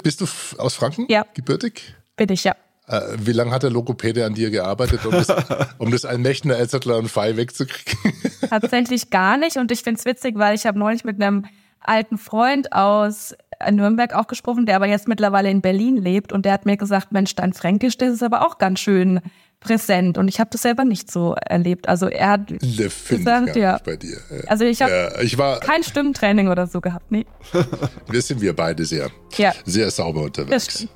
Bist 0.04 0.22
du 0.22 0.28
aus 0.58 0.76
Franken? 0.76 1.06
Ja. 1.10 1.26
Gebürtig? 1.34 1.96
Bin 2.16 2.30
ich, 2.32 2.46
ja. 2.46 2.56
Äh, 2.88 3.02
wie 3.20 3.34
lange 3.34 3.52
hat 3.52 3.64
der 3.64 3.70
Logopäde 3.70 4.26
an 4.26 4.34
dir 4.34 4.50
gearbeitet, 4.50 5.06
um 5.06 5.12
das, 5.12 5.28
um 5.78 5.92
das 5.92 6.06
Allmächtner 6.06 6.58
Elzettler 6.58 6.98
und 6.98 7.10
Fei 7.10 7.36
wegzukriegen? 7.36 8.14
Tatsächlich 8.50 9.10
gar 9.10 9.38
nicht. 9.38 9.58
Und 9.58 9.72
ich 9.72 9.84
finde 9.84 10.00
es 10.00 10.06
witzig, 10.06 10.38
weil 10.38 10.56
ich 10.56 10.66
habe 10.66 10.80
neulich 10.80 11.04
mit 11.04 11.22
einem 11.22 11.46
alten 11.82 12.18
Freund 12.18 12.72
aus 12.74 13.36
Nürnberg 13.70 14.14
auch 14.14 14.28
gesprochen, 14.28 14.66
der 14.66 14.78
aber 14.78 14.88
jetzt 14.88 15.08
mittlerweile 15.08 15.50
in 15.50 15.62
Berlin 15.62 15.98
lebt 15.98 16.32
und 16.32 16.46
der 16.46 16.54
hat 16.54 16.66
mir 16.66 16.78
gesagt, 16.78 17.12
Mensch, 17.12 17.36
dein 17.36 17.54
Fränkisch, 17.54 17.98
das 17.98 18.14
ist 18.14 18.24
aber 18.24 18.46
auch 18.46 18.58
ganz 18.58 18.80
schön 18.80 19.22
präsent 19.60 20.18
und 20.18 20.28
ich 20.28 20.40
habe 20.40 20.50
das 20.52 20.62
selber 20.62 20.86
nicht 20.86 21.12
so 21.12 21.34
erlebt. 21.34 21.90
Also 21.90 22.08
er 22.08 22.30
hat 22.30 22.48
gesagt, 22.60 23.56
ja. 23.56 23.80
bei 23.84 23.96
dir. 23.96 24.20
Also 24.46 24.66
ich 24.66 24.82
habe 24.82 24.92
ja, 24.92 25.22
ich 25.22 25.38
kein 25.62 25.84
Stimmtraining 25.84 26.50
oder 26.50 26.68
so 26.68 26.80
gehabt, 26.80 27.12
nee. 27.12 27.26
wir 28.08 28.22
sind 28.22 28.40
wir 28.42 28.56
beide 28.56 28.86
sehr, 28.86 29.10
ja. 29.38 29.54
sehr 29.66 29.90
sauber 29.90 30.22
unterwegs. 30.22 30.88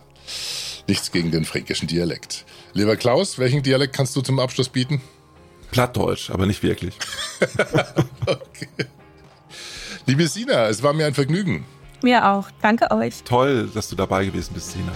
Nichts 0.88 1.12
gegen 1.12 1.32
den 1.32 1.46
fränkischen 1.46 1.88
Dialekt. 1.88 2.46
Lieber 2.74 2.96
Klaus, 2.96 3.40
welchen 3.40 3.64
Dialekt 3.64 3.96
kannst 3.96 4.16
du 4.16 4.22
zum 4.22 4.40
Abschluss 4.40 4.70
bieten? 4.70 5.02
Plattdeutsch, 5.72 6.30
aber 6.30 6.46
nicht 6.46 6.62
wirklich. 6.64 6.98
okay. 8.26 8.68
Liebe 10.06 10.28
Sina, 10.28 10.68
es 10.68 10.84
war 10.84 10.94
mir 10.94 11.06
ein 11.06 11.14
Vergnügen. 11.14 11.66
Mir 12.02 12.28
auch. 12.28 12.50
Danke 12.62 12.92
euch. 12.92 13.24
Toll, 13.24 13.70
dass 13.74 13.88
du 13.90 13.96
dabei 13.96 14.26
gewesen 14.26 14.54
bist, 14.54 14.72
Sina. 14.72 14.92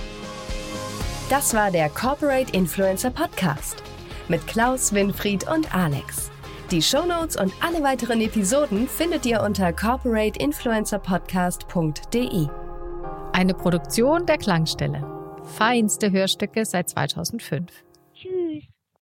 Das 1.30 1.54
war 1.54 1.72
der 1.72 1.90
Corporate 1.90 2.52
Influencer 2.52 3.12
Podcast 3.12 3.82
mit 4.28 4.46
Klaus, 4.48 4.92
Winfried 4.94 5.48
und 5.48 5.74
Alex. 5.74 6.30
Die 6.72 6.82
Shownotes 6.82 7.38
und 7.38 7.54
alle 7.62 7.82
weiteren 7.84 8.20
Episoden 8.22 8.88
findet 8.88 9.24
ihr 9.26 9.42
unter 9.42 9.72
corporateinfluencerpodcast.de. 9.72 12.48
Eine 13.34 13.54
Produktion 13.54 14.26
der 14.26 14.40
Klangstelle. 14.40 15.15
Feinste 15.46 16.12
Hörstücke 16.12 16.66
seit 16.66 16.90
2005. 16.90 17.85